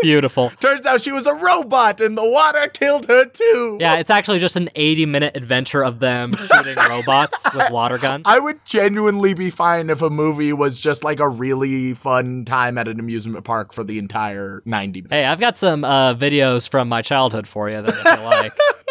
Beautiful. 0.04 0.50
turns 0.60 0.86
out 0.86 1.00
she 1.00 1.12
was 1.12 1.26
a 1.26 1.34
robot 1.34 2.00
and 2.00 2.16
the 2.16 2.28
water 2.28 2.68
killed 2.68 3.06
her 3.06 3.24
too. 3.24 3.78
Yeah, 3.80 3.96
it's 3.96 4.10
actually 4.10 4.38
just 4.38 4.56
an 4.56 4.68
80 4.74 5.06
minute 5.06 5.36
adventure 5.36 5.82
of 5.82 5.98
them 5.98 6.34
shooting 6.36 6.76
robots 6.76 7.44
with 7.54 7.70
water 7.70 7.98
guns. 7.98 8.24
I 8.26 8.38
would 8.38 8.64
genuinely 8.64 9.34
be 9.34 9.50
fine 9.50 9.90
if 9.90 10.02
a 10.02 10.10
movie 10.10 10.52
was 10.52 10.80
just 10.80 11.04
like 11.04 11.20
a 11.20 11.28
really 11.28 11.94
fun 11.94 12.44
time 12.44 12.76
at 12.78 12.86
an 12.86 13.00
amusement 13.00 13.44
park 13.44 13.72
for 13.72 13.82
the 13.82 13.98
entire 13.98 14.62
90 14.64 15.00
minutes. 15.02 15.12
Hey, 15.12 15.24
I've 15.24 15.40
got 15.40 15.56
some 15.56 15.84
uh, 15.84 16.14
videos 16.14 16.68
from 16.68 16.88
my 16.88 17.02
childhood 17.02 17.46
for 17.46 17.70
you 17.70 17.80
that 17.82 18.18
you 18.18 18.24
like. 18.24 18.52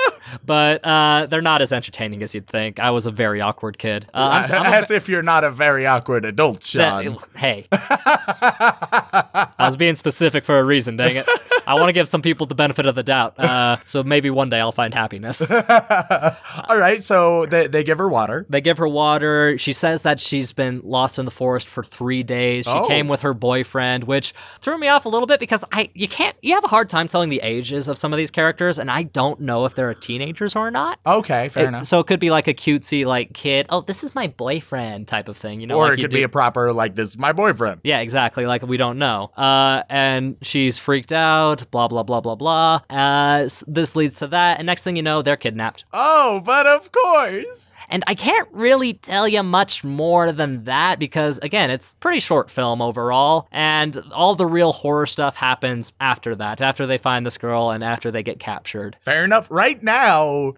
But 0.46 0.84
uh, 0.86 1.28
they're 1.28 1.42
not 1.42 1.62
as 1.62 1.72
entertaining 1.74 2.24
as 2.24 2.34
you'd 2.36 2.48
think. 2.48 2.80
I 2.80 2.92
was 2.92 3.06
a 3.06 3.12
very 3.12 3.42
awkward 3.42 3.78
kid. 3.78 4.08
Uh, 4.14 4.44
I'm, 4.48 4.52
I'm 4.52 4.66
a 4.74 4.76
As 4.76 4.92
if 4.92 5.08
you're 5.10 5.22
not 5.24 5.44
a 5.44 5.52
very 5.52 5.86
awkward 5.86 6.26
adult, 6.26 6.64
Sean. 6.64 7.04
That- 7.06 7.38
hey. 7.38 7.68
I 7.72 9.48
was 9.60 9.76
being 9.76 9.96
specific 9.96 10.44
for 10.46 10.58
a 10.60 10.64
reason, 10.64 10.98
dang 10.98 11.16
it. 11.18 11.28
I 11.66 11.76
want 11.76 11.88
to 11.90 11.94
give 11.94 12.08
some 12.08 12.22
people 12.22 12.46
the 12.46 12.56
benefit 12.56 12.86
of 12.86 12.96
the 12.96 13.04
doubt. 13.04 13.40
Uh, 13.40 13.78
so 13.86 14.04
maybe 14.04 14.30
one 14.30 14.50
day 14.50 14.60
I'll 14.60 14.72
find 14.72 14.94
happiness. 14.94 15.42
All 15.52 16.78
right, 16.78 17.02
so 17.02 17.46
they, 17.46 17.68
they 17.68 17.84
give 17.84 17.98
her 17.98 18.10
water. 18.10 18.46
They 18.50 18.62
give 18.62 18.78
her 18.80 18.88
water. 18.88 19.58
She 19.58 19.72
says 19.74 20.02
that 20.04 20.20
she's 20.20 20.52
been 20.52 20.82
lost 20.84 21.20
in 21.20 21.26
the 21.26 21.32
forest 21.32 21.70
for 21.70 21.84
three 21.84 22.24
days. 22.24 22.66
She 22.66 22.72
Oh. 22.74 22.88
came 22.88 23.08
with 23.08 23.22
her 23.22 23.34
boyfriend, 23.34 24.06
which 24.06 24.34
threw 24.60 24.78
me 24.78 24.88
off 24.88 25.06
a 25.06 25.10
little 25.10 25.28
bit 25.28 25.40
because 25.40 25.64
I 25.72 25.90
you 25.94 26.08
can't 26.08 26.36
you 26.42 26.54
have 26.56 26.64
a 26.64 26.68
hard 26.68 26.90
time 26.90 27.08
telling 27.08 27.30
the 27.30 27.40
ages 27.42 27.88
of 27.88 27.98
some 27.98 28.12
of 28.12 28.18
these 28.18 28.32
characters, 28.32 28.78
and 28.80 28.90
I 28.92 29.04
don't 29.04 29.40
know 29.42 29.66
if 29.66 29.76
they're 29.76 29.90
teenagers 30.18 30.56
or 30.56 30.70
not. 30.72 31.00
Okay, 31.06 31.50
fair 31.50 31.64
It- 31.66 31.68
enough. 31.70 31.86
So 31.86 32.00
it 32.00 32.08
could 32.08 32.20
be 32.20 32.30
like 32.32 32.48
a 32.48 32.54
cutesy 32.54 33.06
like 33.06 33.34
kid. 33.34 33.66
Oh, 33.70 33.82
this 33.82 34.04
is 34.04 34.14
my 34.16 34.28
boyfriend 34.28 35.08
type 35.08 35.28
of 35.28 35.38
thing, 35.38 35.60
you 35.62 35.68
know. 35.68 35.78
or 35.78 35.90
like 35.90 35.98
it 35.98 36.02
could 36.04 36.12
do- 36.12 36.18
be 36.18 36.24
a 36.24 36.30
proper, 36.30 36.72
like, 36.72 36.96
this 36.96 37.10
is 37.10 37.18
my 37.18 37.32
boyfriend. 37.34 37.82
Yeah, 37.84 38.00
exactly. 38.00 38.46
Like 38.46 38.62
we 38.66 38.78
don't 38.78 38.98
know. 39.00 39.32
Uh, 39.36 39.84
and 39.90 40.38
she's 40.42 40.78
freaked 40.78 41.12
out. 41.14 41.70
Blah 41.72 41.88
blah 41.88 42.04
blah 42.04 42.22
blah 42.22 42.36
blah. 42.36 42.82
Uh, 42.90 43.42
s- 43.46 43.64
this 43.68 43.96
leads 43.96 44.18
to 44.20 44.28
that, 44.28 44.60
and 44.60 44.66
next 44.66 44.84
thing 44.84 44.96
you 44.96 45.02
know, 45.04 45.22
they're 45.22 45.36
kidnapped. 45.38 45.84
Oh, 45.94 46.42
but 46.46 46.66
of 46.68 46.92
course. 46.92 47.76
And 47.90 48.04
I 48.08 48.16
can't 48.16 48.48
really 48.52 48.94
tell 48.94 49.28
you 49.28 49.42
much 49.44 49.84
more 49.84 50.32
than 50.32 50.64
that 50.66 51.00
because 51.00 51.40
again, 51.40 51.70
it's 51.72 51.96
pretty 52.00 52.20
short 52.20 52.52
film 52.52 52.82
overall, 52.82 53.48
and 53.52 53.98
all 54.14 54.36
the 54.36 54.46
real 54.46 54.72
horror 54.72 55.06
stuff 55.08 55.36
happens 55.38 55.92
after 56.00 56.36
that. 56.36 56.62
After 56.62 56.86
they 56.86 56.98
find 56.98 57.26
this 57.26 57.38
girl 57.38 57.72
and 57.72 57.84
after 57.84 58.12
they 58.12 58.24
get 58.24 58.40
captured. 58.40 58.98
Fair 59.02 59.24
enough. 59.24 59.48
Right 59.50 59.82
now, 59.82 60.03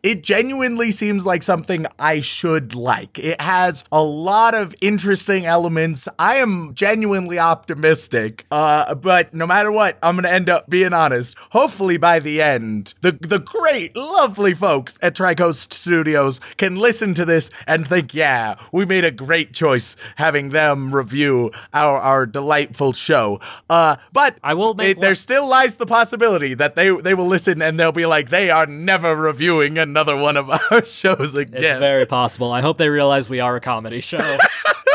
it 0.03 0.23
genuinely 0.23 0.91
seems 0.91 1.23
like 1.25 1.43
something 1.43 1.85
I 1.99 2.21
should 2.21 2.73
like. 2.73 3.19
It 3.19 3.39
has 3.39 3.83
a 3.91 4.01
lot 4.03 4.55
of 4.55 4.73
interesting 4.81 5.45
elements. 5.45 6.07
I 6.17 6.37
am 6.37 6.73
genuinely 6.73 7.37
optimistic. 7.37 8.45
Uh, 8.49 8.95
but 8.95 9.33
no 9.35 9.45
matter 9.45 9.71
what, 9.71 9.99
I'm 10.01 10.15
gonna 10.15 10.29
end 10.29 10.49
up 10.49 10.67
being 10.67 10.93
honest. 10.93 11.37
Hopefully, 11.51 11.97
by 11.97 12.17
the 12.19 12.41
end, 12.41 12.95
the 13.01 13.11
the 13.11 13.39
great, 13.39 13.95
lovely 13.95 14.55
folks 14.55 14.97
at 15.01 15.15
Tricoast 15.15 15.73
Studios 15.73 16.41
can 16.57 16.75
listen 16.75 17.13
to 17.13 17.23
this 17.23 17.51
and 17.67 17.87
think, 17.87 18.15
yeah, 18.15 18.55
we 18.71 18.83
made 18.83 19.05
a 19.05 19.11
great 19.11 19.53
choice 19.53 19.95
having 20.15 20.49
them 20.49 20.93
review 20.93 21.51
our 21.71 21.99
our 21.99 22.25
delightful 22.25 22.93
show. 22.93 23.39
Uh, 23.69 23.97
but 24.11 24.39
I 24.43 24.55
will 24.55 24.73
make 24.73 24.97
it, 24.97 25.01
there 25.01 25.15
still 25.15 25.47
lies 25.47 25.75
the 25.75 25.85
possibility 25.85 26.55
that 26.55 26.75
they 26.75 26.89
they 26.89 27.13
will 27.13 27.27
listen 27.27 27.61
and 27.61 27.79
they'll 27.79 27.91
be 27.91 28.07
like, 28.07 28.29
they 28.29 28.49
are 28.49 28.65
never 28.65 29.15
reviewing 29.15 29.34
another 29.39 30.15
one 30.15 30.37
of 30.37 30.49
our 30.49 30.85
shows 30.85 31.35
again. 31.35 31.63
It's 31.63 31.79
very 31.79 32.05
possible. 32.05 32.51
I 32.51 32.61
hope 32.61 32.77
they 32.77 32.89
realize 32.89 33.29
we 33.29 33.39
are 33.39 33.55
a 33.55 33.61
comedy 33.61 34.01
show. 34.01 34.37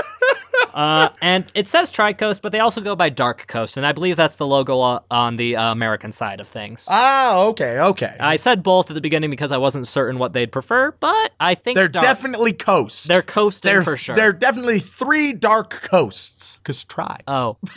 uh, 0.74 1.10
and 1.20 1.50
it 1.54 1.68
says 1.68 1.90
Tri-Coast, 1.90 2.42
but 2.42 2.52
they 2.52 2.60
also 2.60 2.80
go 2.80 2.96
by 2.96 3.08
Dark 3.08 3.46
Coast, 3.46 3.76
and 3.76 3.86
I 3.86 3.92
believe 3.92 4.16
that's 4.16 4.36
the 4.36 4.46
logo 4.46 5.02
on 5.10 5.36
the 5.36 5.56
uh, 5.56 5.72
American 5.72 6.12
side 6.12 6.40
of 6.40 6.48
things. 6.48 6.86
ah, 6.90 7.40
okay, 7.46 7.78
okay. 7.80 8.16
I 8.18 8.36
said 8.36 8.62
both 8.62 8.90
at 8.90 8.94
the 8.94 9.00
beginning 9.00 9.30
because 9.30 9.52
I 9.52 9.58
wasn't 9.58 9.86
certain 9.86 10.18
what 10.18 10.32
they'd 10.32 10.52
prefer, 10.52 10.92
but 11.00 11.32
I 11.38 11.54
think 11.54 11.76
they're 11.76 11.88
dark- 11.88 12.04
definitely 12.04 12.52
coast. 12.52 13.08
they're 13.08 13.22
coasting 13.22 13.70
They're 13.70 13.82
for 13.82 13.96
sure. 13.96 14.16
They're 14.16 14.32
definitely 14.32 14.80
three 14.80 15.32
dark 15.32 15.70
coasts. 15.82 16.58
Cause 16.64 16.84
try. 16.84 17.20
oh 17.26 17.56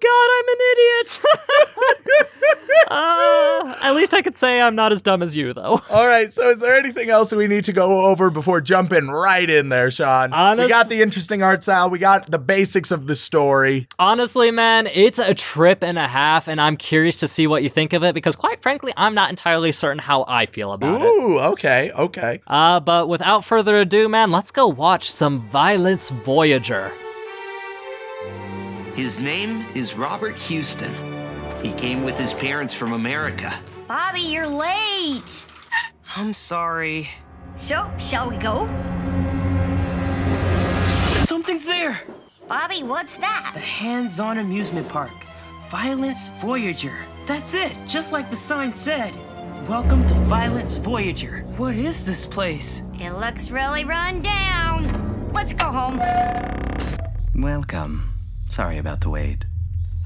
God, 0.00 0.28
I'm 0.36 0.48
an 0.48 0.60
idiot. 0.72 1.20
uh, 2.90 3.74
at 3.82 3.94
least 3.94 4.13
I 4.13 4.13
could 4.24 4.36
say 4.36 4.60
I'm 4.60 4.74
not 4.74 4.90
as 4.90 5.02
dumb 5.02 5.22
as 5.22 5.36
you, 5.36 5.52
though. 5.52 5.80
All 5.90 6.06
right. 6.06 6.32
So, 6.32 6.50
is 6.50 6.58
there 6.58 6.74
anything 6.74 7.10
else 7.10 7.32
we 7.32 7.46
need 7.46 7.64
to 7.66 7.72
go 7.72 8.06
over 8.06 8.30
before 8.30 8.60
jumping 8.60 9.08
right 9.08 9.48
in 9.48 9.68
there, 9.68 9.90
Sean? 9.90 10.30
we 10.58 10.68
got 10.68 10.88
the 10.88 11.00
interesting 11.00 11.42
art 11.42 11.62
style. 11.62 11.88
We 11.90 11.98
got 12.00 12.30
the 12.30 12.38
basics 12.38 12.90
of 12.90 13.06
the 13.06 13.14
story. 13.14 13.86
Honestly, 13.98 14.50
man, 14.50 14.88
it's 14.88 15.18
a 15.18 15.34
trip 15.34 15.84
and 15.84 15.98
a 15.98 16.08
half, 16.08 16.48
and 16.48 16.60
I'm 16.60 16.76
curious 16.76 17.20
to 17.20 17.28
see 17.28 17.46
what 17.46 17.62
you 17.62 17.68
think 17.68 17.92
of 17.92 18.02
it 18.02 18.14
because, 18.14 18.34
quite 18.34 18.62
frankly, 18.62 18.92
I'm 18.96 19.14
not 19.14 19.30
entirely 19.30 19.70
certain 19.70 19.98
how 20.00 20.24
I 20.26 20.46
feel 20.46 20.72
about 20.72 21.00
it. 21.00 21.04
Ooh. 21.04 21.38
Okay. 21.40 21.92
Okay. 21.92 22.40
Uh, 22.46 22.80
but 22.80 23.08
without 23.08 23.44
further 23.44 23.76
ado, 23.76 24.08
man, 24.08 24.32
let's 24.32 24.50
go 24.50 24.66
watch 24.66 25.10
some 25.10 25.38
Violence 25.48 26.10
Voyager. 26.10 26.92
His 28.94 29.20
name 29.20 29.64
is 29.74 29.94
Robert 29.94 30.36
Houston. 30.36 30.94
He 31.62 31.72
came 31.72 32.04
with 32.04 32.16
his 32.18 32.32
parents 32.32 32.72
from 32.72 32.92
America. 32.92 33.52
Bobby, 33.86 34.20
you're 34.20 34.46
late. 34.46 35.46
I'm 36.16 36.32
sorry. 36.32 37.10
So, 37.56 37.90
shall 37.98 38.30
we 38.30 38.38
go? 38.38 38.66
Something's 41.26 41.66
there. 41.66 42.00
Bobby, 42.48 42.82
what's 42.82 43.18
that? 43.18 43.50
The 43.52 43.60
hands-on 43.60 44.38
amusement 44.38 44.88
park. 44.88 45.12
Violence 45.68 46.30
Voyager. 46.40 46.94
That's 47.26 47.52
it, 47.52 47.76
just 47.86 48.10
like 48.10 48.30
the 48.30 48.38
sign 48.38 48.72
said. 48.72 49.12
Welcome 49.68 50.06
to 50.06 50.14
Violence 50.14 50.78
Voyager. 50.78 51.40
What 51.58 51.76
is 51.76 52.06
this 52.06 52.24
place? 52.24 52.82
It 52.94 53.10
looks 53.12 53.50
really 53.50 53.84
run 53.84 54.22
down. 54.22 55.30
Let's 55.34 55.52
go 55.52 55.66
home. 55.66 55.98
Welcome. 57.36 58.08
Sorry 58.48 58.78
about 58.78 59.02
the 59.02 59.10
wait. 59.10 59.44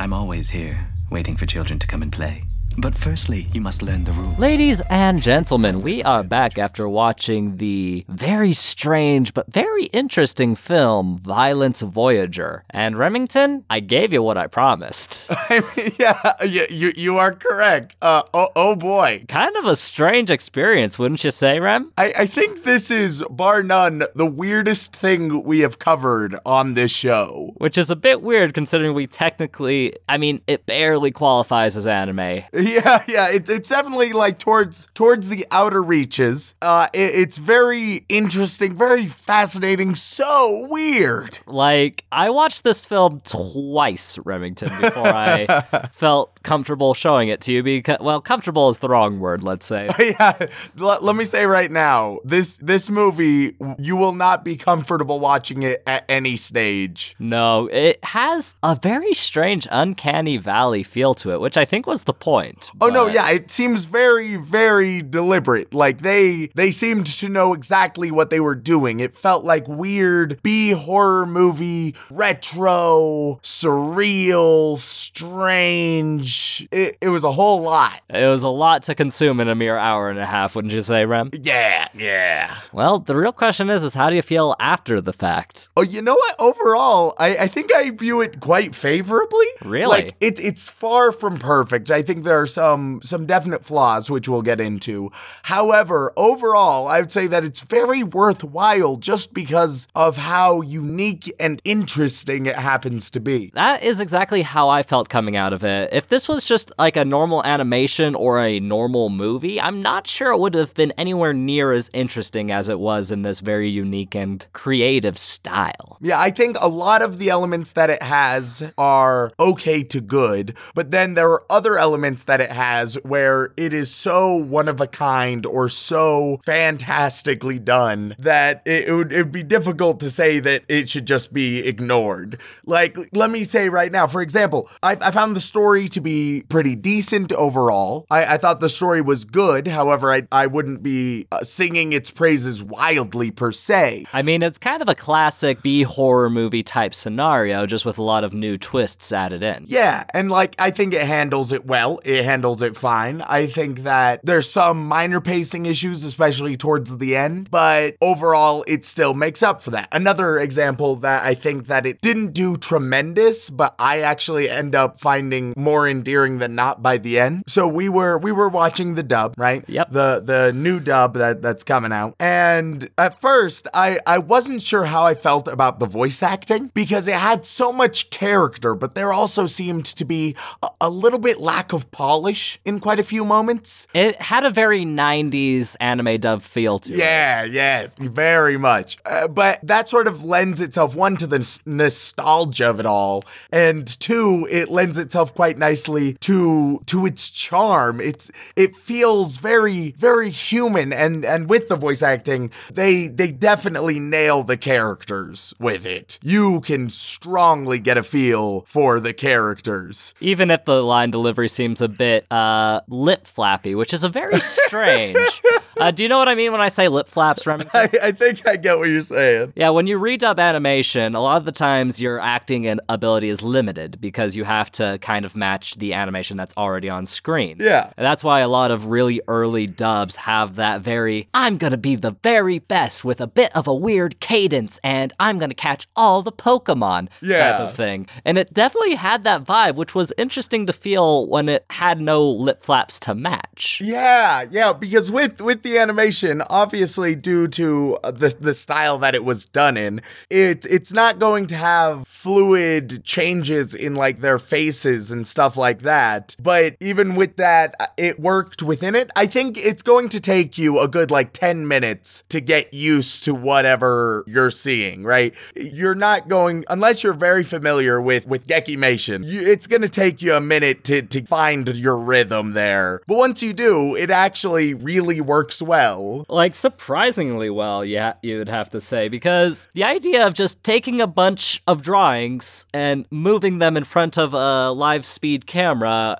I'm 0.00 0.12
always 0.12 0.50
here, 0.50 0.88
waiting 1.12 1.36
for 1.36 1.46
children 1.46 1.78
to 1.78 1.86
come 1.86 2.02
and 2.02 2.12
play. 2.12 2.42
But 2.80 2.94
firstly, 2.94 3.48
you 3.52 3.60
must 3.60 3.82
learn 3.82 4.04
the 4.04 4.12
rules. 4.12 4.38
Ladies 4.38 4.80
and 4.88 5.20
gentlemen, 5.20 5.82
we 5.82 6.00
are 6.04 6.22
back 6.22 6.58
after 6.58 6.88
watching 6.88 7.56
the 7.56 8.04
very 8.08 8.52
strange 8.52 9.34
but 9.34 9.52
very 9.52 9.86
interesting 9.86 10.54
film 10.54 11.18
Violence 11.18 11.80
Voyager. 11.80 12.62
And 12.70 12.96
Remington, 12.96 13.64
I 13.68 13.80
gave 13.80 14.12
you 14.12 14.22
what 14.22 14.36
I 14.36 14.46
promised. 14.46 15.26
I 15.30 15.64
mean, 15.76 15.92
yeah, 15.98 16.34
yeah, 16.46 16.66
you 16.70 16.92
you 16.96 17.18
are 17.18 17.32
correct. 17.32 17.96
Uh, 18.00 18.22
oh, 18.32 18.50
oh 18.54 18.76
boy. 18.76 19.24
kind 19.28 19.56
of 19.56 19.64
a 19.64 19.74
strange 19.74 20.30
experience, 20.30 21.00
wouldn't 21.00 21.24
you 21.24 21.32
say, 21.32 21.58
Rem? 21.58 21.92
I, 21.98 22.14
I 22.16 22.26
think 22.26 22.62
this 22.62 22.92
is, 22.92 23.24
bar 23.28 23.64
none, 23.64 24.04
the 24.14 24.26
weirdest 24.26 24.94
thing 24.94 25.42
we 25.42 25.60
have 25.60 25.80
covered 25.80 26.36
on 26.46 26.74
this 26.74 26.92
show. 26.92 27.54
Which 27.56 27.76
is 27.76 27.90
a 27.90 27.96
bit 27.96 28.22
weird 28.22 28.54
considering 28.54 28.94
we 28.94 29.08
technically, 29.08 29.96
I 30.08 30.16
mean, 30.16 30.42
it 30.46 30.64
barely 30.64 31.10
qualifies 31.10 31.76
as 31.76 31.88
anime. 31.88 32.44
Yeah, 32.68 33.02
yeah, 33.08 33.28
it, 33.30 33.48
it's 33.48 33.68
definitely 33.68 34.12
like 34.12 34.38
towards 34.38 34.86
towards 34.94 35.28
the 35.28 35.46
outer 35.50 35.82
reaches. 35.82 36.54
Uh, 36.60 36.88
it, 36.92 37.14
it's 37.14 37.38
very 37.38 38.04
interesting, 38.08 38.76
very 38.76 39.06
fascinating, 39.06 39.94
so 39.94 40.66
weird. 40.68 41.38
Like, 41.46 42.04
I 42.12 42.30
watched 42.30 42.64
this 42.64 42.84
film 42.84 43.20
twice, 43.24 44.18
Remington, 44.18 44.68
before 44.80 45.06
I 45.06 45.88
felt 45.92 46.37
comfortable 46.42 46.94
showing 46.94 47.28
it 47.28 47.40
to 47.42 47.52
you 47.52 47.62
because, 47.62 47.98
well, 48.00 48.20
comfortable 48.20 48.68
is 48.68 48.78
the 48.78 48.88
wrong 48.88 49.20
word, 49.20 49.42
let's 49.42 49.66
say. 49.66 49.88
yeah, 49.98 50.46
let, 50.76 51.02
let 51.02 51.16
me 51.16 51.24
say 51.24 51.44
right 51.46 51.70
now, 51.70 52.20
this 52.24 52.58
this 52.58 52.90
movie, 52.90 53.56
you 53.78 53.96
will 53.96 54.12
not 54.12 54.44
be 54.44 54.56
comfortable 54.56 55.20
watching 55.20 55.62
it 55.62 55.82
at 55.86 56.04
any 56.08 56.36
stage. 56.36 57.16
No, 57.18 57.66
it 57.66 58.02
has 58.04 58.54
a 58.62 58.76
very 58.76 59.14
strange, 59.14 59.66
uncanny 59.70 60.36
valley 60.36 60.82
feel 60.82 61.14
to 61.14 61.32
it, 61.32 61.40
which 61.40 61.56
I 61.56 61.64
think 61.64 61.86
was 61.86 62.04
the 62.04 62.14
point. 62.14 62.70
Oh 62.80 62.88
no, 62.88 63.06
yeah, 63.06 63.30
it 63.30 63.50
seems 63.50 63.84
very, 63.84 64.36
very 64.36 65.02
deliberate. 65.02 65.74
Like 65.74 66.02
they 66.02 66.50
they 66.54 66.70
seemed 66.70 67.06
to 67.06 67.28
know 67.28 67.54
exactly 67.54 68.10
what 68.10 68.30
they 68.30 68.40
were 68.40 68.54
doing. 68.54 69.00
It 69.00 69.16
felt 69.16 69.44
like 69.44 69.66
weird 69.68 70.40
B 70.42 70.70
horror 70.70 71.26
movie, 71.26 71.94
retro, 72.10 73.40
surreal, 73.42 74.78
strange. 74.78 76.37
It, 76.70 76.98
it 77.00 77.08
was 77.08 77.24
a 77.24 77.32
whole 77.32 77.62
lot. 77.62 78.00
It 78.08 78.26
was 78.26 78.42
a 78.42 78.48
lot 78.48 78.82
to 78.84 78.94
consume 78.94 79.40
in 79.40 79.48
a 79.48 79.54
mere 79.54 79.76
hour 79.76 80.08
and 80.08 80.18
a 80.18 80.26
half, 80.26 80.56
wouldn't 80.56 80.72
you 80.74 80.82
say, 80.82 81.04
Rem? 81.04 81.30
Yeah, 81.32 81.88
yeah. 81.96 82.58
Well, 82.72 82.98
the 82.98 83.16
real 83.16 83.32
question 83.32 83.70
is, 83.70 83.82
is 83.82 83.94
how 83.94 84.10
do 84.10 84.16
you 84.16 84.22
feel 84.22 84.56
after 84.58 85.00
the 85.00 85.12
fact? 85.12 85.68
Oh, 85.76 85.82
you 85.82 86.02
know 86.02 86.14
what? 86.14 86.36
Overall, 86.38 87.14
I, 87.18 87.36
I 87.36 87.48
think 87.48 87.74
I 87.74 87.90
view 87.90 88.20
it 88.20 88.40
quite 88.40 88.74
favorably. 88.74 89.46
Really? 89.64 89.88
Like 89.88 90.16
it, 90.20 90.40
it's 90.40 90.68
far 90.68 91.12
from 91.12 91.38
perfect. 91.38 91.90
I 91.90 92.02
think 92.02 92.24
there 92.24 92.40
are 92.40 92.46
some 92.46 93.00
some 93.02 93.26
definite 93.26 93.64
flaws 93.64 94.10
which 94.10 94.28
we'll 94.28 94.42
get 94.42 94.60
into. 94.60 95.10
However, 95.44 96.12
overall, 96.16 96.86
I 96.86 97.00
would 97.00 97.12
say 97.12 97.26
that 97.26 97.44
it's 97.44 97.60
very 97.60 98.02
worthwhile 98.02 98.96
just 98.96 99.34
because 99.34 99.86
of 99.94 100.16
how 100.16 100.60
unique 100.62 101.32
and 101.38 101.60
interesting 101.64 102.46
it 102.46 102.56
happens 102.56 103.10
to 103.12 103.20
be. 103.20 103.50
That 103.54 103.82
is 103.82 104.00
exactly 104.00 104.42
how 104.42 104.68
I 104.68 104.82
felt 104.82 105.08
coming 105.08 105.36
out 105.36 105.52
of 105.52 105.64
it. 105.64 105.90
If 105.92 106.08
this 106.08 106.17
was 106.26 106.44
just 106.44 106.72
like 106.78 106.96
a 106.96 107.04
normal 107.04 107.44
animation 107.44 108.14
or 108.14 108.40
a 108.40 108.60
normal 108.60 109.10
movie, 109.10 109.60
I'm 109.60 109.82
not 109.82 110.06
sure 110.06 110.32
it 110.32 110.38
would 110.38 110.54
have 110.54 110.74
been 110.74 110.92
anywhere 110.96 111.34
near 111.34 111.72
as 111.72 111.90
interesting 111.92 112.50
as 112.50 112.68
it 112.70 112.80
was 112.80 113.12
in 113.12 113.22
this 113.22 113.40
very 113.40 113.68
unique 113.68 114.14
and 114.14 114.46
creative 114.54 115.18
style. 115.18 115.98
Yeah, 116.00 116.18
I 116.18 116.30
think 116.30 116.56
a 116.60 116.68
lot 116.68 117.02
of 117.02 117.18
the 117.18 117.28
elements 117.28 117.72
that 117.72 117.90
it 117.90 118.02
has 118.02 118.62
are 118.78 119.32
okay 119.38 119.82
to 119.84 120.00
good, 120.00 120.56
but 120.74 120.90
then 120.90 121.12
there 121.12 121.30
are 121.30 121.44
other 121.50 121.76
elements 121.76 122.24
that 122.24 122.40
it 122.40 122.52
has 122.52 122.94
where 123.04 123.52
it 123.56 123.72
is 123.72 123.94
so 123.94 124.34
one 124.34 124.68
of 124.68 124.80
a 124.80 124.86
kind 124.86 125.44
or 125.44 125.68
so 125.68 126.40
fantastically 126.44 127.58
done 127.58 128.16
that 128.18 128.62
it, 128.64 128.88
it 128.88 128.92
would 128.94 129.12
it'd 129.12 129.32
be 129.32 129.42
difficult 129.42 130.00
to 130.00 130.10
say 130.10 130.40
that 130.40 130.62
it 130.68 130.88
should 130.88 131.06
just 131.06 131.32
be 131.32 131.58
ignored. 131.58 132.40
Like, 132.64 132.96
let 133.12 133.30
me 133.30 133.44
say 133.44 133.68
right 133.68 133.92
now, 133.92 134.06
for 134.06 134.22
example, 134.22 134.70
I, 134.82 134.96
I 135.00 135.10
found 135.10 135.36
the 135.36 135.40
story 135.40 135.88
to 135.88 136.00
be 136.00 136.07
pretty 136.48 136.74
decent 136.74 137.32
overall. 137.32 138.06
I, 138.10 138.34
I 138.34 138.36
thought 138.38 138.60
the 138.60 138.68
story 138.68 139.00
was 139.00 139.24
good. 139.24 139.68
However, 139.68 140.12
I, 140.12 140.26
I 140.32 140.46
wouldn't 140.46 140.82
be 140.82 141.26
uh, 141.32 141.42
singing 141.42 141.92
its 141.92 142.10
praises 142.10 142.62
wildly 142.62 143.30
per 143.30 143.52
se. 143.52 144.06
I 144.12 144.22
mean, 144.22 144.42
it's 144.42 144.58
kind 144.58 144.82
of 144.82 144.88
a 144.88 144.94
classic 144.94 145.62
B 145.62 145.82
horror 145.82 146.30
movie 146.30 146.62
type 146.62 146.94
scenario, 146.94 147.66
just 147.66 147.84
with 147.84 147.98
a 147.98 148.02
lot 148.02 148.24
of 148.24 148.32
new 148.32 148.56
twists 148.56 149.12
added 149.12 149.42
in. 149.42 149.64
Yeah, 149.66 150.04
and 150.10 150.30
like 150.30 150.54
I 150.58 150.70
think 150.70 150.94
it 150.94 151.06
handles 151.06 151.52
it 151.52 151.66
well. 151.66 152.00
It 152.04 152.24
handles 152.24 152.62
it 152.62 152.76
fine. 152.76 153.22
I 153.22 153.46
think 153.46 153.84
that 153.84 154.20
there's 154.24 154.50
some 154.50 154.86
minor 154.86 155.20
pacing 155.20 155.66
issues, 155.66 156.04
especially 156.04 156.56
towards 156.56 156.98
the 156.98 157.16
end, 157.16 157.50
but 157.50 157.96
overall 158.00 158.64
it 158.66 158.84
still 158.84 159.14
makes 159.14 159.42
up 159.42 159.62
for 159.62 159.70
that. 159.70 159.88
Another 159.92 160.38
example 160.38 160.96
that 160.96 161.24
I 161.24 161.34
think 161.34 161.66
that 161.66 161.86
it 161.86 162.00
didn't 162.00 162.32
do 162.32 162.56
tremendous, 162.56 163.50
but 163.50 163.74
I 163.78 164.00
actually 164.00 164.48
end 164.48 164.74
up 164.74 165.00
finding 165.00 165.54
more 165.56 165.88
endearing 165.98 166.38
than 166.38 166.54
not 166.54 166.82
by 166.82 166.98
the 166.98 167.18
end. 167.18 167.42
So 167.46 167.66
we 167.66 167.88
were 167.88 168.16
we 168.18 168.32
were 168.32 168.48
watching 168.48 168.94
the 168.94 169.02
dub, 169.02 169.34
right? 169.36 169.64
Yep. 169.68 169.92
The 169.92 170.22
the 170.24 170.52
new 170.52 170.78
dub 170.80 171.14
that 171.14 171.42
that's 171.42 171.64
coming 171.64 171.92
out. 171.92 172.14
And 172.20 172.88
at 172.96 173.20
first, 173.20 173.66
I 173.74 173.98
I 174.06 174.18
wasn't 174.18 174.62
sure 174.62 174.84
how 174.84 175.04
I 175.04 175.14
felt 175.14 175.48
about 175.48 175.80
the 175.80 175.86
voice 175.86 176.22
acting 176.22 176.70
because 176.74 177.08
it 177.08 177.14
had 177.14 177.44
so 177.44 177.72
much 177.72 178.10
character, 178.10 178.74
but 178.74 178.94
there 178.94 179.12
also 179.12 179.46
seemed 179.46 179.86
to 179.86 180.04
be 180.04 180.36
a, 180.62 180.68
a 180.82 180.90
little 180.90 181.18
bit 181.18 181.40
lack 181.40 181.72
of 181.72 181.90
polish 181.90 182.60
in 182.64 182.78
quite 182.80 182.98
a 182.98 183.02
few 183.02 183.24
moments. 183.24 183.86
It 183.94 184.16
had 184.16 184.44
a 184.44 184.50
very 184.50 184.84
90s 184.84 185.76
anime 185.80 186.20
dub 186.20 186.42
feel 186.42 186.78
to 186.80 186.92
it. 186.92 186.98
Yeah, 186.98 187.44
yes, 187.44 187.94
very 187.98 188.56
much. 188.56 188.98
Uh, 189.04 189.26
but 189.28 189.60
that 189.62 189.88
sort 189.88 190.06
of 190.06 190.24
lends 190.24 190.60
itself, 190.60 190.94
one, 190.94 191.16
to 191.16 191.26
the 191.26 191.36
n- 191.36 191.76
nostalgia 191.76 192.68
of 192.70 192.80
it 192.80 192.86
all, 192.86 193.24
and 193.50 193.86
two, 194.00 194.46
it 194.50 194.68
lends 194.68 194.98
itself 194.98 195.34
quite 195.34 195.58
nicely 195.58 195.87
to 195.88 196.82
to 196.86 197.06
its 197.06 197.30
charm. 197.30 198.00
It's 198.00 198.30
it 198.56 198.76
feels 198.76 199.38
very 199.38 199.92
very 199.92 200.30
human 200.30 200.92
and 200.92 201.24
and 201.24 201.48
with 201.48 201.68
the 201.68 201.76
voice 201.76 202.02
acting, 202.02 202.50
they 202.72 203.08
they 203.08 203.30
definitely 203.30 203.98
nail 203.98 204.42
the 204.42 204.56
characters 204.56 205.54
with 205.58 205.86
it. 205.86 206.18
You 206.22 206.60
can 206.60 206.90
strongly 206.90 207.78
get 207.78 207.96
a 207.96 208.02
feel 208.02 208.64
for 208.66 209.00
the 209.00 209.12
characters. 209.12 210.14
Even 210.20 210.50
if 210.50 210.64
the 210.64 210.82
line 210.82 211.10
delivery 211.10 211.48
seems 211.48 211.80
a 211.80 211.88
bit 211.88 212.26
uh, 212.30 212.80
lip 212.88 213.26
flappy, 213.26 213.74
which 213.74 213.94
is 213.94 214.04
a 214.04 214.08
very 214.08 214.40
strange. 214.66 215.42
uh, 215.78 215.90
do 215.90 216.02
you 216.02 216.08
know 216.08 216.18
what 216.18 216.28
I 216.28 216.34
mean 216.34 216.52
when 216.52 216.60
I 216.60 216.68
say 216.68 216.88
lip 216.88 217.08
flaps, 217.08 217.46
Remington? 217.46 217.70
I, 217.74 217.90
I 218.02 218.12
think 218.12 218.46
I 218.46 218.56
get 218.56 218.78
what 218.78 218.88
you're 218.88 219.00
saying. 219.00 219.52
Yeah, 219.56 219.70
when 219.70 219.86
you 219.86 219.98
redub 219.98 220.38
animation, 220.38 221.14
a 221.14 221.20
lot 221.20 221.36
of 221.36 221.44
the 221.44 221.52
times 221.52 222.00
your 222.00 222.20
acting 222.20 222.66
and 222.66 222.80
ability 222.88 223.28
is 223.28 223.42
limited 223.42 224.00
because 224.00 224.36
you 224.36 224.44
have 224.44 224.70
to 224.72 224.98
kind 225.00 225.24
of 225.24 225.36
match 225.36 225.74
the 225.78 225.94
animation 225.94 226.36
that's 226.36 226.54
already 226.56 226.88
on 226.88 227.06
screen. 227.06 227.56
Yeah. 227.60 227.90
And 227.96 228.04
that's 228.04 228.24
why 228.24 228.40
a 228.40 228.48
lot 228.48 228.70
of 228.70 228.86
really 228.86 229.20
early 229.28 229.66
dubs 229.66 230.16
have 230.16 230.56
that 230.56 230.80
very, 230.80 231.28
I'm 231.34 231.56
gonna 231.56 231.76
be 231.76 231.96
the 231.96 232.12
very 232.22 232.58
best 232.58 233.04
with 233.04 233.20
a 233.20 233.26
bit 233.26 233.54
of 233.56 233.66
a 233.66 233.74
weird 233.74 234.20
cadence 234.20 234.78
and 234.84 235.12
I'm 235.20 235.38
gonna 235.38 235.54
catch 235.54 235.86
all 235.96 236.22
the 236.22 236.32
Pokemon 236.32 237.08
Yeah. 237.20 237.52
type 237.52 237.60
of 237.60 237.74
thing. 237.74 238.06
And 238.24 238.38
it 238.38 238.52
definitely 238.54 238.94
had 238.96 239.24
that 239.24 239.44
vibe, 239.44 239.74
which 239.76 239.94
was 239.94 240.12
interesting 240.18 240.66
to 240.66 240.72
feel 240.72 241.26
when 241.26 241.48
it 241.48 241.64
had 241.70 242.00
no 242.00 242.28
lip 242.28 242.62
flaps 242.62 242.98
to 243.00 243.14
match. 243.14 243.80
Yeah, 243.84 244.44
yeah, 244.50 244.72
because 244.72 245.10
with 245.10 245.40
with 245.40 245.62
the 245.62 245.78
animation, 245.78 246.42
obviously 246.48 247.14
due 247.14 247.48
to 247.48 247.98
uh, 248.02 248.10
the 248.10 248.34
the 248.40 248.54
style 248.54 248.98
that 248.98 249.14
it 249.14 249.24
was 249.24 249.44
done 249.46 249.76
in, 249.76 250.00
it 250.30 250.66
it's 250.68 250.92
not 250.92 251.18
going 251.18 251.46
to 251.48 251.56
have 251.56 252.06
fluid 252.06 253.02
changes 253.04 253.74
in 253.74 253.94
like 253.94 254.20
their 254.20 254.38
faces 254.38 255.10
and 255.10 255.26
stuff 255.26 255.56
like 255.56 255.67
that. 255.74 256.36
But 256.38 256.76
even 256.80 257.14
with 257.14 257.36
that, 257.36 257.74
it 257.96 258.18
worked 258.18 258.62
within 258.62 258.94
it. 258.94 259.10
I 259.16 259.26
think 259.26 259.56
it's 259.56 259.82
going 259.82 260.08
to 260.10 260.20
take 260.20 260.58
you 260.58 260.78
a 260.80 260.88
good 260.88 261.10
like 261.10 261.32
10 261.32 261.66
minutes 261.68 262.24
to 262.28 262.40
get 262.40 262.72
used 262.74 263.24
to 263.24 263.34
whatever 263.34 264.24
you're 264.26 264.50
seeing, 264.50 265.04
right? 265.04 265.34
You're 265.54 265.94
not 265.94 266.28
going 266.28 266.64
unless 266.68 267.02
you're 267.02 267.12
very 267.14 267.44
familiar 267.44 268.00
with 268.00 268.26
with 268.26 268.46
Gekimation. 268.46 269.24
You, 269.24 269.42
it's 269.42 269.66
going 269.66 269.82
to 269.82 269.88
take 269.88 270.22
you 270.22 270.34
a 270.34 270.40
minute 270.40 270.84
to 270.84 271.02
to 271.02 271.22
find 271.26 271.76
your 271.76 271.98
rhythm 271.98 272.52
there. 272.52 273.00
But 273.06 273.16
once 273.18 273.42
you 273.42 273.52
do, 273.52 273.94
it 273.96 274.10
actually 274.10 274.74
really 274.74 275.20
works 275.20 275.60
well. 275.62 276.24
like 276.28 276.54
surprisingly 276.54 277.50
well 277.50 277.84
yeah 277.84 278.14
you'd 278.22 278.48
have 278.48 278.70
to 278.70 278.80
say 278.80 279.08
because 279.08 279.68
the 279.74 279.84
idea 279.84 280.26
of 280.26 280.34
just 280.34 280.62
taking 280.64 281.00
a 281.00 281.06
bunch 281.06 281.62
of 281.66 281.82
drawings 281.82 282.66
and 282.72 283.06
moving 283.10 283.58
them 283.58 283.76
in 283.76 283.84
front 283.84 284.16
of 284.18 284.32
a 284.34 284.70
live 284.70 285.04
speed 285.04 285.46
camera 285.46 285.57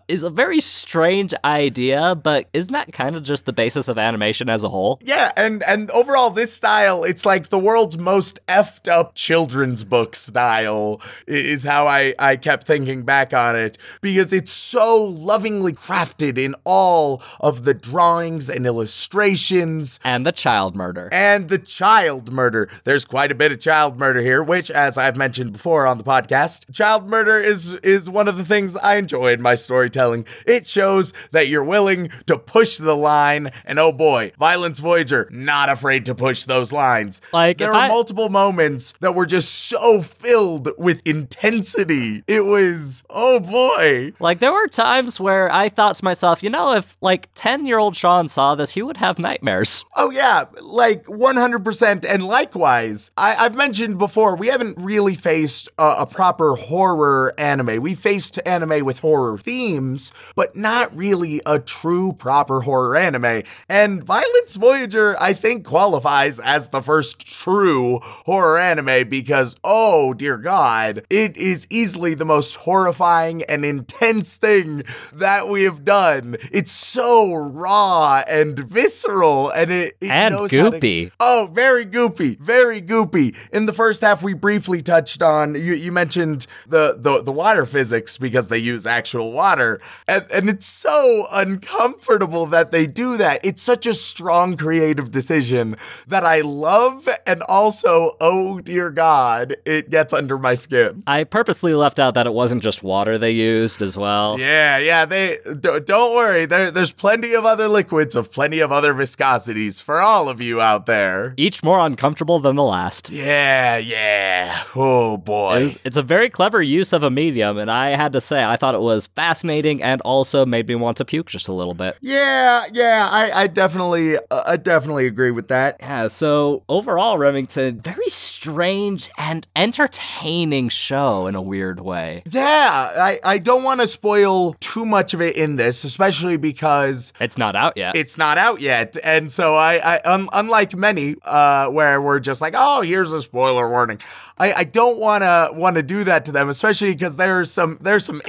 is 0.08 0.22
a 0.22 0.30
very 0.30 0.60
strange 0.60 1.32
idea 1.44 2.14
but 2.14 2.48
isn't 2.52 2.72
that 2.72 2.92
kind 2.92 3.16
of 3.16 3.22
just 3.22 3.46
the 3.46 3.52
basis 3.52 3.88
of 3.88 3.98
animation 3.98 4.48
as 4.48 4.64
a 4.64 4.68
whole? 4.68 5.00
Yeah, 5.02 5.32
and 5.36 5.62
and 5.64 5.90
overall 5.90 6.30
this 6.30 6.52
style, 6.52 7.04
it's 7.04 7.24
like 7.24 7.48
the 7.48 7.58
world's 7.58 7.98
most 7.98 8.38
effed 8.46 8.90
up 8.90 9.14
children's 9.14 9.84
book 9.84 10.14
style 10.14 11.00
is 11.26 11.64
how 11.64 11.86
I 11.86 12.14
I 12.18 12.36
kept 12.36 12.66
thinking 12.66 13.02
back 13.02 13.32
on 13.32 13.56
it 13.56 13.78
because 14.00 14.32
it's 14.32 14.52
so 14.52 15.02
lovingly 15.02 15.72
crafted 15.72 16.38
in 16.38 16.54
all 16.64 17.22
of 17.40 17.64
the 17.64 17.74
drawings 17.74 18.48
and 18.50 18.66
illustrations. 18.66 20.00
And 20.04 20.26
the 20.26 20.32
child 20.32 20.76
murder. 20.76 21.08
And 21.12 21.48
the 21.48 21.58
child 21.58 22.32
murder. 22.32 22.68
There's 22.84 23.04
quite 23.04 23.30
a 23.30 23.34
bit 23.34 23.52
of 23.52 23.60
child 23.60 23.98
murder 23.98 24.20
here, 24.20 24.42
which, 24.42 24.70
as 24.70 24.98
I've 24.98 25.16
mentioned 25.16 25.52
before 25.52 25.86
on 25.86 25.98
the 25.98 26.04
podcast, 26.04 26.72
child 26.72 27.08
murder 27.08 27.38
is 27.38 27.74
is 27.74 28.08
one 28.10 28.28
of 28.28 28.36
the 28.36 28.44
things 28.44 28.76
I 28.76 28.96
enjoy 28.96 29.27
in 29.28 29.42
my 29.42 29.54
storytelling. 29.54 30.24
It 30.46 30.66
shows 30.66 31.12
that 31.32 31.48
you're 31.48 31.64
willing 31.64 32.10
to 32.26 32.38
push 32.38 32.78
the 32.78 32.96
line, 32.96 33.50
and 33.64 33.78
oh 33.78 33.92
boy, 33.92 34.32
Violence 34.38 34.78
Voyager 34.80 35.28
not 35.30 35.68
afraid 35.68 36.04
to 36.06 36.14
push 36.14 36.44
those 36.44 36.72
lines. 36.72 37.20
Like, 37.32 37.58
there 37.58 37.68
were 37.68 37.74
I- 37.74 37.88
multiple 37.88 38.28
moments 38.28 38.94
that 39.00 39.14
were 39.14 39.26
just 39.26 39.52
so 39.54 40.00
filled 40.02 40.70
with 40.78 41.00
intensity. 41.04 42.22
It 42.26 42.44
was 42.44 43.02
oh 43.10 43.40
boy. 43.40 44.12
like 44.20 44.40
there 44.40 44.52
were 44.52 44.66
times 44.68 45.18
where 45.20 45.50
i 45.52 45.68
thought 45.68 45.96
to 45.96 46.04
myself 46.04 46.42
you 46.42 46.50
know 46.50 46.74
if 46.74 46.96
like 47.00 47.28
10 47.34 47.66
year 47.66 47.78
old 47.78 47.96
sean 47.96 48.28
saw 48.28 48.54
this 48.54 48.72
he 48.72 48.82
would 48.82 48.96
have 48.96 49.18
nightmares 49.18 49.84
Oh 49.96 50.10
yeah, 50.10 50.44
like 50.62 51.04
100%. 51.06 52.04
And 52.08 52.24
likewise, 52.24 53.10
I, 53.16 53.34
I've 53.34 53.56
mentioned 53.56 53.98
before, 53.98 54.36
we 54.36 54.46
haven't 54.46 54.78
really 54.78 55.14
faced 55.16 55.68
a, 55.78 55.96
a 56.00 56.06
proper 56.06 56.54
horror 56.54 57.34
anime. 57.36 57.82
We 57.82 57.94
faced 57.96 58.38
anime 58.46 58.84
with 58.84 59.00
horror 59.00 59.07
themes, 59.38 60.12
but 60.36 60.54
not 60.56 60.94
really 60.96 61.40
a 61.46 61.58
true 61.58 62.12
proper 62.12 62.60
horror 62.62 62.96
anime. 62.96 63.42
And 63.68 64.04
Violence 64.04 64.56
Voyager, 64.56 65.16
I 65.20 65.32
think, 65.32 65.64
qualifies 65.64 66.38
as 66.40 66.68
the 66.68 66.82
first 66.82 67.20
true 67.26 68.00
horror 68.02 68.58
anime 68.58 69.08
because, 69.08 69.56
oh 69.64 70.14
dear 70.14 70.36
God, 70.36 71.04
it 71.10 71.36
is 71.36 71.66
easily 71.70 72.14
the 72.14 72.24
most 72.24 72.56
horrifying 72.56 73.42
and 73.44 73.64
intense 73.64 74.36
thing 74.36 74.82
that 75.12 75.48
we 75.48 75.64
have 75.64 75.84
done. 75.84 76.36
It's 76.52 76.72
so 76.72 77.34
raw 77.34 78.22
and 78.28 78.58
visceral, 78.58 79.50
and 79.50 79.70
it, 79.70 79.96
it 80.00 80.10
And 80.10 80.34
knows 80.34 80.50
how 80.52 80.70
to- 80.70 80.78
goopy. 80.80 81.10
oh, 81.20 81.48
very 81.52 81.86
goopy, 81.86 82.38
very 82.38 82.82
goopy. 82.82 83.36
In 83.52 83.66
the 83.66 83.72
first 83.72 84.00
half, 84.02 84.22
we 84.22 84.34
briefly 84.34 84.82
touched 84.82 85.22
on 85.22 85.54
you. 85.54 85.74
You 85.74 85.92
mentioned 85.92 86.46
the 86.66 86.96
the, 86.98 87.22
the 87.22 87.32
water 87.32 87.64
physics 87.66 88.16
because 88.18 88.48
they 88.48 88.58
use 88.58 88.86
actual 88.86 88.97
water, 89.06 89.80
and 90.06 90.26
and 90.32 90.48
it's 90.48 90.66
so 90.66 91.26
uncomfortable 91.32 92.46
that 92.46 92.72
they 92.72 92.86
do 92.86 93.16
that. 93.16 93.40
It's 93.44 93.62
such 93.62 93.86
a 93.86 93.94
strong 93.94 94.56
creative 94.56 95.10
decision 95.10 95.76
that 96.06 96.24
I 96.24 96.40
love, 96.40 97.08
and 97.26 97.42
also, 97.42 98.16
oh 98.20 98.60
dear 98.60 98.90
God, 98.90 99.56
it 99.64 99.90
gets 99.90 100.12
under 100.12 100.38
my 100.38 100.54
skin. 100.54 101.02
i 101.06 101.24
purposely 101.24 101.74
left 101.74 101.98
out 101.98 102.14
that 102.14 102.26
it 102.26 102.32
wasn't 102.32 102.62
just 102.62 102.82
water 102.82 103.18
they 103.18 103.30
used 103.30 103.82
as 103.82 103.96
well 103.96 104.38
Yeah, 104.38 104.78
yeah. 104.78 105.04
They 105.04 105.38
don't 105.84 106.14
worry. 106.14 106.46
There, 106.46 106.70
there's 106.70 106.92
plenty 106.92 107.34
of 107.34 107.44
other 107.44 107.68
liquids 107.68 108.16
of 108.16 108.32
plenty 108.32 108.60
of 108.60 108.72
other 108.72 108.94
viscosities 108.94 109.82
for 109.82 110.00
all 110.00 110.28
of 110.28 110.40
you 110.40 110.60
out 110.60 110.86
there. 110.86 111.34
each 111.36 111.62
more 111.62 111.78
uncomfortable 111.80 112.38
than 112.38 112.56
the 112.56 112.62
last 112.64 113.10
Yeah, 113.10 113.76
yeah. 113.78 114.62
Oh 114.74 115.16
boy. 115.16 115.64
It's, 115.64 115.78
it's 115.84 115.96
a 115.96 116.02
very 116.02 116.30
clever 116.30 116.62
use 116.62 116.92
of 116.92 117.02
a 117.02 117.10
medium, 117.10 117.58
and 117.58 117.70
I 117.70 117.90
had 117.90 118.12
to 118.14 118.20
say, 118.20 118.42
I 118.44 118.56
thought 118.56 118.74
it 118.74 118.80
was 118.80 118.87
fascinating 119.08 119.82
and 119.82 120.00
also 120.02 120.44
made 120.46 120.66
me 120.68 120.74
want 120.74 120.96
to 120.98 121.04
puke 121.04 121.26
just 121.28 121.48
a 121.48 121.52
little 121.52 121.74
bit. 121.74 121.96
yeah, 122.00 122.64
yeah. 122.72 123.08
I, 123.10 123.42
I 123.42 123.46
definitely, 123.46 124.16
uh, 124.16 124.42
I 124.46 124.56
definitely 124.56 125.06
agree 125.06 125.30
with 125.30 125.48
that. 125.48 125.76
Yeah, 125.80 126.08
so 126.08 126.62
overall, 126.68 127.18
Remington, 127.18 127.80
very 127.80 128.08
strange 128.08 129.10
and 129.18 129.46
entertaining 129.56 130.68
show 130.68 131.26
in 131.26 131.34
a 131.34 131.42
weird 131.42 131.80
way. 131.80 132.22
Yeah, 132.30 132.92
I, 132.96 133.18
I 133.24 133.38
don't 133.38 133.62
want 133.62 133.80
to 133.80 133.86
spoil 133.86 134.54
too 134.60 134.84
much 134.86 135.14
of 135.14 135.20
it 135.20 135.36
in 135.36 135.56
this, 135.56 135.84
especially 135.84 136.36
because 136.36 137.12
It's 137.20 137.38
not 137.38 137.56
out 137.56 137.76
yet. 137.76 137.96
it's 137.96 138.18
not 138.18 138.38
out 138.38 138.60
yet, 138.60 138.96
and 139.02 139.30
so 139.30 139.56
I, 139.56 139.76
I 139.96 140.00
un, 140.04 140.28
unlike 140.32 140.76
many, 140.76 141.16
uh, 141.24 141.68
where 141.70 142.00
we're 142.00 142.20
just 142.20 142.40
like, 142.40 142.54
oh, 142.56 142.82
here's 142.82 143.12
a 143.12 143.22
spoiler 143.22 143.68
warning. 143.68 144.00
I, 144.38 144.52
I 144.52 144.64
don't 144.64 144.98
want 144.98 145.22
to 145.22 145.50
want 145.52 145.76
to 145.76 145.82
do 145.82 146.04
that 146.04 146.24
to 146.26 146.32
them, 146.32 146.48
especially 146.48 146.92
because 146.92 147.16
there's 147.16 147.50
some 147.50 147.78
there's 147.80 148.04
some 148.04 148.22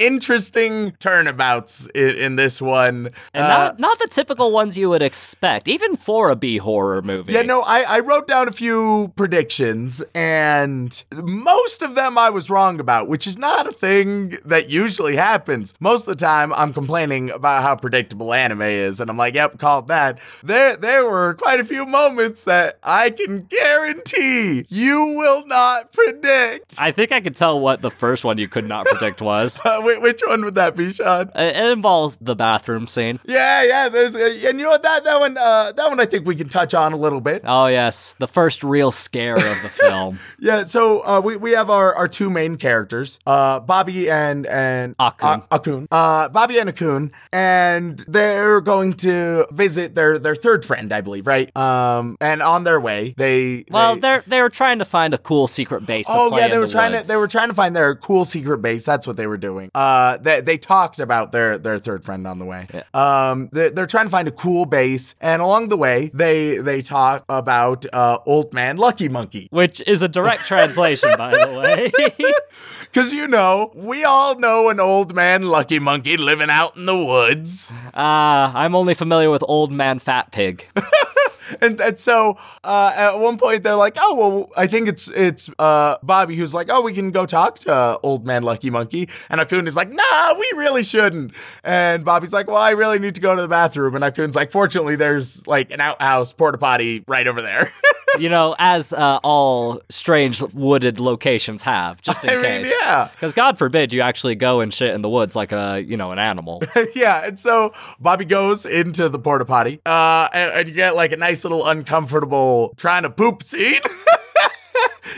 interesting 0.56 0.92
turnabouts 0.98 1.88
in, 1.94 2.16
in 2.16 2.36
this 2.36 2.60
one. 2.60 3.10
and 3.34 3.44
Uh, 3.44 3.48
not, 3.48 3.78
not 3.80 3.98
the 3.98 4.08
typical 4.08 4.52
ones 4.52 4.76
you 4.76 4.88
would 4.88 5.02
expect, 5.02 5.68
even 5.68 5.96
for 5.96 6.30
a 6.30 6.36
B 6.36 6.58
horror 6.58 7.02
movie. 7.02 7.32
Yeah, 7.32 7.42
no, 7.42 7.62
I, 7.62 7.82
I 7.82 8.00
wrote 8.00 8.26
down 8.26 8.48
a 8.48 8.52
few 8.52 9.12
predictions, 9.16 10.02
and 10.14 11.02
most 11.12 11.82
of 11.82 11.94
them 11.94 12.18
I 12.18 12.30
was 12.30 12.50
wrong 12.50 12.80
about, 12.80 13.08
which 13.08 13.26
is 13.26 13.38
not 13.38 13.66
a 13.68 13.72
thing 13.72 14.38
that 14.44 14.70
usually 14.70 15.16
happens. 15.16 15.74
Most 15.80 16.02
of 16.02 16.06
the 16.18 16.24
time, 16.24 16.52
I'm 16.54 16.72
complaining 16.72 17.30
about 17.30 17.62
how 17.62 17.76
predictable 17.76 18.32
anime 18.34 18.62
is, 18.62 19.00
and 19.00 19.10
I'm 19.10 19.16
like, 19.16 19.34
yep, 19.34 19.58
called 19.58 19.88
that. 19.88 20.18
There, 20.42 20.76
there 20.76 21.08
were 21.08 21.34
quite 21.34 21.60
a 21.60 21.64
few 21.64 21.86
moments 21.86 22.44
that 22.44 22.78
I 22.82 23.10
can 23.10 23.42
guarantee 23.44 24.64
you 24.68 25.04
will 25.06 25.46
not 25.46 25.92
predict. 25.92 26.76
I 26.78 26.90
think 26.92 27.12
I 27.12 27.20
could 27.20 27.36
tell 27.36 27.60
what 27.60 27.82
the 27.82 27.90
first 27.90 28.24
one 28.24 28.38
you 28.38 28.48
could 28.48 28.64
not 28.64 28.86
predict 28.86 29.20
was. 29.22 29.60
Uh, 29.70 29.82
which 29.82 30.20
one 30.26 30.39
would 30.44 30.54
that 30.56 30.76
be, 30.76 30.90
Sean? 30.90 31.30
It 31.34 31.56
it 31.56 31.70
involves 31.72 32.16
the 32.20 32.34
bathroom 32.36 32.86
scene. 32.86 33.20
Yeah, 33.26 33.62
yeah. 33.64 33.88
There's, 33.88 34.14
uh, 34.14 34.18
and 34.48 34.58
you 34.58 34.64
know 34.64 34.70
what? 34.70 34.82
That 34.82 35.04
that 35.04 35.20
one, 35.20 35.36
uh, 35.36 35.72
that 35.72 35.88
one, 35.88 36.00
I 36.00 36.06
think 36.06 36.26
we 36.26 36.34
can 36.36 36.48
touch 36.48 36.74
on 36.74 36.92
a 36.92 36.96
little 36.96 37.20
bit. 37.20 37.42
Oh, 37.44 37.66
yes, 37.66 38.14
the 38.18 38.28
first 38.28 38.62
real 38.64 38.90
scare 38.90 39.36
of 39.36 39.62
the 39.62 39.68
film. 39.88 40.18
Yeah, 40.38 40.64
so 40.64 41.00
uh, 41.06 41.20
we, 41.22 41.36
we 41.36 41.52
have 41.52 41.70
our, 41.70 41.94
our 41.94 42.08
two 42.08 42.30
main 42.30 42.56
characters, 42.56 43.18
uh, 43.26 43.60
Bobby 43.60 44.10
and 44.10 44.46
and 44.46 44.96
Akun. 44.98 45.44
Uh, 45.50 45.58
Akun. 45.58 45.86
Uh, 45.90 46.28
Bobby 46.28 46.58
and 46.58 46.70
Akun, 46.70 47.12
and 47.32 47.98
they're 48.08 48.60
going 48.60 48.92
to 48.94 49.46
visit 49.50 49.94
their 49.94 50.18
their 50.18 50.34
third 50.36 50.64
friend, 50.64 50.92
I 50.92 51.00
believe, 51.00 51.26
right? 51.26 51.54
Um, 51.56 52.16
and 52.20 52.42
on 52.42 52.64
their 52.64 52.80
way, 52.80 53.14
they 53.16 53.64
Well, 53.70 53.94
they, 53.94 54.00
they're 54.00 54.24
they 54.26 54.42
were 54.42 54.50
trying 54.50 54.78
to 54.78 54.84
find 54.84 55.14
a 55.14 55.18
cool 55.18 55.48
secret 55.48 55.86
base. 55.86 56.06
Oh 56.08 56.36
yeah, 56.36 56.48
they 56.48 56.54
the 56.54 56.60
were 56.60 56.66
trying 56.66 56.92
woods. 56.92 57.08
to 57.08 57.12
they 57.12 57.18
were 57.18 57.28
trying 57.28 57.48
to 57.48 57.54
find 57.54 57.74
their 57.74 57.94
cool 57.94 58.24
secret 58.24 58.58
base. 58.58 58.84
That's 58.84 59.06
what 59.06 59.16
they 59.16 59.26
were 59.26 59.36
doing. 59.38 59.70
Uh, 59.74 60.16
they, 60.18 60.29
they 60.38 60.56
talked 60.56 61.00
about 61.00 61.32
their 61.32 61.58
their 61.58 61.78
third 61.78 62.04
friend 62.04 62.26
on 62.26 62.38
the 62.38 62.44
way. 62.44 62.68
Um, 62.94 63.48
they, 63.52 63.70
they're 63.70 63.86
trying 63.86 64.06
to 64.06 64.10
find 64.10 64.28
a 64.28 64.30
cool 64.30 64.66
base, 64.66 65.16
and 65.20 65.42
along 65.42 65.70
the 65.70 65.76
way, 65.76 66.10
they 66.14 66.58
they 66.58 66.82
talk 66.82 67.24
about 67.28 67.84
uh, 67.92 68.18
old 68.26 68.52
man 68.54 68.76
Lucky 68.76 69.08
Monkey. 69.08 69.48
which 69.50 69.82
is 69.86 70.02
a 70.02 70.08
direct 70.08 70.44
translation, 70.46 71.10
by 71.18 71.32
the 71.32 71.58
way. 71.58 72.32
Cause 72.92 73.12
you 73.12 73.26
know, 73.28 73.72
we 73.74 74.04
all 74.04 74.38
know 74.38 74.68
an 74.68 74.78
old 74.80 75.14
man 75.14 75.42
Lucky 75.42 75.78
Monkey 75.78 76.16
living 76.16 76.50
out 76.50 76.76
in 76.76 76.86
the 76.86 76.96
woods. 76.96 77.72
Ah, 77.94 78.52
I'm 78.54 78.74
only 78.74 78.94
familiar 78.94 79.30
with 79.30 79.44
Old 79.46 79.72
Man 79.72 79.98
Fat 79.98 80.30
Pig. 80.32 80.66
And, 81.60 81.78
and 81.80 82.00
so 82.00 82.38
uh, 82.64 82.92
at 82.94 83.18
one 83.18 83.36
point 83.36 83.64
they're 83.64 83.74
like, 83.74 83.96
oh 84.00 84.14
well, 84.14 84.50
I 84.56 84.66
think 84.66 84.88
it's 84.88 85.08
it's 85.08 85.50
uh, 85.58 85.96
Bobby 86.02 86.36
who's 86.36 86.54
like, 86.54 86.68
oh, 86.70 86.80
we 86.80 86.92
can 86.92 87.10
go 87.10 87.26
talk 87.26 87.58
to 87.60 87.98
old 88.02 88.24
man 88.24 88.42
Lucky 88.42 88.70
Monkey, 88.70 89.08
and 89.28 89.40
Akun 89.40 89.66
is 89.66 89.76
like, 89.76 89.90
nah, 89.90 90.34
we 90.34 90.52
really 90.56 90.82
shouldn't. 90.82 91.32
And 91.62 92.04
Bobby's 92.04 92.32
like, 92.32 92.46
well, 92.46 92.56
I 92.56 92.70
really 92.70 92.98
need 92.98 93.14
to 93.16 93.20
go 93.20 93.36
to 93.36 93.42
the 93.42 93.48
bathroom, 93.48 93.94
and 93.94 94.04
Akun's 94.04 94.34
like, 94.34 94.50
fortunately, 94.50 94.96
there's 94.96 95.46
like 95.46 95.70
an 95.70 95.80
outhouse 95.80 96.32
porta 96.32 96.58
potty 96.58 97.04
right 97.06 97.26
over 97.26 97.42
there. 97.42 97.72
you 98.18 98.28
know, 98.28 98.54
as 98.58 98.92
uh, 98.92 99.20
all 99.22 99.80
strange 99.88 100.42
wooded 100.54 100.98
locations 101.00 101.62
have, 101.62 102.00
just 102.02 102.24
in 102.24 102.30
I 102.30 102.34
mean, 102.34 102.42
case. 102.42 102.72
yeah. 102.82 103.08
Because 103.12 103.32
God 103.32 103.58
forbid 103.58 103.92
you 103.92 104.00
actually 104.00 104.34
go 104.34 104.60
and 104.60 104.72
shit 104.72 104.94
in 104.94 105.02
the 105.02 105.08
woods 105.08 105.36
like 105.36 105.52
a, 105.52 105.82
you 105.82 105.96
know, 105.96 106.12
an 106.12 106.18
animal. 106.18 106.62
yeah, 106.94 107.26
and 107.26 107.38
so 107.38 107.72
Bobby 108.00 108.24
goes 108.24 108.66
into 108.66 109.08
the 109.08 109.18
porta 109.18 109.44
potty, 109.44 109.80
uh, 109.86 110.28
and, 110.32 110.52
and 110.52 110.68
you 110.68 110.74
get 110.74 110.94
like 110.96 111.12
a 111.12 111.16
nice 111.16 111.44
little 111.44 111.66
uncomfortable 111.66 112.74
trying 112.76 113.02
to 113.02 113.10
poop 113.10 113.42
scene. 113.42 113.80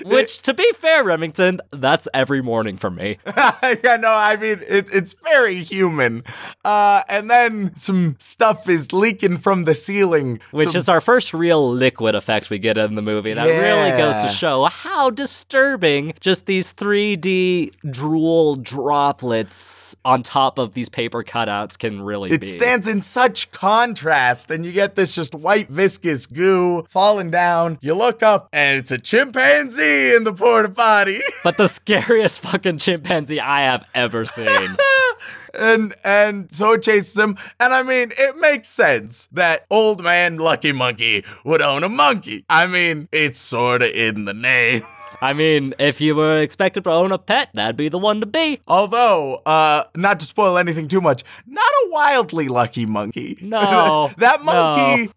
Which, 0.07 0.43
to 0.43 0.55
be 0.55 0.71
fair, 0.75 1.05
Remington, 1.05 1.61
that's 1.71 2.09
every 2.15 2.43
morning 2.43 2.77
for 2.77 2.91
me. 2.91 3.19
yeah, 3.27 3.99
no, 4.01 4.11
I 4.11 4.37
mean 4.37 4.61
it, 4.67 4.89
it's 4.93 5.15
very 5.15 5.63
human. 5.63 6.25
Uh, 6.65 7.03
and 7.09 7.31
then 7.31 7.75
some 7.77 8.17
stuff 8.19 8.69
is 8.69 8.93
leaking 8.93 9.39
from 9.39 9.65
the 9.65 9.75
ceiling, 9.75 10.41
Which 10.51 10.71
Some- 10.71 10.79
is 10.79 10.89
our 10.89 11.01
first 11.01 11.33
real 11.35 11.71
liquid 11.71 12.15
effects 12.15 12.51
we 12.51 12.59
get 12.59 12.79
in 12.79 12.95
the 12.95 13.03
movie. 13.03 13.33
That 13.35 13.47
really 13.47 13.97
goes 13.97 14.17
to 14.17 14.29
show 14.29 14.65
how 14.65 15.11
disturbing 15.11 16.15
just 16.21 16.47
these 16.47 16.73
3D 16.75 17.71
drool 17.91 18.57
droplets 18.57 19.97
on 20.05 20.23
top 20.23 20.59
of 20.59 20.75
these 20.75 20.89
paper 20.89 21.23
cutouts 21.23 21.79
can 21.79 22.03
really 22.03 22.31
it 22.33 22.41
be. 22.41 22.47
stands 22.47 22.87
in 22.89 23.03
such 23.03 23.51
contrast, 23.53 24.51
and 24.51 24.65
you 24.65 24.73
get 24.73 24.95
this 24.95 25.15
just 25.15 25.35
white 25.35 25.69
viscous 25.69 26.27
goo 26.27 26.85
falling 26.89 27.31
down. 27.31 27.79
You 27.81 27.95
look 27.95 28.23
up, 28.23 28.49
and 28.53 28.79
it's 28.79 28.91
a 28.91 28.99
chimpanzee 28.99 29.92
in 29.93 30.25
the 30.25 30.33
porta 30.33 30.69
potty. 30.69 31.21
but 31.45 31.57
the 31.57 31.69
scariest 31.69 32.41
fucking 32.41 32.79
chimpanzee 32.79 33.41
I 33.41 33.63
have 33.63 33.87
ever 33.95 34.25
seen. 34.25 34.77
and 35.55 35.95
and 36.05 36.53
so 36.55 36.73
it 36.73 36.83
chases 36.83 37.17
him. 37.17 37.37
And 37.61 37.73
I 37.73 37.83
mean, 37.83 38.13
it 38.19 38.37
makes 38.39 38.69
sense 38.69 39.29
that 39.33 39.67
old 39.71 40.03
man 40.03 40.39
Lucky 40.39 40.73
Monkey 40.73 41.25
would 41.45 41.63
own 41.63 41.85
a 41.85 41.89
monkey. 41.89 42.45
I 42.49 42.67
mean, 42.67 43.09
it's 43.13 43.39
sorta 43.39 44.07
in 44.07 44.25
the 44.25 44.35
name. 44.35 44.87
I 45.23 45.35
mean, 45.35 45.73
if 45.79 46.01
you 46.01 46.17
were 46.17 46.39
expected 46.39 46.83
to 46.83 46.91
own 46.91 47.13
a 47.13 47.19
pet, 47.19 47.51
that'd 47.55 47.77
be 47.77 47.89
the 47.89 47.99
one 47.99 48.19
to 48.19 48.27
be. 48.27 48.59
Although, 48.67 49.37
uh, 49.47 49.85
not 49.95 50.19
to 50.19 50.27
spoil 50.27 50.59
anything 50.59 50.89
too 50.89 51.01
much, 51.01 51.23
not 51.47 51.71
a 51.85 51.91
wildly 51.91 52.49
lucky 52.49 52.87
monkey. 52.87 53.39
No, 53.41 54.11
that 54.17 54.43
monkey, 54.43 55.13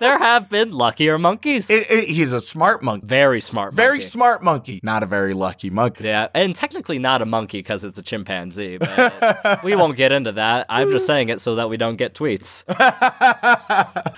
There 0.00 0.18
have 0.18 0.48
been 0.48 0.70
luckier 0.70 1.18
monkeys. 1.18 1.70
eh, 1.70 1.84
eh, 1.88 2.00
he's 2.02 2.32
a 2.32 2.40
smart 2.40 2.82
monkey. 2.82 3.06
very 3.06 3.40
smart. 3.40 3.74
Very 3.74 3.98
monkey. 3.98 4.06
smart 4.06 4.42
monkey. 4.42 4.80
Not 4.82 5.02
a 5.02 5.06
very 5.06 5.34
lucky 5.34 5.68
monkey. 5.70 6.04
Yeah, 6.04 6.28
and 6.34 6.54
technically 6.56 6.98
not 6.98 7.20
a 7.22 7.26
monkey 7.26 7.58
because 7.58 7.84
it's 7.84 7.98
a 7.98 8.02
chimpanzee, 8.02 8.78
but 8.78 9.62
we 9.62 9.74
won't 9.76 9.96
get 9.96 10.12
into 10.12 10.32
that. 10.32 10.66
I'm 10.68 10.90
just 10.90 11.06
saying 11.06 11.28
it 11.28 11.40
so 11.40 11.56
that 11.56 11.68
we 11.68 11.76
don't 11.76 11.96
get 11.96 12.14
tweets. 12.14 12.64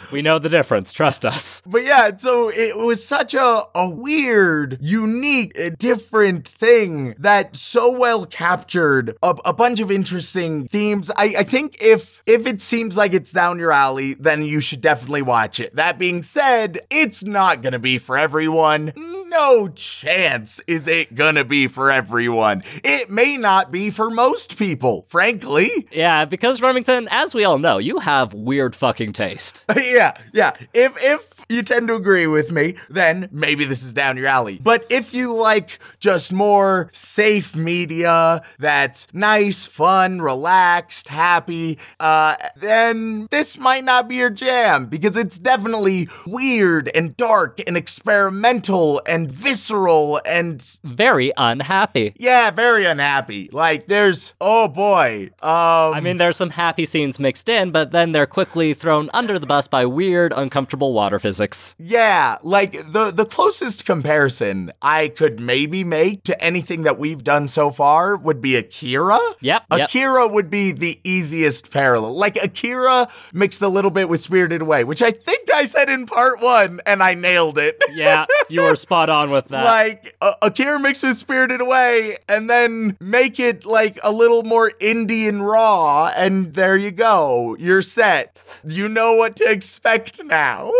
we 0.12 0.22
know 0.22 0.38
the 0.38 0.48
difference, 0.48 0.92
trust 0.92 1.24
us. 1.24 1.62
But 1.66 1.84
yeah, 1.84 2.16
so 2.16 2.50
it 2.50 2.76
was 2.76 3.04
such 3.04 3.34
a, 3.34 3.62
a 3.74 3.90
weird, 3.90 4.78
unique, 4.80 5.58
uh, 5.58 5.70
different 5.78 6.46
thing 6.46 7.14
that 7.18 7.56
so 7.56 7.90
well 7.98 8.26
captured 8.26 9.16
a, 9.22 9.34
a 9.44 9.52
bunch 9.52 9.80
of 9.80 9.90
interesting 9.90 10.68
themes. 10.68 11.10
I, 11.16 11.34
I 11.38 11.42
think 11.42 11.76
if 11.80 12.22
if 12.26 12.46
it 12.46 12.60
seems 12.60 12.96
like 12.96 13.14
it's 13.14 13.32
down 13.32 13.58
your 13.58 13.72
alley, 13.72 14.14
then 14.14 14.42
you 14.42 14.60
should 14.60 14.80
definitely 14.80 15.22
watch 15.22 15.51
it. 15.60 15.74
That 15.76 15.98
being 15.98 16.22
said, 16.22 16.80
it's 16.90 17.24
not 17.24 17.62
gonna 17.62 17.78
be 17.78 17.98
for 17.98 18.16
everyone. 18.16 18.92
No 18.96 19.68
chance 19.68 20.60
is 20.66 20.86
it 20.86 21.14
gonna 21.14 21.44
be 21.44 21.66
for 21.66 21.90
everyone. 21.90 22.62
It 22.84 23.10
may 23.10 23.36
not 23.36 23.70
be 23.70 23.90
for 23.90 24.10
most 24.10 24.58
people, 24.58 25.06
frankly. 25.08 25.88
Yeah, 25.90 26.24
because 26.24 26.60
Remington, 26.60 27.08
as 27.10 27.34
we 27.34 27.44
all 27.44 27.58
know, 27.58 27.78
you 27.78 27.98
have 28.00 28.34
weird 28.34 28.74
fucking 28.76 29.12
taste. 29.12 29.64
yeah, 29.76 30.16
yeah. 30.32 30.54
If 30.74 30.92
if 31.02 31.31
you 31.48 31.62
tend 31.62 31.88
to 31.88 31.94
agree 31.94 32.26
with 32.26 32.50
me, 32.52 32.74
then 32.88 33.28
maybe 33.32 33.64
this 33.64 33.82
is 33.82 33.92
down 33.92 34.16
your 34.16 34.26
alley. 34.26 34.58
But 34.62 34.86
if 34.90 35.14
you 35.14 35.34
like 35.34 35.78
just 36.00 36.32
more 36.32 36.88
safe 36.92 37.54
media 37.56 38.42
that's 38.58 39.06
nice, 39.12 39.66
fun, 39.66 40.20
relaxed, 40.22 41.08
happy, 41.08 41.78
uh, 42.00 42.36
then 42.56 43.26
this 43.30 43.58
might 43.58 43.84
not 43.84 44.08
be 44.08 44.16
your 44.16 44.30
jam 44.30 44.86
because 44.86 45.16
it's 45.16 45.38
definitely 45.38 46.08
weird 46.26 46.90
and 46.94 47.16
dark 47.16 47.60
and 47.66 47.76
experimental 47.76 49.02
and 49.06 49.30
visceral 49.30 50.20
and 50.24 50.62
Very 50.84 51.32
unhappy. 51.36 52.14
yeah, 52.16 52.50
very 52.50 52.84
unhappy. 52.84 53.48
Like 53.52 53.86
there's 53.86 54.34
oh 54.40 54.68
boy. 54.68 55.30
Um 55.42 55.94
I 55.94 56.00
mean, 56.00 56.16
there's 56.18 56.36
some 56.36 56.50
happy 56.50 56.84
scenes 56.84 57.18
mixed 57.18 57.48
in, 57.48 57.70
but 57.70 57.90
then 57.92 58.12
they're 58.12 58.26
quickly 58.26 58.74
thrown 58.74 59.10
under 59.12 59.38
the 59.38 59.46
bus 59.46 59.68
by 59.68 59.84
weird, 59.86 60.32
uncomfortable 60.34 60.92
water 60.92 61.18
physics. 61.18 61.41
Yeah, 61.78 62.38
like 62.42 62.72
the 62.92 63.10
the 63.10 63.24
closest 63.24 63.84
comparison 63.84 64.72
I 64.80 65.08
could 65.08 65.40
maybe 65.40 65.84
make 65.84 66.24
to 66.24 66.40
anything 66.42 66.82
that 66.82 66.98
we've 66.98 67.22
done 67.22 67.48
so 67.48 67.70
far 67.70 68.16
would 68.16 68.40
be 68.40 68.56
Akira. 68.56 69.18
Yep, 69.40 69.62
yep. 69.70 69.88
Akira 69.88 70.28
would 70.28 70.50
be 70.50 70.72
the 70.72 71.00
easiest 71.04 71.70
parallel. 71.70 72.14
Like 72.14 72.36
Akira 72.42 73.08
mixed 73.32 73.62
a 73.62 73.68
little 73.68 73.90
bit 73.90 74.08
with 74.08 74.20
Spirited 74.20 74.60
Away, 74.62 74.84
which 74.84 75.02
I 75.02 75.10
think 75.10 75.52
I 75.52 75.64
said 75.64 75.88
in 75.88 76.06
part 76.06 76.40
1 76.40 76.80
and 76.86 77.02
I 77.02 77.14
nailed 77.14 77.58
it. 77.58 77.80
Yeah, 77.92 78.24
you 78.48 78.62
were 78.62 78.74
spot 78.74 79.10
on 79.10 79.30
with 79.30 79.48
that. 79.48 79.64
Like 79.64 80.16
uh, 80.22 80.32
Akira 80.40 80.78
mixed 80.78 81.02
with 81.02 81.18
Spirited 81.18 81.60
Away, 81.60 82.16
and 82.26 82.48
then 82.48 82.96
make 83.00 83.38
it 83.38 83.66
like 83.66 83.98
a 84.02 84.10
little 84.10 84.44
more 84.44 84.72
Indian 84.80 85.42
raw, 85.42 86.06
and 86.16 86.54
there 86.54 86.76
you 86.76 86.90
go. 86.90 87.54
You're 87.58 87.82
set. 87.82 88.60
You 88.66 88.88
know 88.88 89.14
what 89.14 89.36
to 89.36 89.44
expect 89.44 90.24
now. 90.24 90.72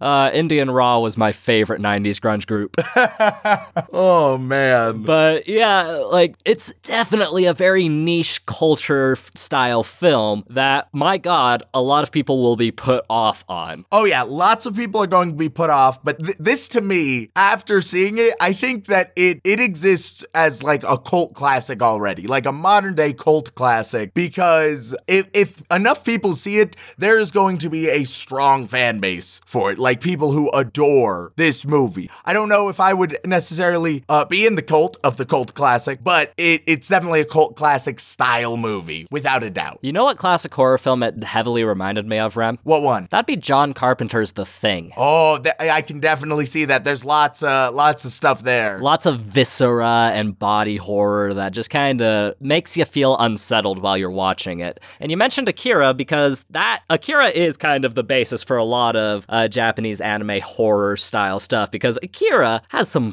Uh, 0.00 0.30
Indian 0.32 0.70
Raw 0.70 1.00
was 1.00 1.16
my 1.16 1.32
favorite 1.32 1.80
90s 1.80 2.18
grunge 2.18 2.46
group. 2.46 2.76
Oh 3.92 4.38
man. 4.38 5.02
But 5.02 5.48
yeah, 5.48 5.86
like 6.10 6.36
it's 6.44 6.72
definitely 6.80 7.44
a 7.46 7.52
very 7.52 7.88
niche 7.88 8.44
culture 8.46 9.16
style 9.34 9.82
film 9.82 10.44
that, 10.48 10.88
my 10.92 11.18
God, 11.18 11.62
a 11.74 11.82
lot 11.82 12.02
of 12.02 12.12
people 12.12 12.42
will 12.42 12.56
be 12.56 12.70
put 12.70 13.04
off 13.10 13.44
on. 13.48 13.84
Oh 13.92 14.04
yeah, 14.04 14.22
lots 14.22 14.66
of 14.66 14.76
people 14.76 15.02
are 15.02 15.06
going 15.06 15.30
to 15.30 15.36
be 15.36 15.48
put 15.48 15.70
off, 15.70 16.02
but 16.02 16.18
th- 16.18 16.36
this 16.38 16.68
to 16.70 16.80
me, 16.80 17.30
after 17.36 17.80
seeing 17.80 18.18
it, 18.18 18.34
I 18.40 18.52
think 18.52 18.86
that 18.86 19.12
it 19.16 19.40
it 19.44 19.60
exists 19.60 20.24
as 20.34 20.62
like 20.62 20.82
a 20.84 20.98
cult 20.98 21.34
classic 21.34 21.82
already, 21.82 22.26
like 22.26 22.46
a 22.46 22.52
modern 22.52 22.94
day 22.94 23.12
cult 23.12 23.54
classic 23.54 24.14
because 24.14 24.94
if 25.06 25.28
if 25.32 25.62
enough 25.70 26.04
people 26.04 26.34
see 26.34 26.58
it, 26.58 26.76
there 26.98 27.18
is 27.18 27.30
going 27.30 27.58
to 27.58 27.68
be 27.70 27.88
a 27.88 28.04
strong 28.04 28.66
fan 28.66 29.00
base 29.00 29.40
for 29.46 29.70
it, 29.70 29.78
like 29.82 30.00
people 30.00 30.32
who 30.32 30.48
adore 30.50 31.32
this 31.36 31.64
movie. 31.64 32.08
I 32.24 32.32
don't 32.32 32.48
know 32.48 32.68
if 32.68 32.80
I 32.80 32.94
would 32.94 33.18
necessarily 33.24 34.04
uh, 34.08 34.24
be 34.24 34.46
in 34.46 34.54
the 34.54 34.62
cult 34.62 34.96
of 35.04 35.16
the 35.16 35.26
cult 35.26 35.54
classic, 35.54 36.02
but 36.02 36.32
it, 36.36 36.62
it's 36.66 36.88
definitely 36.88 37.20
a 37.20 37.24
cult 37.24 37.56
classic 37.56 37.98
style 38.00 38.56
movie, 38.56 39.06
without 39.10 39.42
a 39.42 39.50
doubt. 39.50 39.80
You 39.82 39.92
know 39.92 40.04
what 40.04 40.16
classic 40.16 40.54
horror 40.54 40.78
film 40.78 41.02
it 41.02 41.22
heavily 41.24 41.64
reminded 41.64 42.06
me 42.06 42.18
of, 42.18 42.36
Rem? 42.36 42.58
What 42.62 42.82
one? 42.82 43.08
That'd 43.10 43.26
be 43.26 43.36
John 43.36 43.72
Carpenter's 43.72 44.32
The 44.32 44.46
Thing. 44.46 44.92
Oh, 44.96 45.38
th- 45.38 45.54
I 45.58 45.82
can 45.82 45.98
definitely 46.00 46.46
see 46.46 46.64
that. 46.66 46.84
There's 46.84 47.04
lots, 47.04 47.42
uh, 47.42 47.72
lots 47.72 48.04
of 48.04 48.12
stuff 48.12 48.42
there. 48.42 48.78
Lots 48.78 49.06
of 49.06 49.20
viscera 49.20 50.12
and 50.14 50.38
body 50.38 50.76
horror 50.76 51.34
that 51.34 51.52
just 51.52 51.70
kind 51.70 52.00
of 52.00 52.40
makes 52.40 52.76
you 52.76 52.84
feel 52.84 53.16
unsettled 53.18 53.82
while 53.82 53.98
you're 53.98 54.10
watching 54.10 54.60
it. 54.60 54.78
And 55.00 55.10
you 55.10 55.16
mentioned 55.16 55.48
Akira 55.48 55.92
because 55.92 56.44
that 56.50 56.82
Akira 56.88 57.28
is 57.30 57.56
kind 57.56 57.84
of 57.84 57.94
the 57.94 58.04
basis 58.04 58.42
for 58.44 58.56
a 58.56 58.64
lot 58.64 58.94
of 58.94 59.26
uh, 59.28 59.48
Japanese 59.48 59.61
anime 60.00 60.40
horror 60.40 60.96
style 60.96 61.40
stuff 61.40 61.70
because 61.70 61.98
Akira 62.02 62.62
has 62.68 62.88
some 62.88 63.12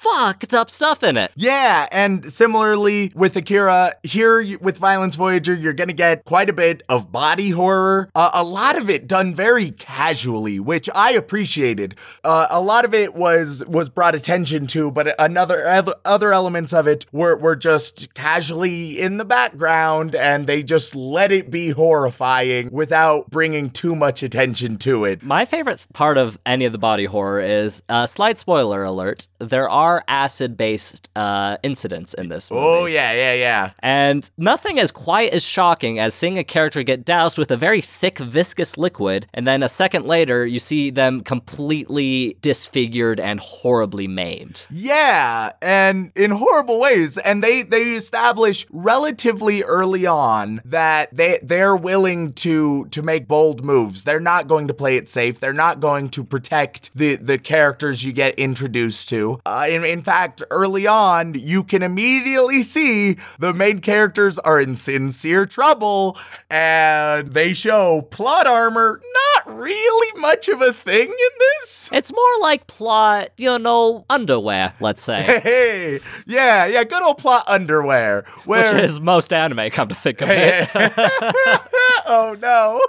fucked 0.00 0.54
up 0.54 0.70
stuff 0.70 1.02
in 1.02 1.16
it. 1.16 1.30
Yeah, 1.36 1.86
and 1.92 2.32
similarly 2.32 3.12
with 3.14 3.36
Akira, 3.36 3.96
here 4.02 4.58
with 4.58 4.78
Violence 4.78 5.14
Voyager, 5.14 5.54
you're 5.54 5.74
gonna 5.74 5.92
get 5.92 6.24
quite 6.24 6.48
a 6.48 6.54
bit 6.54 6.82
of 6.88 7.12
body 7.12 7.50
horror. 7.50 8.08
Uh, 8.14 8.30
a 8.32 8.42
lot 8.42 8.76
of 8.76 8.88
it 8.88 9.06
done 9.06 9.34
very 9.34 9.72
casually, 9.72 10.58
which 10.58 10.88
I 10.94 11.12
appreciated. 11.12 11.96
Uh, 12.24 12.46
a 12.50 12.60
lot 12.60 12.84
of 12.84 12.94
it 12.94 13.14
was 13.14 13.62
was 13.66 13.88
brought 13.88 14.14
attention 14.14 14.66
to, 14.68 14.90
but 14.90 15.14
another 15.20 15.66
other, 16.04 16.30
elements 16.32 16.72
of 16.72 16.86
it 16.86 17.04
were 17.12 17.36
were 17.36 17.56
just 17.56 18.14
casually 18.14 19.00
in 19.00 19.18
the 19.18 19.24
background, 19.24 20.14
and 20.14 20.46
they 20.46 20.62
just 20.62 20.94
let 20.94 21.30
it 21.32 21.50
be 21.50 21.70
horrifying 21.70 22.70
without 22.70 23.28
bringing 23.30 23.68
too 23.68 23.94
much 23.94 24.22
attention 24.22 24.78
to 24.78 25.04
it. 25.04 25.22
My 25.22 25.44
favorite 25.44 25.86
part 25.92 26.16
of 26.16 26.38
any 26.46 26.64
of 26.64 26.72
the 26.72 26.78
body 26.78 27.04
horror 27.04 27.40
is 27.40 27.82
uh, 27.88 28.06
slight 28.06 28.38
spoiler 28.38 28.82
alert. 28.84 29.28
There 29.38 29.68
are 29.68 29.89
acid 30.08 30.56
based 30.56 31.10
uh, 31.16 31.56
incidents 31.62 32.14
in 32.14 32.28
this 32.28 32.50
movie. 32.50 32.62
Oh 32.64 32.86
yeah, 32.86 33.12
yeah, 33.12 33.34
yeah. 33.34 33.70
And 33.80 34.28
nothing 34.36 34.78
is 34.78 34.90
quite 34.90 35.32
as 35.32 35.42
shocking 35.42 35.98
as 35.98 36.14
seeing 36.14 36.38
a 36.38 36.44
character 36.44 36.82
get 36.82 37.04
doused 37.04 37.38
with 37.38 37.50
a 37.50 37.56
very 37.56 37.80
thick, 37.80 38.18
viscous 38.18 38.76
liquid, 38.76 39.26
and 39.34 39.46
then 39.46 39.62
a 39.62 39.68
second 39.68 40.06
later, 40.06 40.46
you 40.46 40.58
see 40.58 40.90
them 40.90 41.20
completely 41.20 42.36
disfigured 42.42 43.20
and 43.20 43.40
horribly 43.40 44.08
maimed. 44.08 44.66
Yeah, 44.70 45.52
and 45.62 46.12
in 46.14 46.30
horrible 46.30 46.80
ways. 46.80 47.18
And 47.18 47.42
they 47.42 47.62
they 47.62 47.92
establish 47.92 48.66
relatively 48.70 49.62
early 49.62 50.06
on 50.06 50.60
that 50.64 51.14
they 51.14 51.38
they're 51.42 51.76
willing 51.76 52.32
to 52.34 52.86
to 52.86 53.02
make 53.02 53.28
bold 53.28 53.64
moves. 53.64 54.04
They're 54.04 54.20
not 54.20 54.48
going 54.48 54.68
to 54.68 54.74
play 54.74 54.96
it 54.96 55.08
safe. 55.08 55.40
They're 55.40 55.52
not 55.52 55.80
going 55.80 56.08
to 56.10 56.24
protect 56.24 56.90
the 56.94 57.16
the 57.16 57.38
characters 57.38 58.04
you 58.04 58.12
get 58.12 58.34
introduced 58.38 59.08
to. 59.10 59.40
Uh, 59.46 59.66
in, 59.68 59.79
in 59.84 60.02
fact, 60.02 60.42
early 60.50 60.86
on, 60.86 61.34
you 61.34 61.64
can 61.64 61.82
immediately 61.82 62.62
see 62.62 63.16
the 63.38 63.52
main 63.52 63.80
characters 63.80 64.38
are 64.38 64.60
in 64.60 64.76
sincere 64.76 65.46
trouble, 65.46 66.18
and 66.48 67.32
they 67.32 67.52
show 67.52 68.02
plot 68.10 68.46
armor. 68.46 69.00
Not 69.44 69.58
really 69.58 70.20
much 70.20 70.48
of 70.48 70.60
a 70.62 70.72
thing 70.72 71.08
in 71.08 71.30
this. 71.60 71.88
It's 71.92 72.12
more 72.12 72.40
like 72.40 72.66
plot, 72.66 73.30
you 73.36 73.58
know, 73.58 74.04
underwear, 74.08 74.74
let's 74.80 75.02
say. 75.02 75.40
Hey, 75.50 76.00
yeah, 76.26 76.66
yeah, 76.66 76.84
good 76.84 77.02
old 77.02 77.18
plot 77.18 77.44
underwear. 77.46 78.24
Where 78.44 78.74
Which 78.74 78.84
is 78.84 79.00
most 79.00 79.32
anime, 79.32 79.70
come 79.70 79.88
to 79.88 79.94
think 79.94 80.20
of 80.20 80.28
it. 80.30 80.68
oh 82.06 82.36
no. 82.40 82.80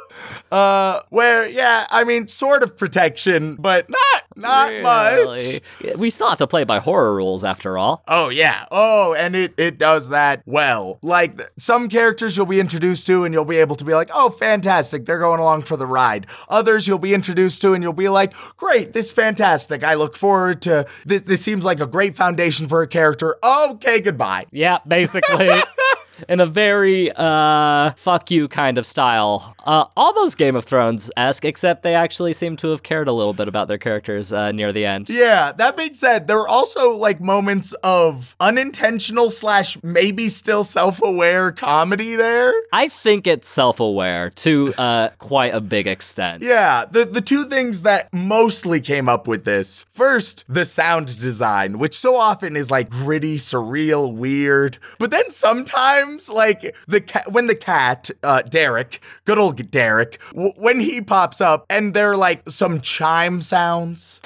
Uh 0.56 1.02
where 1.10 1.48
yeah, 1.48 1.88
I 1.90 2.04
mean 2.04 2.28
sort 2.28 2.62
of 2.64 2.78
protection, 2.78 3.56
but 3.56 3.90
not 3.90 4.24
not 4.42 4.82
much. 4.82 5.62
We 5.96 6.10
still 6.10 6.30
have 6.30 6.38
to 6.40 6.48
play 6.48 6.64
by 6.64 6.80
horror 6.80 7.16
rules 7.16 7.44
after 7.44 7.78
all. 7.78 8.04
Oh 8.08 8.30
yeah. 8.30 8.66
Oh, 8.72 9.14
and 9.14 9.36
it 9.36 9.54
it 9.58 9.78
does 9.78 10.10
that 10.10 10.42
well. 10.46 11.00
Like 11.02 11.40
some 11.58 11.90
characters 11.90 12.36
you'll 12.36 12.46
be 12.46 12.60
introduced 12.60 13.06
to 13.08 13.24
and 13.24 13.34
you'll 13.34 13.46
be 13.46 13.58
able 13.58 13.76
to 13.76 13.86
be 13.86 13.94
like, 13.94 14.10
"Oh, 14.14 14.30
fantastic. 14.30 15.06
They're 15.06 15.20
going 15.20 15.40
along 15.40 15.64
for 15.64 15.78
the 15.78 15.88
ride." 15.88 16.28
Others 16.50 16.88
you'll 16.88 17.00
be 17.00 17.14
introduced 17.14 17.62
to 17.62 17.74
and 17.74 17.84
you'll 17.84 17.94
be 17.94 18.10
like, 18.10 18.34
"Great, 18.58 18.94
this 18.94 19.08
is 19.08 19.12
fantastic. 19.12 19.84
I 19.84 19.94
look 19.96 20.16
forward 20.18 20.62
to 20.64 20.86
this 21.06 21.22
this 21.22 21.42
seems 21.42 21.64
like 21.64 21.80
a 21.80 21.88
great 21.88 22.16
foundation 22.16 22.68
for 22.68 22.82
a 22.82 22.88
character." 22.88 23.38
Okay, 23.44 24.02
goodbye. 24.02 24.46
Yeah, 24.52 24.80
basically. 24.88 25.50
In 26.30 26.40
a 26.40 26.46
very 26.46 27.12
uh 27.16 27.92
fuck 27.94 28.30
you 28.32 28.48
kind 28.48 28.78
of 28.78 28.86
style. 28.86 29.56
Uh 29.66 29.86
almost 29.96 30.38
Game 30.38 30.56
of 30.56 30.66
Thrones 30.66 31.10
esque, 31.18 31.46
except 31.46 31.84
they 31.84 31.96
actually 31.96 32.34
seem 32.34 32.56
to 32.58 32.70
have 32.70 32.84
cared 32.84 33.08
a 33.08 33.12
little 33.14 33.34
bit 33.34 33.48
about 33.48 33.68
their 33.68 33.78
characters 33.78 34.32
uh, 34.34 34.52
near 34.52 34.72
the 34.72 34.86
end. 34.86 35.10
Yeah, 35.10 35.52
that 35.54 35.78
being 35.78 35.94
said, 35.94 36.28
there 36.28 36.38
were 36.38 36.48
also 36.48 36.92
like 36.92 37.20
moments 37.22 37.74
of 37.84 38.36
unintentional 38.40 39.30
slash 39.32 39.82
maybe 39.84 40.30
still 40.30 40.64
self-aware 40.64 41.52
comedy 41.52 42.16
there. 42.16 42.54
I 42.72 42.88
think 42.88 43.28
it's 43.28 43.48
self 43.48 43.80
aware 43.80 44.30
to 44.30 44.74
uh 44.76 45.10
quite 45.18 45.54
a 45.54 45.62
big 45.62 45.88
extent. 45.88 46.44
Yeah, 46.44 46.86
the 46.86 47.06
the 47.06 47.22
two 47.22 47.46
things 47.46 47.82
that 47.84 48.14
mostly 48.14 48.80
came 48.82 49.10
up 49.10 49.28
with 49.28 49.46
this. 49.46 49.86
First, 49.90 50.44
the 50.48 50.66
sound 50.66 51.08
design, 51.20 51.80
which 51.80 51.98
so 51.98 52.16
often 52.16 52.56
is 52.56 52.70
like 52.70 52.90
gritty, 52.90 53.38
surreal, 53.38 54.14
weird. 54.14 54.78
But 55.00 55.12
then 55.12 55.32
sometimes 55.32 56.11
like 56.30 56.76
the 56.88 57.02
cat 57.02 57.32
when 57.32 57.48
the 57.48 57.56
cat, 57.56 58.10
uh 58.24 58.42
Derek, 58.44 59.02
good 59.26 59.38
old 59.38 59.72
Derek, 59.72 60.20
w- 60.32 60.54
when 60.58 60.80
he 60.80 61.02
pops 61.02 61.42
up 61.42 61.66
and 61.70 61.94
they're 61.94 62.16
like 62.18 62.50
some 62.50 62.82
chime 62.82 63.42
sounds. 63.42 64.20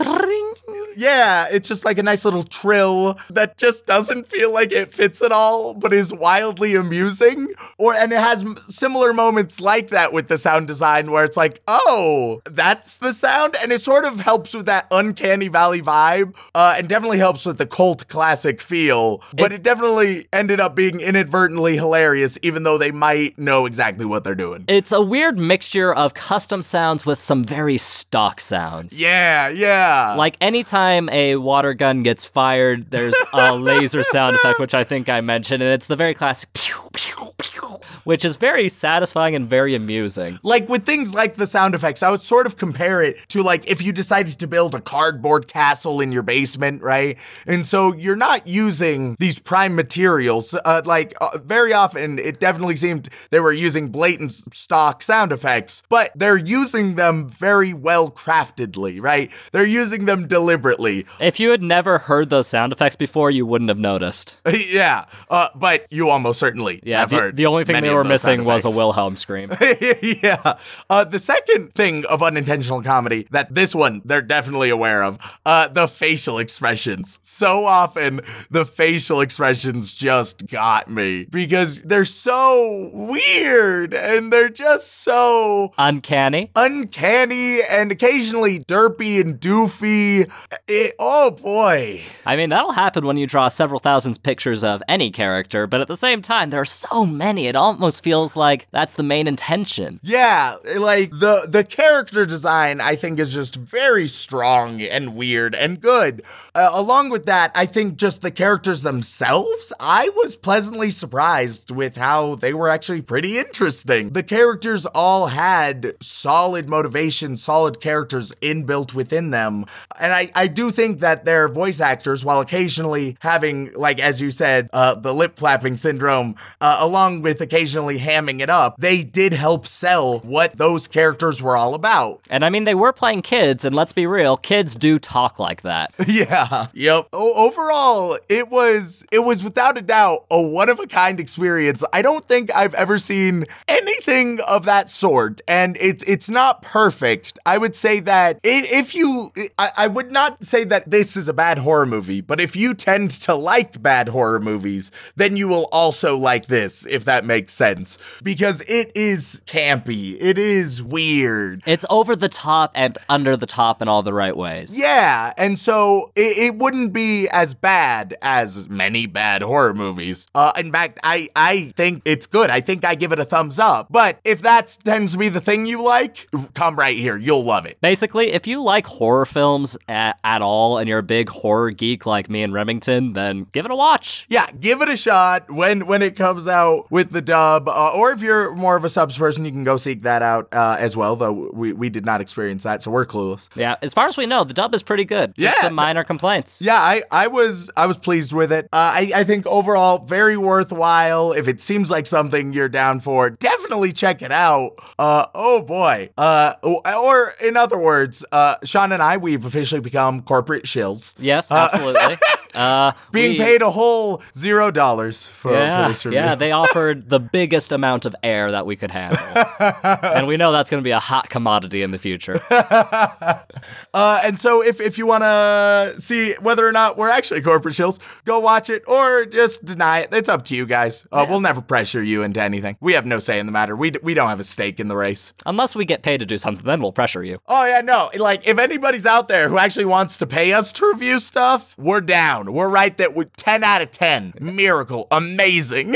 Yeah, 0.97 1.47
it's 1.51 1.67
just 1.67 1.85
like 1.85 1.97
a 1.97 2.03
nice 2.03 2.25
little 2.25 2.43
trill 2.43 3.17
that 3.29 3.57
just 3.57 3.85
doesn't 3.85 4.27
feel 4.27 4.53
like 4.53 4.71
it 4.71 4.93
fits 4.93 5.21
at 5.21 5.31
all, 5.31 5.73
but 5.73 5.93
is 5.93 6.13
wildly 6.13 6.75
amusing. 6.75 7.47
Or 7.77 7.93
and 7.93 8.11
it 8.11 8.19
has 8.19 8.45
similar 8.69 9.13
moments 9.13 9.59
like 9.59 9.89
that 9.89 10.13
with 10.13 10.27
the 10.27 10.37
sound 10.37 10.67
design 10.67 11.11
where 11.11 11.23
it's 11.23 11.37
like, 11.37 11.61
oh, 11.67 12.41
that's 12.45 12.97
the 12.97 13.13
sound, 13.13 13.55
and 13.61 13.71
it 13.71 13.81
sort 13.81 14.05
of 14.05 14.19
helps 14.19 14.53
with 14.53 14.65
that 14.67 14.87
uncanny 14.91 15.47
valley 15.47 15.81
vibe, 15.81 16.35
uh, 16.53 16.75
and 16.77 16.87
definitely 16.87 17.19
helps 17.19 17.45
with 17.45 17.57
the 17.57 17.65
cult 17.65 18.07
classic 18.07 18.61
feel. 18.61 19.21
But 19.33 19.51
it, 19.51 19.63
definitely 19.63 20.27
ended 20.31 20.59
up 20.59 20.75
being 20.75 20.99
inadvertently 20.99 21.75
hilarious, 21.75 22.37
even 22.41 22.63
though 22.63 22.77
they 22.77 22.91
might 22.91 23.37
know 23.37 23.65
exactly 23.65 24.05
what 24.05 24.23
they're 24.23 24.35
doing. 24.35 24.65
It's 24.67 24.91
a 24.91 25.01
weird 25.01 25.39
mixture 25.39 25.93
of 25.93 26.13
custom 26.13 26.61
sounds 26.61 27.05
with 27.05 27.19
some 27.19 27.43
very 27.43 27.77
stock 27.77 28.39
sounds. 28.39 28.99
yeah, 28.99 29.49
yeah. 29.49 30.15
Like 30.15 30.37
anytime 30.39 30.84
a 31.11 31.35
water 31.35 31.73
gun 31.73 32.03
gets 32.03 32.25
fired, 32.25 32.89
there's 32.91 33.15
a 33.33 33.55
laser 33.57 34.03
sound 34.03 34.35
effect, 34.35 34.59
which 34.59 34.73
I 34.73 34.83
think 34.83 35.09
I 35.09 35.21
mentioned, 35.21 35.61
and 35.63 35.71
it's 35.71 35.87
the 35.87 35.95
very 35.95 36.13
classic 36.13 36.51
pew, 36.53 36.84
pew, 36.95 37.33
pew, 37.37 37.79
which 38.03 38.25
is 38.25 38.37
very 38.37 38.69
satisfying 38.69 39.35
and 39.35 39.49
very 39.49 39.75
amusing. 39.75 40.39
like 40.43 40.67
with 40.69 40.85
things 40.85 41.13
like 41.13 41.35
the 41.35 41.47
sound 41.47 41.75
effects, 41.75 42.01
I 42.01 42.09
would 42.09 42.21
sort 42.21 42.45
of 42.45 42.57
compare 42.57 43.01
it 43.01 43.17
to 43.29 43.43
like 43.43 43.69
if 43.69 43.81
you 43.81 43.91
decided 43.91 44.39
to 44.39 44.47
build 44.47 44.73
a 44.73 44.81
cardboard 44.81 45.47
castle 45.47 46.01
in 46.01 46.11
your 46.11 46.23
basement, 46.23 46.81
right? 46.81 47.17
And 47.45 47.65
so 47.65 47.93
you're 47.93 48.15
not 48.15 48.47
using 48.47 49.15
these 49.19 49.39
prime 49.39 49.75
materials. 49.75 50.53
Uh, 50.53 50.81
like 50.85 51.13
uh, 51.21 51.37
very 51.37 51.73
often, 51.73 52.19
it 52.19 52.39
definitely 52.39 52.75
seemed 52.75 53.09
they 53.29 53.39
were 53.39 53.53
using 53.53 53.89
blatant 53.89 54.31
stock 54.31 55.03
sound 55.03 55.31
effects, 55.31 55.83
but 55.89 56.11
they're 56.15 56.37
using 56.37 56.95
them 56.95 57.27
very 57.27 57.73
well 57.73 58.09
craftedly, 58.11 59.01
right? 59.01 59.31
They're 59.51 59.65
using 59.65 60.05
them 60.05 60.27
deliberately. 60.27 61.05
If 61.19 61.39
you 61.39 61.51
had 61.51 61.61
never 61.61 61.97
heard 61.97 62.29
those 62.29 62.47
sound 62.47 62.71
effects 62.71 62.95
before, 62.95 63.31
you 63.31 63.45
wouldn't 63.45 63.69
have 63.69 63.79
noticed. 63.79 64.37
yeah, 64.47 65.05
uh, 65.29 65.49
but 65.55 65.85
you 65.89 66.09
almost 66.09 66.39
certainly 66.39 66.79
Yeah, 66.85 67.05
the, 67.05 67.31
the 67.33 67.45
only 67.47 67.63
thing 67.65 67.81
they 67.81 67.93
were 67.93 68.03
missing 68.03 68.45
was 68.45 68.63
a. 68.63 68.69
Wilhelm 68.75 69.15
scream. 69.15 69.51
yeah. 69.61 70.57
Uh, 70.89 71.03
the 71.05 71.17
second 71.19 71.73
thing 71.75 72.03
of 72.05 72.21
unintentional 72.21 72.81
comedy 72.83 73.25
that 73.31 73.55
this 73.55 73.73
one 73.73 74.01
they're 74.03 74.21
definitely 74.21 74.69
aware 74.69 75.01
of, 75.01 75.17
uh, 75.45 75.67
the 75.69 75.87
facial 75.87 76.39
expressions. 76.39 77.19
So 77.23 77.65
often 77.65 78.21
the 78.51 78.65
facial 78.65 79.21
expressions 79.21 79.93
just 79.93 80.45
got 80.47 80.89
me 80.89 81.23
because 81.25 81.81
they're 81.83 82.03
so 82.05 82.89
weird 82.93 83.93
and 83.93 84.31
they're 84.31 84.49
just 84.49 84.91
so 85.03 85.71
Uncanny. 85.77 86.51
uncanny 86.55 87.61
and 87.63 87.91
occasionally 87.91 88.59
derpy 88.59 89.21
and 89.21 89.39
doofy. 89.39 90.29
It- 90.67 90.95
oh 90.99 91.31
boy. 91.31 92.01
I 92.25 92.35
mean, 92.35 92.49
that'll 92.49 92.73
happen 92.73 93.05
when 93.05 93.17
you 93.17 93.25
draw 93.25 93.47
several 93.47 93.79
thousand 93.79 94.21
pictures 94.21 94.63
of 94.63 94.83
any 94.89 95.11
character, 95.11 95.65
but 95.65 95.79
at 95.81 95.87
the 95.87 95.97
same 95.97 96.21
time, 96.21 96.49
there 96.49 96.59
are 96.61 96.65
so 96.75 97.05
many, 97.05 97.47
it 97.47 97.55
almost 97.55 98.03
feels 98.03 98.35
like 98.35 98.67
that's 98.71 98.95
the 98.95 99.03
main 99.03 99.27
intention. 99.27 99.99
Yeah, 100.03 100.57
like 100.75 101.11
the 101.11 101.47
the 101.47 101.63
character 101.63 102.25
design 102.25 102.81
I 102.81 102.95
think 102.95 103.19
is 103.19 103.33
just 103.33 103.55
very 103.55 104.07
strong 104.07 104.81
and 104.81 105.15
weird 105.15 105.55
and 105.55 105.79
good. 105.79 106.23
Uh, 106.53 106.69
along 106.73 107.09
with 107.09 107.25
that, 107.25 107.51
I 107.55 107.65
think 107.65 107.97
just 107.97 108.21
the 108.21 108.31
characters 108.31 108.81
themselves, 108.81 109.73
I 109.79 110.09
was 110.09 110.35
pleasantly 110.35 110.91
surprised 110.91 111.71
with 111.71 111.95
how 111.95 112.35
they 112.35 112.53
were 112.53 112.69
actually 112.69 113.01
pretty 113.01 113.37
interesting. 113.37 114.09
The 114.11 114.23
characters 114.23 114.85
all 114.87 115.27
had 115.27 115.95
solid 116.01 116.67
motivation, 116.67 117.37
solid 117.37 117.79
characters 117.79 118.33
inbuilt 118.41 118.93
within 118.93 119.31
them. 119.31 119.65
And 119.99 120.13
I 120.13 120.31
I 120.35 120.47
do 120.47 120.71
think 120.71 120.99
that 120.99 121.25
their 121.25 121.47
voice 121.47 121.79
actors 121.79 122.25
while 122.25 122.41
occasionally 122.41 123.17
having 123.19 123.71
like 123.73 123.99
as 123.99 124.21
you 124.21 124.31
said, 124.31 124.69
uh 124.73 124.95
the 124.95 125.13
lip 125.13 125.37
flapping 125.37 125.77
syndrome 125.77 126.35
uh, 126.65 126.77
along 126.79 127.21
with 127.21 127.41
occasionally 127.41 127.99
hamming 127.99 128.41
it 128.41 128.49
up, 128.49 128.75
they 128.79 129.03
did 129.03 129.33
help 129.33 129.67
sell 129.67 130.17
what 130.19 130.57
those 130.57 130.87
characters 130.87 131.39
were 131.39 131.55
all 131.55 131.75
about. 131.75 132.21
And 132.31 132.43
I 132.43 132.49
mean, 132.49 132.63
they 132.63 132.73
were 132.73 132.91
playing 132.91 133.21
kids, 133.21 133.65
and 133.65 133.75
let's 133.75 133.93
be 133.93 134.07
real, 134.07 134.35
kids 134.35 134.75
do 134.75 134.97
talk 134.97 135.39
like 135.39 135.61
that. 135.61 135.93
Yeah. 136.15 136.67
Yep. 136.73 137.09
O- 137.13 137.33
overall, 137.47 138.17
it 138.29 138.49
was 138.49 139.03
it 139.11 139.19
was 139.19 139.43
without 139.43 139.77
a 139.77 139.81
doubt 139.81 140.25
a 140.31 140.41
one 140.41 140.69
of 140.69 140.79
a 140.79 140.87
kind 140.87 141.19
experience. 141.19 141.83
I 141.91 142.01
don't 142.01 142.23
think 142.25 142.55
I've 142.55 142.73
ever 142.73 142.99
seen 142.99 143.45
anything 143.67 144.39
of 144.47 144.63
that 144.65 144.89
sort, 144.89 145.41
and 145.47 145.75
it's 145.79 146.03
it's 146.07 146.29
not 146.29 146.61
perfect. 146.61 147.37
I 147.45 147.57
would 147.57 147.75
say 147.75 147.99
that 148.01 148.39
if 148.43 148.95
you, 148.95 149.33
I, 149.57 149.71
I 149.77 149.87
would 149.87 150.11
not 150.11 150.43
say 150.43 150.63
that 150.63 150.89
this 150.89 151.17
is 151.17 151.27
a 151.27 151.33
bad 151.33 151.57
horror 151.57 151.85
movie, 151.85 152.21
but 152.21 152.39
if 152.39 152.55
you 152.55 152.73
tend 152.73 153.11
to 153.11 153.35
like 153.35 153.81
bad 153.81 154.07
horror 154.09 154.39
movies, 154.39 154.89
then 155.17 155.35
you 155.35 155.47
will 155.49 155.67
also 155.73 156.15
like 156.17 156.45
this, 156.47 156.54
if 156.55 157.05
that 157.05 157.25
makes 157.25 157.53
sense, 157.53 157.97
because 158.23 158.61
it 158.61 158.91
is 158.95 159.41
campy. 159.45 160.17
It 160.19 160.37
is 160.37 160.81
weird. 160.81 161.63
It's 161.65 161.85
over 161.89 162.15
the 162.15 162.29
top 162.29 162.71
and 162.75 162.97
under 163.09 163.35
the 163.35 163.45
top 163.45 163.81
in 163.81 163.87
all 163.87 164.03
the 164.03 164.13
right 164.13 164.35
ways. 164.35 164.77
Yeah, 164.77 165.33
and 165.37 165.57
so 165.59 166.11
it, 166.15 166.37
it 166.37 166.55
wouldn't 166.55 166.93
be 166.93 167.27
as 167.29 167.53
bad 167.53 168.15
as 168.21 168.69
many 168.69 169.05
bad 169.05 169.41
horror 169.41 169.73
movies. 169.73 170.27
Uh, 170.33 170.51
in 170.57 170.71
fact, 170.71 170.99
I 171.03 171.29
I 171.35 171.71
think 171.75 172.01
it's 172.05 172.27
good. 172.27 172.49
I 172.49 172.61
think 172.61 172.85
I 172.85 172.95
give 172.95 173.11
it 173.11 173.19
a 173.19 173.25
thumbs 173.25 173.59
up. 173.59 173.87
But 173.89 174.19
if 174.23 174.41
that 174.41 174.77
tends 174.83 175.13
to 175.13 175.17
be 175.17 175.29
the 175.29 175.41
thing 175.41 175.65
you 175.65 175.83
like, 175.83 176.27
come 176.53 176.75
right 176.75 176.97
here. 176.97 177.17
You'll 177.17 177.43
love 177.43 177.65
it. 177.65 177.79
Basically, 177.81 178.31
if 178.31 178.47
you 178.47 178.61
like 178.63 178.85
horror 178.85 179.25
films 179.25 179.77
at, 179.87 180.19
at 180.23 180.41
all 180.41 180.77
and 180.77 180.87
you're 180.87 180.99
a 180.99 181.03
big 181.03 181.29
horror 181.29 181.71
geek 181.71 182.05
like 182.05 182.29
me 182.29 182.43
and 182.43 182.53
Remington, 182.53 183.13
then 183.13 183.43
give 183.51 183.65
it 183.65 183.71
a 183.71 183.75
watch. 183.75 184.25
Yeah, 184.29 184.49
give 184.51 184.81
it 184.81 184.89
a 184.89 184.97
shot 184.97 185.51
when 185.51 185.85
when 185.87 186.01
it 186.01 186.15
comes 186.15 186.34
out 186.47 186.85
with 186.91 187.11
the 187.11 187.21
dub. 187.21 187.67
Uh, 187.67 187.91
or 187.95 188.11
if 188.11 188.21
you're 188.21 188.53
more 188.55 188.75
of 188.75 188.83
a 188.83 188.89
subs 188.89 189.17
person, 189.17 189.45
you 189.45 189.51
can 189.51 189.63
go 189.63 189.77
seek 189.77 190.01
that 190.03 190.21
out 190.21 190.47
uh, 190.53 190.75
as 190.79 190.95
well. 190.97 191.15
Though 191.15 191.49
we 191.53 191.73
we 191.73 191.89
did 191.89 192.05
not 192.05 192.21
experience 192.21 192.63
that, 192.63 192.83
so 192.83 192.91
we're 192.91 193.05
clueless. 193.05 193.49
Yeah, 193.55 193.75
as 193.81 193.93
far 193.93 194.07
as 194.07 194.17
we 194.17 194.25
know, 194.25 194.43
the 194.43 194.53
dub 194.53 194.73
is 194.75 194.83
pretty 194.83 195.05
good. 195.05 195.33
Just 195.37 195.57
Yeah. 195.57 195.67
some 195.67 195.75
minor 195.75 196.03
complaints. 196.03 196.61
Yeah, 196.61 196.75
I, 196.79 197.03
I 197.11 197.27
was 197.27 197.69
I 197.77 197.85
was 197.87 197.97
pleased 197.97 198.33
with 198.33 198.51
it. 198.51 198.65
Uh, 198.73 198.91
I 198.95 199.11
I 199.15 199.23
think 199.23 199.45
overall 199.47 199.99
very 200.05 200.37
worthwhile. 200.37 201.31
If 201.33 201.47
it 201.47 201.61
seems 201.61 201.89
like 201.89 202.05
something 202.07 202.53
you're 202.53 202.69
down 202.69 202.99
for, 202.99 203.29
definitely 203.29 203.91
check 203.93 204.21
it 204.21 204.31
out. 204.31 204.71
Uh 204.99 205.25
oh 205.33 205.61
boy. 205.61 206.09
Uh 206.17 206.53
or 206.63 207.33
in 207.43 207.57
other 207.57 207.77
words, 207.77 208.23
uh 208.31 208.55
Sean 208.63 208.91
and 208.91 209.01
I 209.01 209.17
we've 209.17 209.45
officially 209.45 209.81
become 209.81 210.21
corporate 210.21 210.65
shills, 210.65 211.13
Yes, 211.17 211.51
absolutely. 211.51 212.17
uh, 212.55 212.91
being 213.11 213.31
we- 213.31 213.37
paid 213.37 213.61
a 213.61 213.71
whole 213.71 214.21
zero 214.37 214.71
dollars 214.71 215.27
for, 215.27 215.51
Yeah, 215.53 215.83
for 215.83 215.89
this 215.93 216.05
review. 216.05 216.19
yeah, 216.19 216.35
they 216.35 216.51
offered 216.51 217.09
the 217.09 217.19
biggest 217.19 217.71
amount 217.71 218.05
of 218.05 218.15
air 218.23 218.51
that 218.51 218.65
we 218.65 218.75
could 218.75 218.91
handle. 218.91 219.19
and 220.03 220.27
we 220.27 220.37
know 220.37 220.51
that's 220.51 220.69
going 220.69 220.81
to 220.81 220.83
be 220.83 220.91
a 220.91 220.99
hot 220.99 221.29
commodity 221.29 221.81
in 221.83 221.91
the 221.91 221.99
future. 221.99 222.41
Uh, 223.93 224.19
and 224.23 224.39
so 224.39 224.61
if, 224.61 224.81
if 224.81 224.97
you 224.97 225.05
want 225.05 225.23
to 225.23 225.95
see 225.99 226.33
whether 226.41 226.67
or 226.67 226.71
not 226.71 226.97
we're 226.97 227.09
actually 227.09 227.41
corporate 227.41 227.73
shills, 227.75 227.97
go 228.25 228.39
watch 228.39 228.69
it 228.69 228.83
or 228.87 229.25
just 229.25 229.63
deny 229.63 229.99
it. 229.99 230.09
It's 230.11 230.27
up 230.29 230.43
to 230.45 230.55
you 230.55 230.65
guys. 230.65 231.07
Uh, 231.11 231.25
We'll 231.29 231.39
never 231.39 231.61
pressure 231.61 232.03
you 232.03 232.21
into 232.21 232.41
anything. 232.41 232.77
We 232.81 232.93
have 232.93 233.05
no 233.05 233.19
say 233.19 233.39
in 233.39 233.45
the 233.45 233.51
matter. 233.51 233.75
We, 233.75 233.91
d- 233.91 233.99
we 234.03 234.13
don't 234.13 234.29
have 234.29 234.39
a 234.39 234.43
stake 234.43 234.79
in 234.79 234.87
the 234.89 234.95
race. 234.97 235.33
Unless 235.45 235.75
we 235.75 235.85
get 235.85 236.03
paid 236.03 236.19
to 236.19 236.25
do 236.25 236.37
something, 236.37 236.65
then 236.65 236.81
we'll 236.81 236.91
pressure 236.91 237.23
you. 237.23 237.39
Oh 237.47 237.63
yeah, 237.65 237.81
no. 237.81 238.11
Like 238.15 238.47
if 238.47 238.57
anybody's 238.59 239.05
out 239.05 239.27
there 239.27 239.49
who 239.49 239.57
actually 239.57 239.85
wants 239.85 240.17
to 240.17 240.27
pay 240.27 240.53
us 240.53 240.71
to 240.73 240.85
review 240.87 241.19
stuff, 241.19 241.73
we're 241.77 242.01
down. 242.01 242.44
We're 242.53 242.69
right 242.69 242.95
that 242.97 243.15
with 243.15 243.35
10 243.37 243.63
out 243.63 243.81
of 243.81 243.91
10. 243.91 244.33
Miracle. 244.39 245.07
Amazing. 245.11 245.95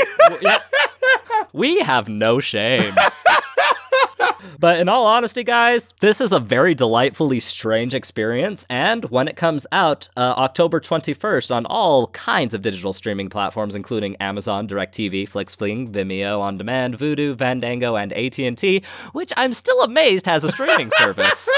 We 1.52 1.80
have 1.80 2.08
no 2.08 2.38
shame. 2.40 2.94
But 4.58 4.78
in 4.78 4.88
all 4.90 5.06
honesty, 5.06 5.42
guys, 5.42 5.94
this 6.00 6.20
is 6.20 6.32
a 6.32 6.38
very 6.38 6.74
delightfully 6.74 7.40
strange 7.40 7.94
experience. 7.94 8.66
And 8.68 9.04
when 9.06 9.26
it 9.26 9.36
comes 9.36 9.66
out 9.72 10.08
uh, 10.18 10.34
October 10.36 10.80
21st 10.80 11.54
on 11.54 11.64
all 11.66 12.08
kinds 12.08 12.52
of 12.52 12.60
digital 12.60 12.92
streaming 12.92 13.30
platforms, 13.30 13.74
including 13.74 14.16
Amazon, 14.16 14.68
DirecTV, 14.68 15.28
FlixFling, 15.28 15.92
Vimeo 15.92 16.40
On 16.40 16.58
Demand, 16.58 16.98
Vudu, 16.98 17.38
Fandango, 17.38 17.96
and 17.96 18.12
AT&T, 18.12 18.82
which 19.12 19.32
I'm 19.36 19.54
still 19.54 19.82
amazed 19.82 20.26
has 20.26 20.44
a 20.44 20.48
streaming 20.48 20.90
service. 20.90 21.48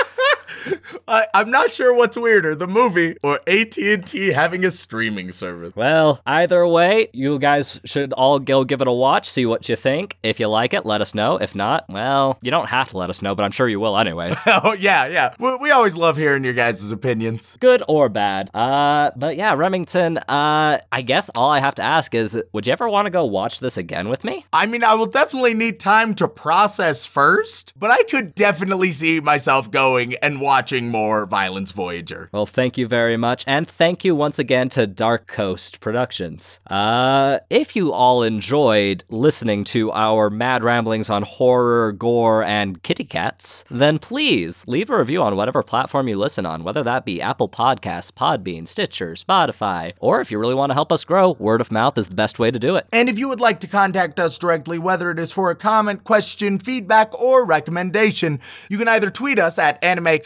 I, 1.08 1.26
I'm 1.34 1.50
not 1.50 1.70
sure 1.70 1.94
what's 1.94 2.16
weirder, 2.16 2.54
the 2.54 2.66
movie 2.66 3.16
or 3.22 3.40
AT&T 3.46 4.32
having 4.32 4.64
a 4.64 4.70
streaming 4.70 5.32
service. 5.32 5.74
Well, 5.76 6.20
either 6.26 6.66
way, 6.66 7.08
you 7.12 7.38
guys 7.38 7.80
should 7.84 8.12
all 8.12 8.38
go 8.38 8.64
give 8.64 8.80
it 8.80 8.88
a 8.88 8.92
watch, 8.92 9.28
see 9.28 9.46
what 9.46 9.68
you 9.68 9.76
think. 9.76 10.16
If 10.22 10.40
you 10.40 10.48
like 10.48 10.74
it, 10.74 10.84
let 10.86 11.00
us 11.00 11.14
know. 11.14 11.36
If 11.36 11.54
not, 11.54 11.84
well, 11.88 12.38
you 12.42 12.50
don't 12.50 12.68
have 12.68 12.90
to 12.90 12.98
let 12.98 13.10
us 13.10 13.22
know, 13.22 13.34
but 13.34 13.42
I'm 13.44 13.50
sure 13.50 13.68
you 13.68 13.80
will 13.80 13.98
anyways. 13.98 14.36
Oh 14.64 14.74
yeah, 14.74 15.06
yeah. 15.06 15.34
We, 15.38 15.56
we 15.56 15.70
always 15.70 15.96
love 15.96 16.16
hearing 16.16 16.44
your 16.44 16.52
guys' 16.52 16.92
opinions. 16.92 17.56
Good 17.58 17.82
or 17.88 18.08
bad. 18.10 18.50
Uh, 18.54 19.10
but 19.16 19.36
yeah, 19.36 19.54
Remington, 19.54 20.18
uh, 20.18 20.78
I 20.92 21.02
guess 21.02 21.30
all 21.34 21.50
I 21.50 21.58
have 21.58 21.74
to 21.76 21.82
ask 21.82 22.14
is, 22.14 22.40
would 22.52 22.66
you 22.66 22.72
ever 22.72 22.88
want 22.88 23.06
to 23.06 23.10
go 23.10 23.24
watch 23.24 23.60
this 23.60 23.78
again 23.78 24.08
with 24.10 24.24
me? 24.24 24.44
I 24.52 24.66
mean, 24.66 24.84
I 24.84 24.94
will 24.94 25.06
definitely 25.06 25.54
need 25.54 25.80
time 25.80 26.14
to 26.16 26.28
process 26.28 27.06
first, 27.06 27.72
but 27.78 27.90
I 27.90 28.02
could 28.04 28.34
definitely 28.34 28.92
see 28.92 29.20
myself 29.20 29.70
going 29.70 30.14
and 30.16 30.40
watching 30.42 30.88
more 30.88 31.24
Violence 31.24 31.70
Voyager. 31.70 32.28
Well, 32.32 32.46
thank 32.46 32.76
you 32.76 32.86
very 32.86 33.16
much, 33.16 33.44
and 33.46 33.66
thank 33.66 34.04
you 34.04 34.14
once 34.14 34.38
again 34.38 34.68
to 34.70 34.86
Dark 34.86 35.26
Coast 35.26 35.80
Productions. 35.80 36.60
Uh, 36.66 37.38
if 37.48 37.74
you 37.74 37.92
all 37.92 38.22
enjoyed 38.22 39.04
listening 39.08 39.64
to 39.64 39.90
our 39.92 40.28
mad 40.28 40.64
ramblings 40.64 41.08
on 41.08 41.22
horror, 41.22 41.92
gore, 41.92 42.42
and 42.42 42.82
kitty 42.82 43.04
cats, 43.04 43.64
then 43.70 43.98
please 43.98 44.64
leave 44.66 44.90
a 44.90 44.98
review 44.98 45.22
on 45.22 45.36
whatever 45.36 45.62
platform 45.62 46.08
you 46.08 46.18
listen 46.18 46.44
on, 46.44 46.64
whether 46.64 46.82
that 46.82 47.04
be 47.04 47.22
Apple 47.22 47.48
Podcasts, 47.48 48.10
Podbean, 48.12 48.66
Stitcher, 48.66 49.12
Spotify, 49.12 49.92
or 50.00 50.20
if 50.20 50.30
you 50.30 50.38
really 50.38 50.54
want 50.54 50.70
to 50.70 50.74
help 50.74 50.90
us 50.92 51.04
grow, 51.04 51.32
word 51.38 51.60
of 51.60 51.70
mouth 51.70 51.96
is 51.96 52.08
the 52.08 52.14
best 52.14 52.38
way 52.38 52.50
to 52.50 52.58
do 52.58 52.76
it. 52.76 52.86
And 52.92 53.08
if 53.08 53.18
you 53.18 53.28
would 53.28 53.40
like 53.40 53.60
to 53.60 53.66
contact 53.66 54.18
us 54.18 54.36
directly, 54.38 54.78
whether 54.78 55.10
it 55.10 55.18
is 55.18 55.30
for 55.30 55.50
a 55.50 55.54
comment, 55.54 56.04
question, 56.04 56.58
feedback, 56.58 57.14
or 57.18 57.46
recommendation, 57.46 58.40
you 58.68 58.78
can 58.78 58.88
either 58.88 59.10
tweet 59.10 59.38
us 59.38 59.58
at 59.58 59.78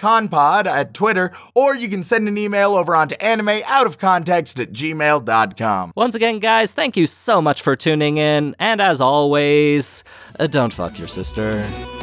AnimeConPod 0.06 0.66
at 0.66 0.94
Twitter, 0.94 1.32
or 1.54 1.74
you 1.74 1.88
can 1.88 2.04
send 2.04 2.28
an 2.28 2.38
email 2.38 2.74
over 2.74 2.94
onto 2.94 3.16
animeoutofcontext 3.16 4.60
at 4.60 4.72
gmail.com. 4.72 5.92
Once 5.94 6.14
again, 6.14 6.38
guys, 6.38 6.72
thank 6.72 6.96
you 6.96 7.06
so 7.06 7.42
much 7.42 7.62
for 7.62 7.76
tuning 7.76 8.16
in, 8.16 8.54
and 8.58 8.80
as 8.80 9.00
always, 9.00 10.04
uh, 10.38 10.46
don't 10.46 10.72
fuck 10.72 10.98
your 10.98 11.08
sister. 11.08 11.95